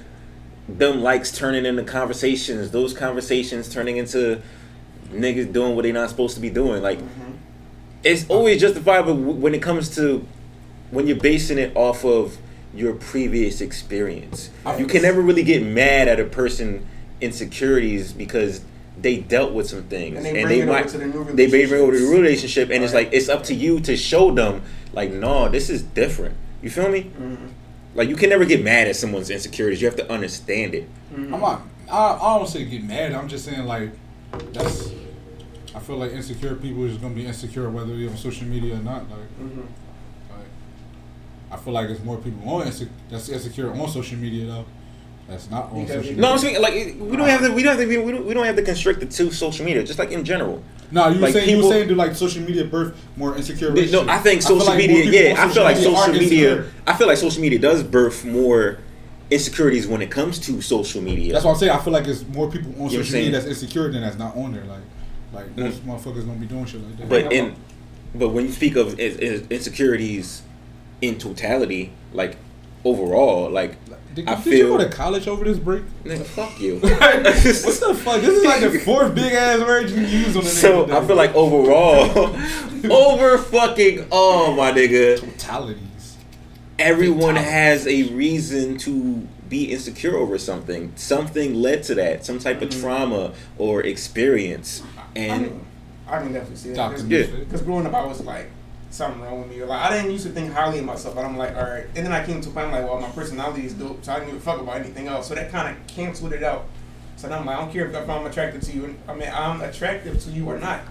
[0.69, 2.72] them likes turning into conversations.
[2.72, 4.41] Those conversations turning into
[5.11, 6.81] niggas doing what they're not supposed to be doing.
[6.84, 7.28] Like, Mhm.
[8.03, 10.26] It's always justifiable when it comes to
[10.91, 12.38] when you're basing it off of
[12.73, 14.49] your previous experience.
[14.77, 16.85] You can never really get mad at a person
[17.21, 18.61] insecurities because
[18.99, 21.05] they dealt with some things And they and bring they it over might to the
[21.07, 23.80] new they bring it over to the relationship and it's like it's up to you
[23.81, 24.61] to show them
[24.93, 27.38] like no this is different you feel me Mhm.
[27.95, 31.34] like you can never get mad at someone's insecurities you have to understand it Mhm.
[31.34, 31.61] I'm not.
[31.89, 33.13] I, I don't say get mad.
[33.13, 33.89] I'm just saying like
[34.53, 34.89] that's.
[35.80, 38.80] I feel like insecure people is gonna be insecure whether you're on social media or
[38.80, 39.10] not.
[39.10, 39.64] Like, Mhm.
[40.30, 40.47] like
[41.51, 44.65] I feel like it's more people on inse- that's insecure on social media though.
[45.30, 46.22] That's not on Because social it- media.
[46.22, 48.34] no i'm saying like we don't have to we don't have to we don't, we
[48.34, 50.61] don't have to constrict it to social media just like in general
[50.91, 53.69] No, you were like, saying you were saying do like social media birth more insecure.
[53.72, 54.06] No.
[54.10, 55.03] I think feel social like more media.
[55.03, 56.22] people Yeah, on I feel like are social media.
[56.56, 56.65] insecure.
[56.88, 58.80] I feel like social media does birth more
[59.31, 61.31] insecurities when it comes to social media.
[61.34, 61.72] That's what I'm saying.
[61.72, 63.26] I feel like it's more people on You know what I'm social saying?
[63.26, 64.64] media that's insecure than that's not on there.
[64.65, 64.81] Like,
[65.34, 65.64] like Mm.
[65.65, 67.10] most motherfuckers don't be doing shit like that.
[67.10, 67.56] But in,
[68.15, 70.41] but when you speak of in- in- insecurities
[71.01, 72.38] in totality, like
[72.84, 73.76] overall, like
[74.15, 75.84] did, I did feel- you go to college over this break?
[76.03, 76.80] nigga, fuck you.
[76.80, 78.22] what the fuck?
[78.22, 81.15] This is like the fourth big ass word you use on the so I feel
[81.15, 82.35] like overall,
[82.91, 86.15] over fucking all my nigga, totalities.
[86.80, 87.43] everyone Fatalities.
[87.51, 90.93] has a reason to be insecure over something.
[90.95, 92.81] Something led to that, some type of Mhm.
[92.81, 95.65] trauma or experience, I and
[96.07, 96.76] I can definitely see that.
[96.76, 97.39] Talk to Because me.
[97.39, 97.45] Yeah.
[97.51, 97.65] Fit.
[97.65, 98.49] growing up, I was like,
[98.91, 99.61] something wrong with me.
[99.61, 101.85] Or like, I didn't used to think highly of myself, but I'm like, all right.
[101.95, 104.15] And then I came to a point like, well, my personality is dope, so I
[104.19, 105.27] didn't give a fuck about anything else.
[105.27, 106.65] So that kind of canceled it out.
[107.17, 108.95] So now I'm like, I don't care if, if I'm attracted to you.
[109.07, 110.81] I mean, I'm attractive to you or not.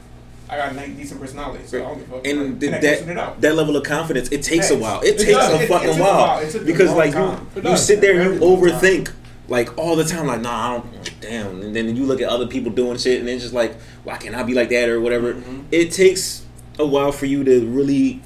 [0.50, 2.26] I got nice, decent personality, so I don't give a fuck.
[2.26, 5.00] and th- that that level of confidence it takes a while.
[5.02, 5.52] It, It takes does.
[5.60, 6.38] a It- fucking took a while, while.
[6.40, 7.46] It took a because like time.
[7.62, 9.12] you you sit there and you overthink
[9.48, 10.26] like all the time.
[10.26, 11.60] Like nah, I don't, damn.
[11.62, 14.34] And then you look at other people doing shit, and it's just like why can't
[14.34, 15.34] I be like that or whatever.
[15.34, 15.64] Mhm.
[15.70, 16.42] It takes
[16.78, 18.22] a while for you to really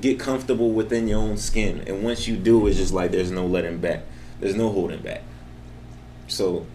[0.00, 3.46] get comfortable within your own skin, and once you do, it's just like there's no
[3.46, 4.02] letting back.
[4.40, 5.22] There's no holding back.
[6.28, 6.66] So.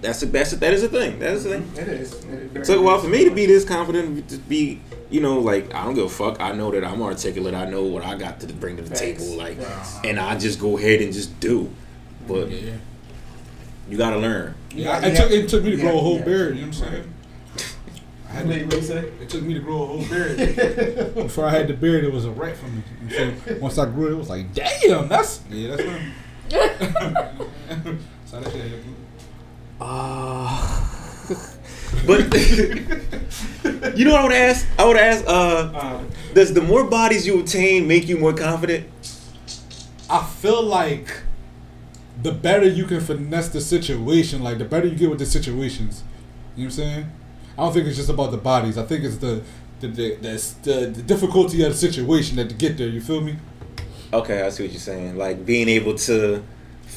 [0.00, 1.18] That's a, that's a, that is a thing.
[1.18, 1.70] That is a thing.
[1.76, 2.14] It is.
[2.24, 5.38] It, It took a while for me to be this confident, to be, you know,
[5.40, 6.40] like I don't give a fuck.
[6.40, 7.54] I know that I'm articulate.
[7.54, 9.00] I know what I got to bring to the Facts.
[9.00, 9.98] table, like, Facts.
[10.04, 11.70] and I just go ahead and just do.
[12.26, 12.72] But Yeah,
[13.88, 14.54] you gotta learn.
[14.74, 15.04] yeah.
[15.04, 16.54] It took it took me to grow a whole beard.
[16.56, 17.14] You know what I'm saying?
[18.28, 18.98] I had to, you- what say?
[19.20, 20.36] it took me to grow a whole beard.
[21.14, 22.82] Before I had the beard, it was a rat for me.
[23.02, 23.60] You know what I'm saying?
[23.60, 26.12] Once I grew it, it was like, damn, that's yeah, that's him.
[29.80, 29.86] so
[32.14, 32.98] that shit hit me.
[33.64, 34.66] But you know what I would ask?
[34.78, 38.86] I would ask, uh, Um, does the more bodies you obtain make you more confident?
[40.08, 41.08] I feel like
[42.22, 46.02] the better you can finesse the situation, like the better you get with the situations.
[46.56, 47.10] You know what I'm saying?
[47.58, 48.78] I don't think it's just about the bodies.
[48.78, 49.42] I think it's the
[49.80, 52.88] the the, the, the, the difficulty of the situation that to get there.
[52.88, 53.36] You feel me?
[54.12, 55.16] Okay, I see what you're saying.
[55.16, 56.42] Like being able to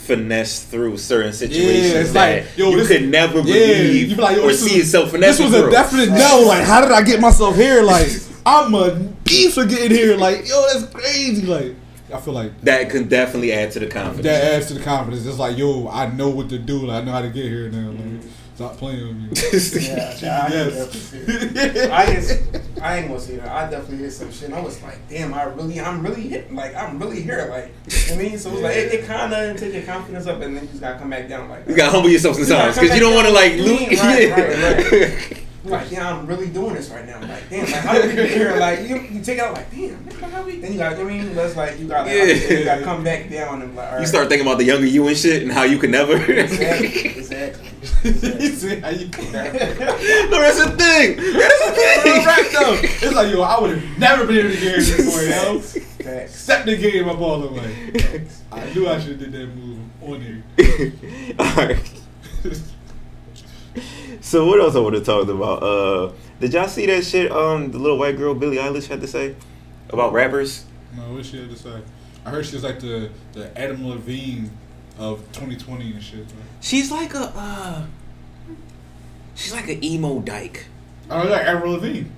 [0.03, 4.15] finesse through certain situations it's that like, yo, you this- could never Yeah, believe be
[4.15, 6.43] like, or this see yourself This finessing was a definite no.
[6.47, 7.81] Like, how did I get myself here?
[7.93, 8.07] Like,
[8.45, 10.17] I'm a beast for getting here.
[10.17, 11.45] Like, yo, that's crazy.
[11.45, 11.75] Like,
[12.13, 14.23] I feel like that can definitely add to the confidence.
[14.25, 15.25] that adds to the confidence.
[15.25, 16.85] It's like, yo, I know what to do.
[16.85, 17.91] Like, I know how to get here now.
[17.91, 18.21] Like,
[18.55, 19.87] Stop playing with me.
[19.87, 21.11] Yeah, yeah, I, Yes.
[21.11, 22.41] definitely- I, just,
[22.81, 23.47] I ain't gonna say that.
[23.49, 24.43] I definitely hit some shit.
[24.49, 26.53] And I was like, damn, I really, I'm really hit.
[26.53, 27.47] Like, I'm really here.
[27.49, 27.73] Like,
[28.11, 30.55] I mean, so it was like, it, it kind of take your confidence up, and
[30.55, 31.49] then you just gotta come back down.
[31.49, 33.99] Like, You gotta humble yourself sometimes because you don't want to like lose.
[33.99, 35.43] Right, right, right.
[35.65, 37.21] like, yeah, I'm really doing this right now.
[37.21, 38.55] Like, damn, like, how did we get here?
[38.57, 40.57] Like, you, you take it out, like, damn, nigga, how we?
[40.59, 42.25] Then you got, I mean, that's like, you gotta, Yeah.
[42.59, 45.07] you gotta come back down and like, all You start thinking about the younger you
[45.07, 46.17] and shit and how you could never.
[46.17, 47.69] Exactly, exactly.
[48.03, 48.11] You
[48.55, 51.17] see how you no, that's the thing.
[51.17, 52.53] That's the thing.
[52.53, 52.79] though.
[52.81, 56.27] It's like yo, I would have never been able to get here before, yo.
[56.27, 58.27] Step the game up all the way.
[58.51, 60.43] I knew I should have did that move on here.
[61.39, 61.91] Alright.
[64.21, 65.61] So what else I would have talked about?
[65.61, 67.31] Uh, did y'all see that shit?
[67.31, 69.35] Um, the little white girl Billie Eilish had to say
[69.89, 70.65] about rappers.
[70.95, 71.81] No, what she had to say?
[72.25, 74.49] I heard she was like the the Adam Levine
[74.99, 76.17] of 2020 and shit.
[76.19, 76.27] Man.
[76.61, 77.85] She's like a uh,
[79.35, 80.65] she's like an emo dyke.
[81.09, 82.11] Oh, like Adam Levine.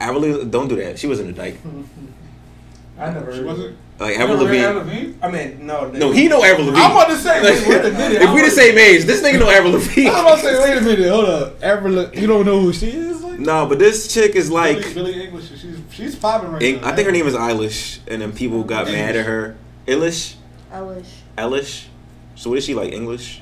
[0.00, 0.98] Avril, don't do that.
[0.98, 1.58] She wasn't a dyke.
[2.98, 3.76] I never She wasn't.
[3.98, 5.14] Like You Avril never Lavigne.
[5.22, 5.88] I mean, no.
[5.90, 6.82] No, he know Avril Lavigne.
[6.84, 8.22] I'm about to say, wait, wait a minute.
[8.22, 10.08] if we the same age, this nigga know Avril Lavigne.
[10.10, 11.62] I'm about to say, wait a minute, hold up.
[11.62, 13.22] Avril, Le- you don't know who she is?
[13.22, 15.48] Like, No, but this chick is like, Billie, Billie English.
[15.50, 16.88] She's she's popping right Eng- now.
[16.88, 19.56] I think her name is Eilish, and then people got mad at her.
[19.86, 20.34] Eilish,
[20.72, 21.04] Elish.
[21.36, 21.86] Eilish.
[22.34, 23.40] So what is she like English?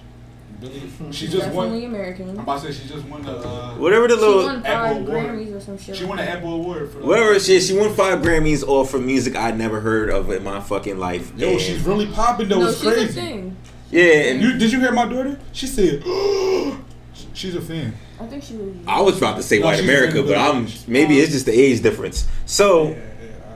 [0.60, 1.94] Billie, she just Definitely won.
[1.94, 2.30] American.
[2.30, 3.32] I'm about to say she just won the.
[3.38, 5.24] Uh, Whatever the She little, won five Apple Award.
[5.26, 5.96] Grammys or some shit.
[5.96, 6.36] she won like an.
[6.36, 6.98] Apple Award for.
[6.98, 10.44] the- whatever she she won five Grammys all for music I'd never heard of in
[10.44, 11.32] my fucking life.
[11.36, 12.60] Yo, And- she's really popping though.
[12.60, 13.12] No, it's she's a crazy.
[13.20, 13.56] thing.
[13.90, 15.38] yeah, and You, did you hear my daughter?
[15.52, 16.02] She said,
[17.32, 17.94] she's a fan.
[18.20, 18.74] I think she was.
[18.86, 20.76] I was about to say No, white America, but I'm Billie.
[20.88, 22.26] maybe it's just the age difference.
[22.44, 22.96] So.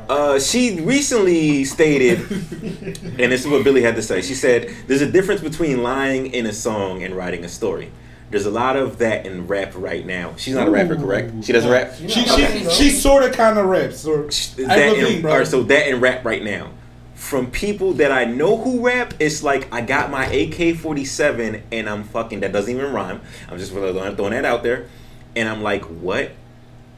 [0.08, 4.22] Uh, she recently stated, and this is what Billie had to say.
[4.22, 7.90] She said, "There's a difference between lying in a song and writing a story.
[8.30, 10.34] There's a lot of that in rap right now.
[10.36, 11.44] She's not a rapper, correct?
[11.44, 11.94] She doesn't rap.
[11.96, 14.04] She she she sort of kind of raps.
[14.06, 15.32] Or That in, bro.
[15.34, 16.70] or so that in rap right now.
[17.14, 22.04] From people that I know who rap, it's like I got my AK-47 and I'm
[22.04, 22.40] fucking.
[22.40, 23.20] That doesn't even rhyme.
[23.48, 24.88] I'm just really throwing throwing that out there,
[25.36, 26.32] and I'm like, what?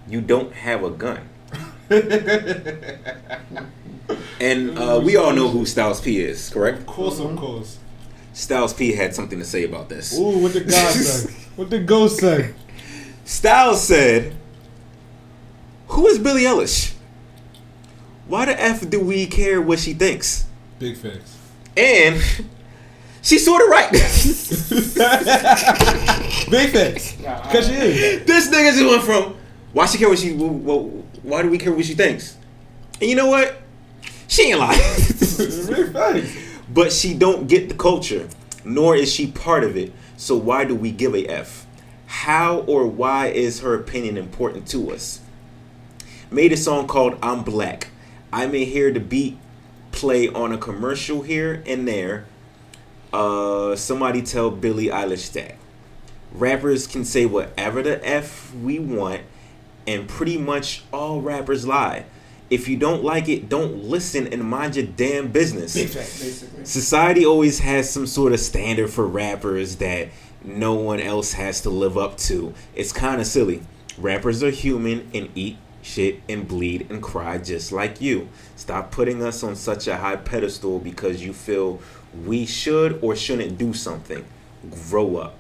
[0.09, 1.29] You don't have a gun.
[4.39, 6.79] And uh, we all know who Styles P is, correct?
[6.81, 7.79] Of course, of course.
[8.33, 10.17] Styles P had something to say about this.
[10.19, 11.35] Ooh, what the God say?
[11.57, 12.53] What the ghost say?
[13.25, 14.35] Styles said,
[15.89, 16.93] "Who is Billie Eilish?
[18.29, 20.45] Why the f do we care what she thinks?"
[20.79, 21.39] Big facts.
[21.79, 22.21] And
[23.23, 23.91] she's sort of right.
[26.51, 27.17] Big facts.
[27.51, 28.27] Cause she is.
[28.27, 29.35] this nigga just went from
[29.73, 30.83] why she care what she well,
[31.27, 32.37] why do we care what she thinks?
[33.01, 33.61] And you know what?
[34.29, 34.81] She ain't lying.
[36.69, 38.29] But she don't get the culture,
[38.65, 39.93] nor is she part of it.
[40.17, 41.67] So why do we give a f?
[42.07, 45.21] How or why is her opinion important to us?
[46.31, 47.89] Made a song called "I'm Black."
[48.33, 49.39] I may hear the beat
[49.93, 52.27] play on a commercial here and there.
[53.13, 55.57] Uh, somebody tell Billie Eilish that.
[56.33, 59.23] Rappers can say whatever the f we want,
[59.87, 62.05] and pretty much all rappers lie.
[62.49, 65.75] If you don't like it, don't listen and mind your damn business.
[65.75, 66.65] Basically.
[66.65, 70.09] Society always has some sort of standard for rappers that
[70.45, 72.55] no one else has to live up to.
[72.75, 73.63] It's kind of silly.
[73.99, 78.29] Rappers are human and eat shit and bleed and cry just like you.
[78.55, 81.81] Stop putting us on such a high pedestal because you feel
[82.25, 84.25] we should or shouldn't do something.
[84.89, 85.37] Grow up.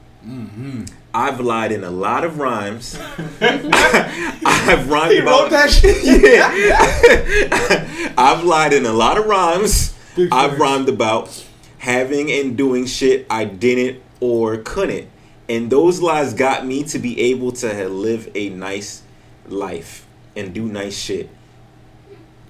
[1.14, 2.98] I've lied in a lot of rhymes.
[3.40, 6.04] I've rhymed He about wrote that shit.
[6.22, 8.12] yeah.
[8.18, 9.94] I've lied in a lot of rhymes.
[10.16, 10.60] Big I've facts.
[10.60, 11.44] rhymed about
[11.78, 15.08] having and doing shit I didn't or couldn't.
[15.48, 19.02] And those lies got me to be able to live a nice
[19.46, 21.30] life and do nice shit.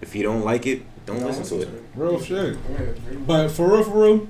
[0.00, 1.82] If you don't like it, don't listen to it.
[1.94, 2.56] Real shit.
[3.26, 4.28] But for real, for real,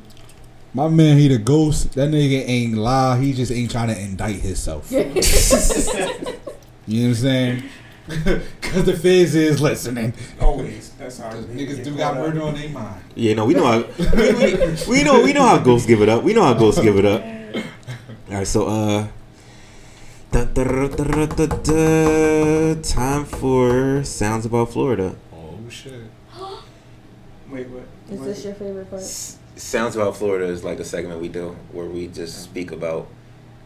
[0.77, 1.93] my man, he the ghost.
[1.94, 3.19] That nigga ain't lie.
[3.19, 4.93] He just ain't trying to indict himself.
[4.93, 6.43] you know what
[6.86, 7.62] I'm saying?
[8.61, 10.12] Cause the feds is listening.
[10.39, 10.90] Always.
[10.98, 13.03] That's how Cause niggas do got murder on their mind.
[13.15, 16.11] Yeah, no, we know how we, we, we know we know how ghosts give it
[16.11, 16.23] up.
[16.23, 17.24] We know how ghosts give it up.
[18.28, 19.07] All right, so uh,
[20.31, 25.16] da, da, da, da, da, da, time for sounds about Florida.
[25.32, 25.94] Oh shit.
[27.51, 27.85] Wait, what?
[28.11, 28.27] Is what?
[28.27, 29.03] this your favorite part?
[29.56, 33.08] S- Sounds about Florida is like a segment we do where we just speak about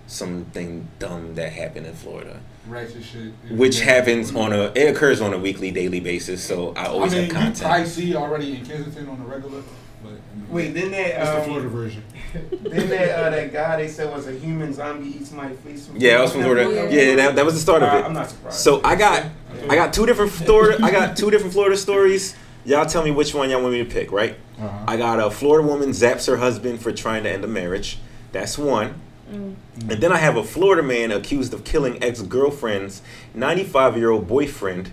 [0.06, 3.32] something dumb that happened in Florida, Ratchet shit.
[3.50, 6.42] which happens on a it occurs on a weekly, daily basis.
[6.42, 7.88] So I always I mean, have you probably content.
[7.88, 9.62] see it already in Kensington on the regular.
[10.02, 12.02] But, I mean, Wait, then that that's the um, Florida version.
[12.62, 15.88] then that uh, that guy they said was a human zombie eats my face.
[15.94, 16.88] Yeah, I was from Florida.
[16.90, 18.04] Yeah, that, that was the start of Uh, it.
[18.06, 18.58] I'm not surprised.
[18.58, 19.26] So I got
[19.68, 22.34] I got two different Florida I got two different Florida stories.
[22.64, 24.36] Y'all tell me which one y'all want me to pick, right?
[24.58, 24.84] Uh-huh.
[24.86, 27.98] I got a Florida woman zaps her husband for trying to end a marriage.
[28.32, 29.00] That's one.
[29.30, 29.54] Mm.
[29.78, 33.00] And then I have a Florida man accused of killing ex girlfriend's
[33.34, 34.92] 95 year old boyfriend.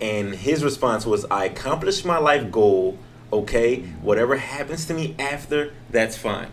[0.00, 2.98] And his response was, I accomplished my life goal.
[3.32, 6.48] Okay, whatever happens to me after, that's fine.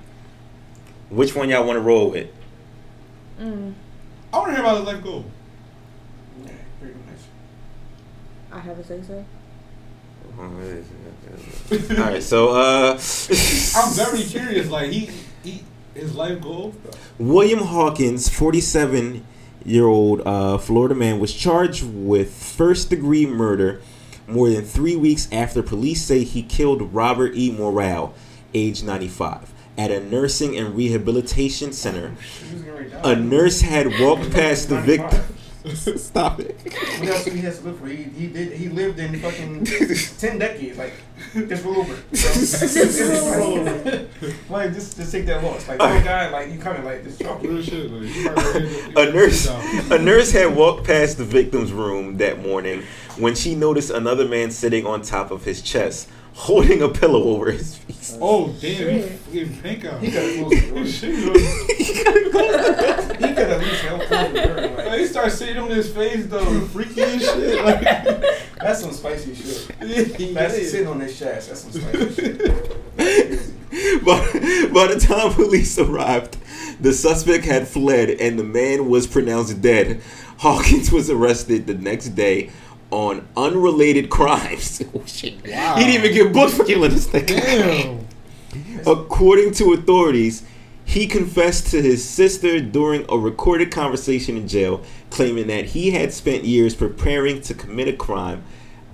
[1.09, 2.29] Which one y'all want to roll with?
[3.39, 3.73] Mm.
[4.31, 5.25] I want to hear about his life goal.
[6.45, 7.19] Yeah, pretty much.
[8.51, 9.25] I have a say so.
[10.39, 10.47] All
[11.97, 12.91] right, so uh,
[13.75, 14.69] I'm very curious.
[14.69, 15.09] Like he,
[15.43, 15.63] he,
[15.93, 16.73] his life goal.
[17.17, 19.25] William Hawkins, 47
[19.65, 23.81] year old uh, Florida man, was charged with first degree murder
[24.27, 27.51] more than three weeks after police say he killed Robert E.
[27.51, 28.13] Morale,
[28.53, 32.09] age 95, at a nursing and rehabilitation center.
[32.09, 33.11] He was getting ready to die.
[33.11, 35.21] A nurse had walked past the victim.
[35.97, 36.55] Stop it.
[36.99, 37.87] What else he has to live for?
[37.87, 39.65] He, he did he lived in fucking
[40.17, 40.77] ten decades.
[40.77, 40.93] Like
[41.49, 41.95] just roll over.
[42.13, 44.07] Just roll over.
[44.49, 45.67] Like just just take that loss.
[45.67, 47.41] Like one guy, like you coming like this chalk.
[47.43, 47.91] Real shit.
[47.91, 49.47] Like, you might wanna hear- A nurse,
[49.91, 52.83] a nurse had walked past the victim's room that morning
[53.17, 57.51] when she noticed another man sitting on top of his chest, holding a pillow over
[57.51, 58.17] his face.
[58.21, 58.61] Oh damn!
[58.61, 59.11] He Shit.
[59.19, 59.99] fucking pink out.
[60.01, 60.85] He could have closed the door.
[60.85, 61.15] Shit,
[63.18, 64.55] He could have at least helped close the door.
[64.77, 67.65] Like, Like, he starts sitting on his face though, freaky and shit.
[67.65, 67.81] Like,
[68.61, 69.71] that's some spicy shit.
[69.81, 71.49] yeah, That's sitting on his chest.
[71.49, 73.55] That's some spicy shit.
[74.03, 74.19] By,
[74.73, 76.37] by the time police arrived,
[76.81, 80.01] the suspect had fled and the man was pronounced dead.
[80.37, 82.49] Hawkins was arrested the next day
[82.91, 84.81] on unrelated crimes.
[84.95, 85.35] oh, shit.
[85.47, 85.75] Wow.
[85.75, 87.25] He didn't even get booked for killing this thing.
[87.27, 88.07] Damn.
[88.87, 90.43] According to authorities,
[90.89, 96.11] he confessed to his sister during a recorded conversation in jail, claiming that he had
[96.11, 98.43] spent years preparing to commit a crime.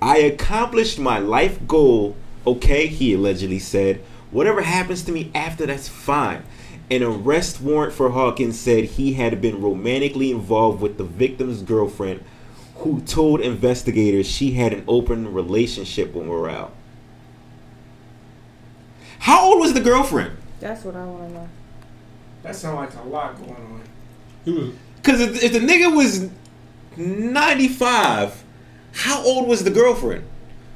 [0.01, 4.01] I accomplished my life goal, okay, he allegedly said.
[4.29, 6.43] Whatever happens to me after, that's fine.
[6.91, 12.21] An arrest warrant for Hawkins said he had been romantically involved with the victim's girlfriend,
[12.75, 16.73] who told investigators she had an open relationship with Morale.
[19.19, 20.35] How old was the girlfriend?
[20.59, 21.49] That's what I want to know.
[22.45, 23.81] That sounds like a lot going on.
[24.45, 24.69] He was.
[24.97, 26.29] Because if, if the nigga was
[26.95, 28.43] 95,
[28.93, 30.23] how old was the girlfriend?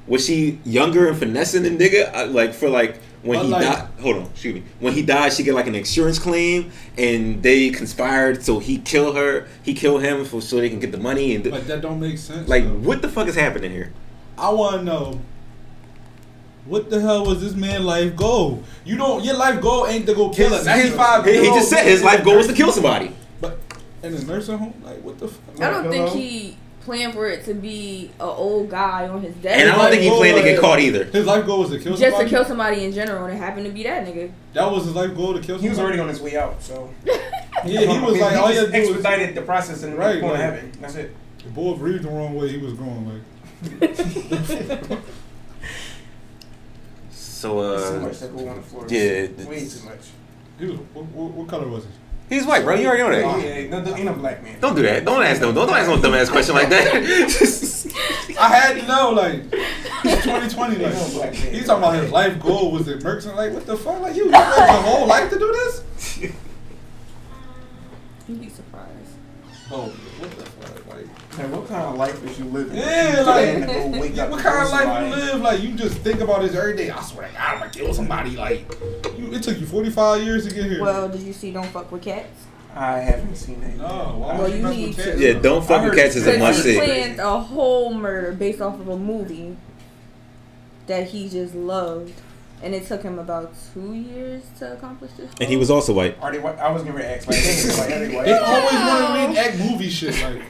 [0.07, 2.11] Was she younger and finessing the nigga?
[2.15, 4.63] Uh, Like, for like, when But he like- died, hold on, excuse me.
[4.79, 9.13] When he died, she get like an insurance claim, and they conspired, so he kill
[9.13, 11.35] her, he kill him for, so they can get the money.
[11.35, 12.47] And Like that don't make sense.
[12.49, 12.73] like, though.
[12.77, 13.91] what the fuck is happening here?
[14.37, 15.19] I want to know.
[16.69, 18.63] What the hell was this man life goal?
[18.85, 19.23] You don't.
[19.23, 21.25] Your life goal ain't to go kill a His- ninety five.
[21.25, 23.11] He, he just said his life goal was to kill somebody.
[23.41, 23.59] But
[24.03, 25.61] in a nursing home, like what the fuck?
[25.61, 26.07] I don't Hello?
[26.09, 29.59] think he planned for it to be an old guy on his death.
[29.59, 31.05] And I don't think he planned to get caught either.
[31.05, 32.01] His life goal was to kill somebody.
[32.01, 32.29] just somebody.
[32.29, 34.31] to kill somebody in general, and it happened to be that nigga.
[34.53, 35.57] That was his life goal to kill.
[35.57, 35.63] Somebody.
[35.63, 36.93] He was already on his way out, so
[37.65, 40.13] Yeah, he was like, all he you just had was expedited the process and Right,
[40.13, 40.71] right, going to like- heaven.
[40.79, 41.15] That's it.
[41.43, 42.47] The boy breathed the wrong way.
[42.49, 43.21] He was going
[43.61, 44.99] like.
[47.39, 48.85] So, There's too uh, much that go on the floor.
[48.89, 50.09] yeah, way too much.
[50.59, 50.77] He was.
[50.93, 52.35] What, what, what color was he?
[52.35, 52.75] he's white, bro.
[52.75, 53.45] You already know that.
[53.45, 54.59] yeah, no, ain't no black man.
[54.59, 55.05] Don't do that.
[55.05, 55.55] Don't ask them.
[55.55, 58.35] Don't ask no dumbass question like that.
[58.39, 59.11] I had to know.
[59.11, 59.53] Like
[60.03, 60.83] he's twenty twenty.
[60.83, 61.53] Like Ain't no black man.
[61.53, 63.35] he's talking about his life goal was it Merckson.
[63.37, 64.01] Like what the fuck?
[64.01, 65.83] Like you, you lived your whole life to do this?
[68.27, 69.13] You'd be surprised.
[69.71, 70.58] Oh, what the fuck?
[71.39, 71.49] Like.
[71.51, 72.77] Like, what kind of life is you living?
[72.77, 75.41] Yeah, You like, plan to go wake Yeah, what kind of life you live?
[75.41, 76.89] Like you just think about this every day.
[76.89, 78.35] I swear to God, I'm gonna kill somebody.
[78.37, 78.71] Like
[79.17, 80.81] you, it took you 45 years to get here.
[80.81, 82.45] Well, did you see Don't Fuck with Cats?
[82.75, 83.77] I haven't seen that.
[83.77, 83.87] no, yet.
[83.87, 85.19] why Well, would you need with to.
[85.19, 86.85] yeah, don't fuck with cats is a it's must Because he see.
[86.85, 89.57] planned a whole murder based off of a movie
[90.85, 92.13] that he just loved,
[92.61, 95.31] and it took him about two years to accomplish this.
[95.41, 96.17] And he was also white.
[96.21, 96.59] Are they white?
[96.59, 97.27] I was gonna ask.
[97.27, 98.25] Like, they, they white?
[98.25, 100.21] They always want to read reenact movie shit.
[100.21, 100.43] Like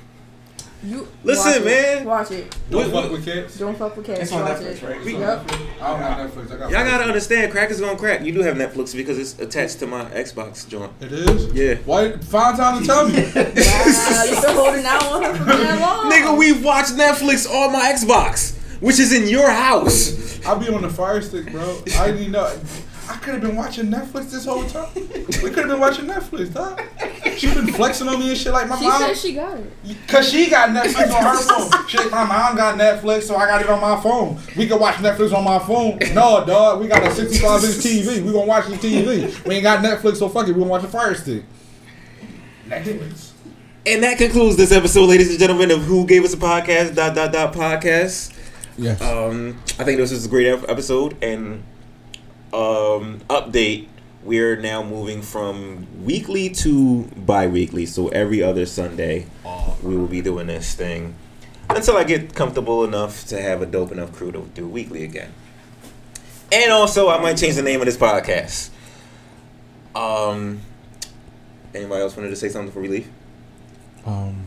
[0.82, 1.66] You Listen, watch it.
[1.66, 2.06] man.
[2.06, 2.56] Watch it.
[2.72, 3.58] don't What- fuck with cats.
[3.58, 4.20] Don't fuck with cats.
[4.22, 4.84] It's on watch Netflix, it.
[4.84, 4.96] right?
[4.98, 5.48] It's We- on Yep.
[5.48, 5.60] Netflix.
[5.82, 6.52] I don't have Netflix.
[6.52, 6.72] I got.
[6.72, 8.24] Y'all gotta understand, crack is gonna crack.
[8.24, 10.92] You do have Netflix because it's attached to my Xbox joint.
[11.02, 11.54] It is.
[11.54, 11.76] Yeah.
[11.86, 12.14] Why?
[12.14, 13.14] Find time to tell me.
[13.36, 16.12] Wow, you've been holding out on her for that long.
[16.12, 20.40] Nigga, we've watched Netflix on my Xbox, which is in your house.
[20.46, 21.82] I'll be on the fire stick, bro.
[22.00, 22.50] I didn't know.
[23.10, 24.90] I could have been watching Netflix this whole time.
[24.96, 26.80] We could have been watching Netflix, dog.
[27.38, 29.02] She been flexing on me and shit like my She mom.
[29.02, 29.72] said she got it.
[30.08, 31.88] Cause she got Netflix on her phone.
[31.88, 34.38] Shit, my mom got Netflix, so I got it on my phone.
[34.56, 35.98] We can watch Netflix on my phone.
[36.14, 38.22] No, dog, we got a 65 inch TV.
[38.24, 39.46] We gonna watch the TV.
[39.46, 40.54] We ain't got Netflix, so fuck it.
[40.54, 41.44] We gonna watch the Fire Stick.
[42.68, 43.32] Netflix.
[43.86, 47.16] And that concludes this episode, ladies and gentlemen, of Who Gave Us a Podcast, dot,
[47.16, 48.36] dot, dot, podcast.
[48.78, 49.02] Yes.
[49.02, 51.22] Um, I think this is a great episode.
[51.24, 51.64] And
[52.54, 53.88] um, update,
[54.24, 57.86] we're now moving from weekly to bi-weekly.
[57.86, 59.28] So every other Sunday,
[59.82, 61.16] we will be doing this thing
[61.70, 65.32] until I get comfortable enough to have a dope enough crew to do weekly again.
[66.52, 68.72] And also, I might change the name of this podcast.
[69.96, 70.62] Um,
[71.74, 73.10] anybody else wanted to say something before we leave?
[74.06, 74.46] Um,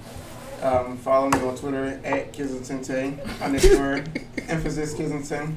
[0.63, 4.05] Um, follow me on Twitter at Kizentente underscore
[4.49, 5.55] emphasis Kizenten.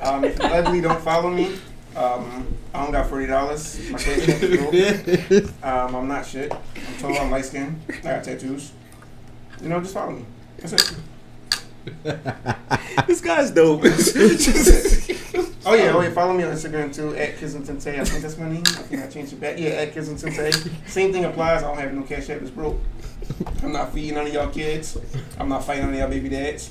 [0.00, 1.58] Um, if you ugly, don't follow me.
[1.96, 3.78] Um, I don't got forty dollars.
[3.90, 5.50] My is.
[5.62, 6.52] Um, I'm not shit.
[6.52, 7.16] I'm tall.
[7.16, 7.80] I'm light skinned.
[7.88, 8.72] I got tattoos.
[9.62, 10.24] You know, just follow me.
[10.58, 10.96] That's it.
[13.06, 13.84] this guy's dope.
[15.66, 16.10] Oh yeah, oh yeah.
[16.10, 17.98] Follow me on Instagram too at Kizentente.
[17.98, 18.62] I think that's my name.
[18.66, 19.58] I think I changed it back.
[19.58, 20.70] Yeah, at Kizentente.
[20.86, 21.62] Same thing applies.
[21.62, 22.42] I don't have no cash app.
[22.42, 22.78] It's broke.
[23.62, 24.98] I'm not feeding none of y'all kids.
[25.38, 26.68] I'm not fighting none of y'all baby dads.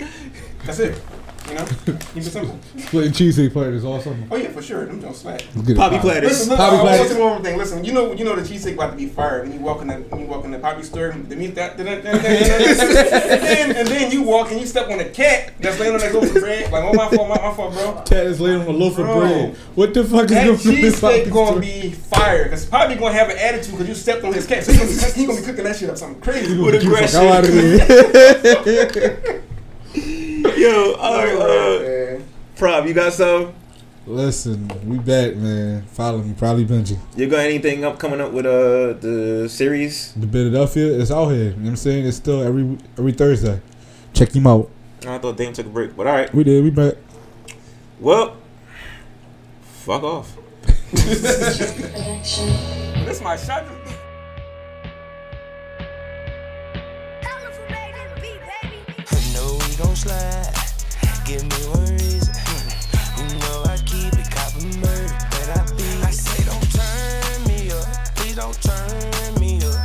[0.66, 1.02] That's it.
[1.50, 2.58] You know, keep it simple.
[2.78, 4.24] splitting cheesecake platter is awesome.
[4.32, 4.86] Oh yeah, for sure.
[4.86, 5.44] Them don't slack.
[5.54, 6.00] Let's get it Poppy poppin'.
[6.10, 6.30] platters.
[6.30, 7.10] Listen, look, Poppy I platters.
[7.10, 7.58] want one more thing.
[7.58, 9.88] Listen, you know, you know the cheesesteak about to be fired when you walk in
[9.90, 11.12] the when you walk in the poppy store.
[11.12, 15.52] The meat that, and then and then you walk and you step on a cat
[15.60, 16.72] that's laying on that loaf of bread.
[16.72, 18.02] Like, oh my fault, my, my fault, bro.
[18.06, 19.56] Cat is laying on a loaf of bread.
[19.76, 21.60] What the fuck is That going on in this cheesesteak Poppy gonna store?
[21.60, 22.50] be fired.
[22.52, 24.64] Cause probably gonna have an attitude because you stepped on his cat.
[24.64, 26.58] So he gonna, be, he gonna be cooking that shit up something crazy.
[26.58, 27.20] With the fuck aggression.
[27.28, 27.54] out of
[29.14, 29.44] here.
[30.58, 32.24] Yo, all right, uh, man.
[32.58, 33.54] Prob, you got some?
[34.06, 35.84] Listen, we back, man.
[35.84, 37.00] Follow me, probably Benji.
[37.16, 40.12] You got anything up coming up with uh the series?
[40.14, 41.44] The Philadelphia it's out here.
[41.44, 42.06] You know what I'm saying?
[42.06, 43.62] It's still every every Thursday.
[44.14, 44.70] Check him out.
[45.08, 46.34] I thought Dame took a break, but all right.
[46.34, 46.62] We did.
[46.62, 46.96] We back.
[48.02, 48.36] Well,
[49.62, 50.38] fuck off.
[53.04, 53.66] This is my shot.
[59.94, 60.54] gon' slide.
[61.26, 62.34] Give me one reason.
[63.18, 65.84] You know I keep it cop and murder, but I be.
[66.02, 69.76] I say don't turn me up, please don't turn me up.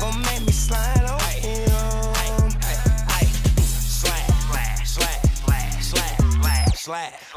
[0.00, 2.50] Don't make me slide on him.
[3.62, 5.22] Slide, slide, slide,
[5.80, 7.33] slide, slide, slide.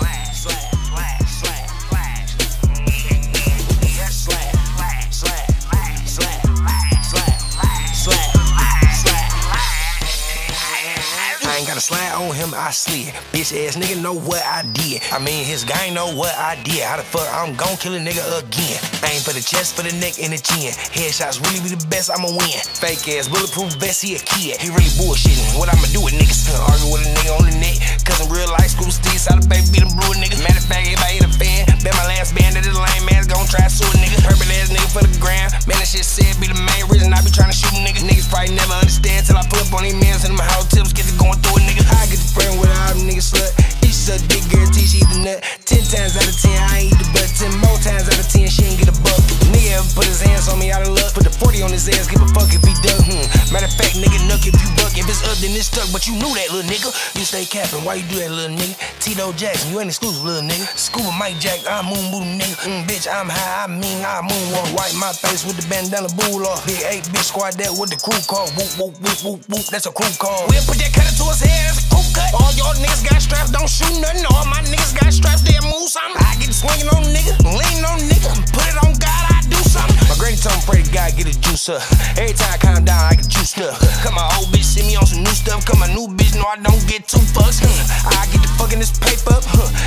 [11.78, 13.14] Gotta slide on him, I slid.
[13.30, 14.98] Bitch ass nigga know what I did.
[15.14, 16.82] I mean, his gang know what I did.
[16.82, 18.82] How the fuck I'm gon' kill a nigga again?
[19.06, 20.74] Aim for the chest, for the neck, and the chin.
[20.74, 22.58] Headshots really be the best, I'ma win.
[22.82, 24.58] Fake ass, bulletproof vest, he a kid.
[24.58, 25.54] He really bullshitting.
[25.54, 26.50] What I'ma do with niggas?
[26.50, 27.78] Argue with a nigga on the net.
[28.02, 30.42] Cause in real life, school steez, how the baby be them blue niggas.
[30.42, 31.57] Matter of fact, everybody hit a fan.
[31.86, 34.18] Bet my last band that this lame man's gon' try to sue a nigga.
[34.26, 35.52] Purple ass nigga for the gram.
[35.70, 38.04] Man, that shit said be the main reason I be trying to shoot niggas.
[38.04, 40.92] Niggas probably never understand till I pull up on these mans and them how tips
[40.92, 41.86] get to going through a nigga.
[41.86, 43.77] I get the friend with all them niggas slut.
[44.08, 45.44] Dick guarantee she the nut.
[45.68, 47.28] Ten times out of ten, I ain't eat the butt.
[47.36, 49.20] Ten more times out of ten, she ain't get a buck.
[49.52, 51.12] Nigga ever put his hands on me out of luck.
[51.12, 53.04] Put the 40 on his ass, give a fuck if he done.
[53.04, 53.28] Hmm.
[53.52, 54.96] Matter of fact, nigga, nuck if you buck.
[54.96, 55.92] If it's up, then it's stuck.
[55.92, 56.88] But you knew that, little nigga.
[57.20, 57.84] You stay capping.
[57.84, 58.80] Why you do that, little nigga?
[59.04, 60.64] Tito Jackson, you ain't exclusive, little nigga.
[60.80, 62.56] Scuba Mike Jack, I'm moon booty nigga.
[62.64, 64.72] Mm, bitch, I'm high, I mean, I moonwalk.
[64.72, 66.64] Wipe my face with the bandana bull off.
[66.64, 68.48] Big eight, bitch, squad that with the crew call.
[68.56, 69.66] Whoop, whoop, whoop, whoop, whoop.
[69.68, 70.48] That's a crew call.
[70.48, 72.32] We'll put that cutter to his head, that's a crew cut.
[72.40, 74.26] All y'all niggas got straps, don't shoot nothing.
[74.32, 76.18] All my niggas got straps, they move something.
[76.22, 78.32] I get swinging on nigga, lean on nigga.
[78.54, 79.98] Put it on God, I do something.
[80.10, 81.82] My granny told me, pray to God, get a juice up.
[82.18, 83.78] Every time I calm down, I get juiced up.
[84.04, 85.66] Cause my old bitch see me on some new stuff.
[85.66, 87.62] Cause my new bitch know I don't get two fucks.
[87.64, 89.44] I get the fucking this paper up.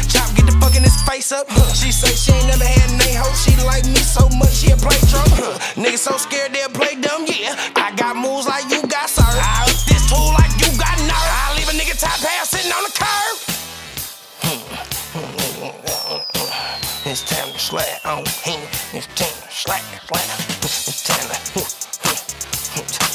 [0.08, 1.46] Chop, get the fucking this face up.
[1.74, 3.34] She say she ain't never had an a-hole.
[3.34, 5.28] She like me so much, she'll play drum.
[5.38, 5.58] Huh.
[5.78, 7.54] Niggas so scared they'll play dumb, yeah.
[7.76, 9.38] I got moves like you got served.
[9.38, 11.30] I up this tool like you got nerve.
[11.42, 13.19] I leave a nigga top half sitting on the curb.
[17.10, 18.60] It's time to slap on him.
[18.92, 20.30] It's time to slap, slap.
[20.62, 21.02] It's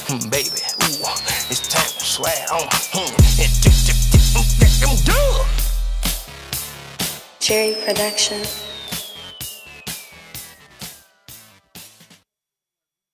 [0.04, 0.50] time to, baby.
[0.50, 1.08] Ooh,
[1.50, 3.16] it's time to slap on him.
[3.40, 5.08] It's just, just, just, just,
[7.40, 8.75] Cherry Production.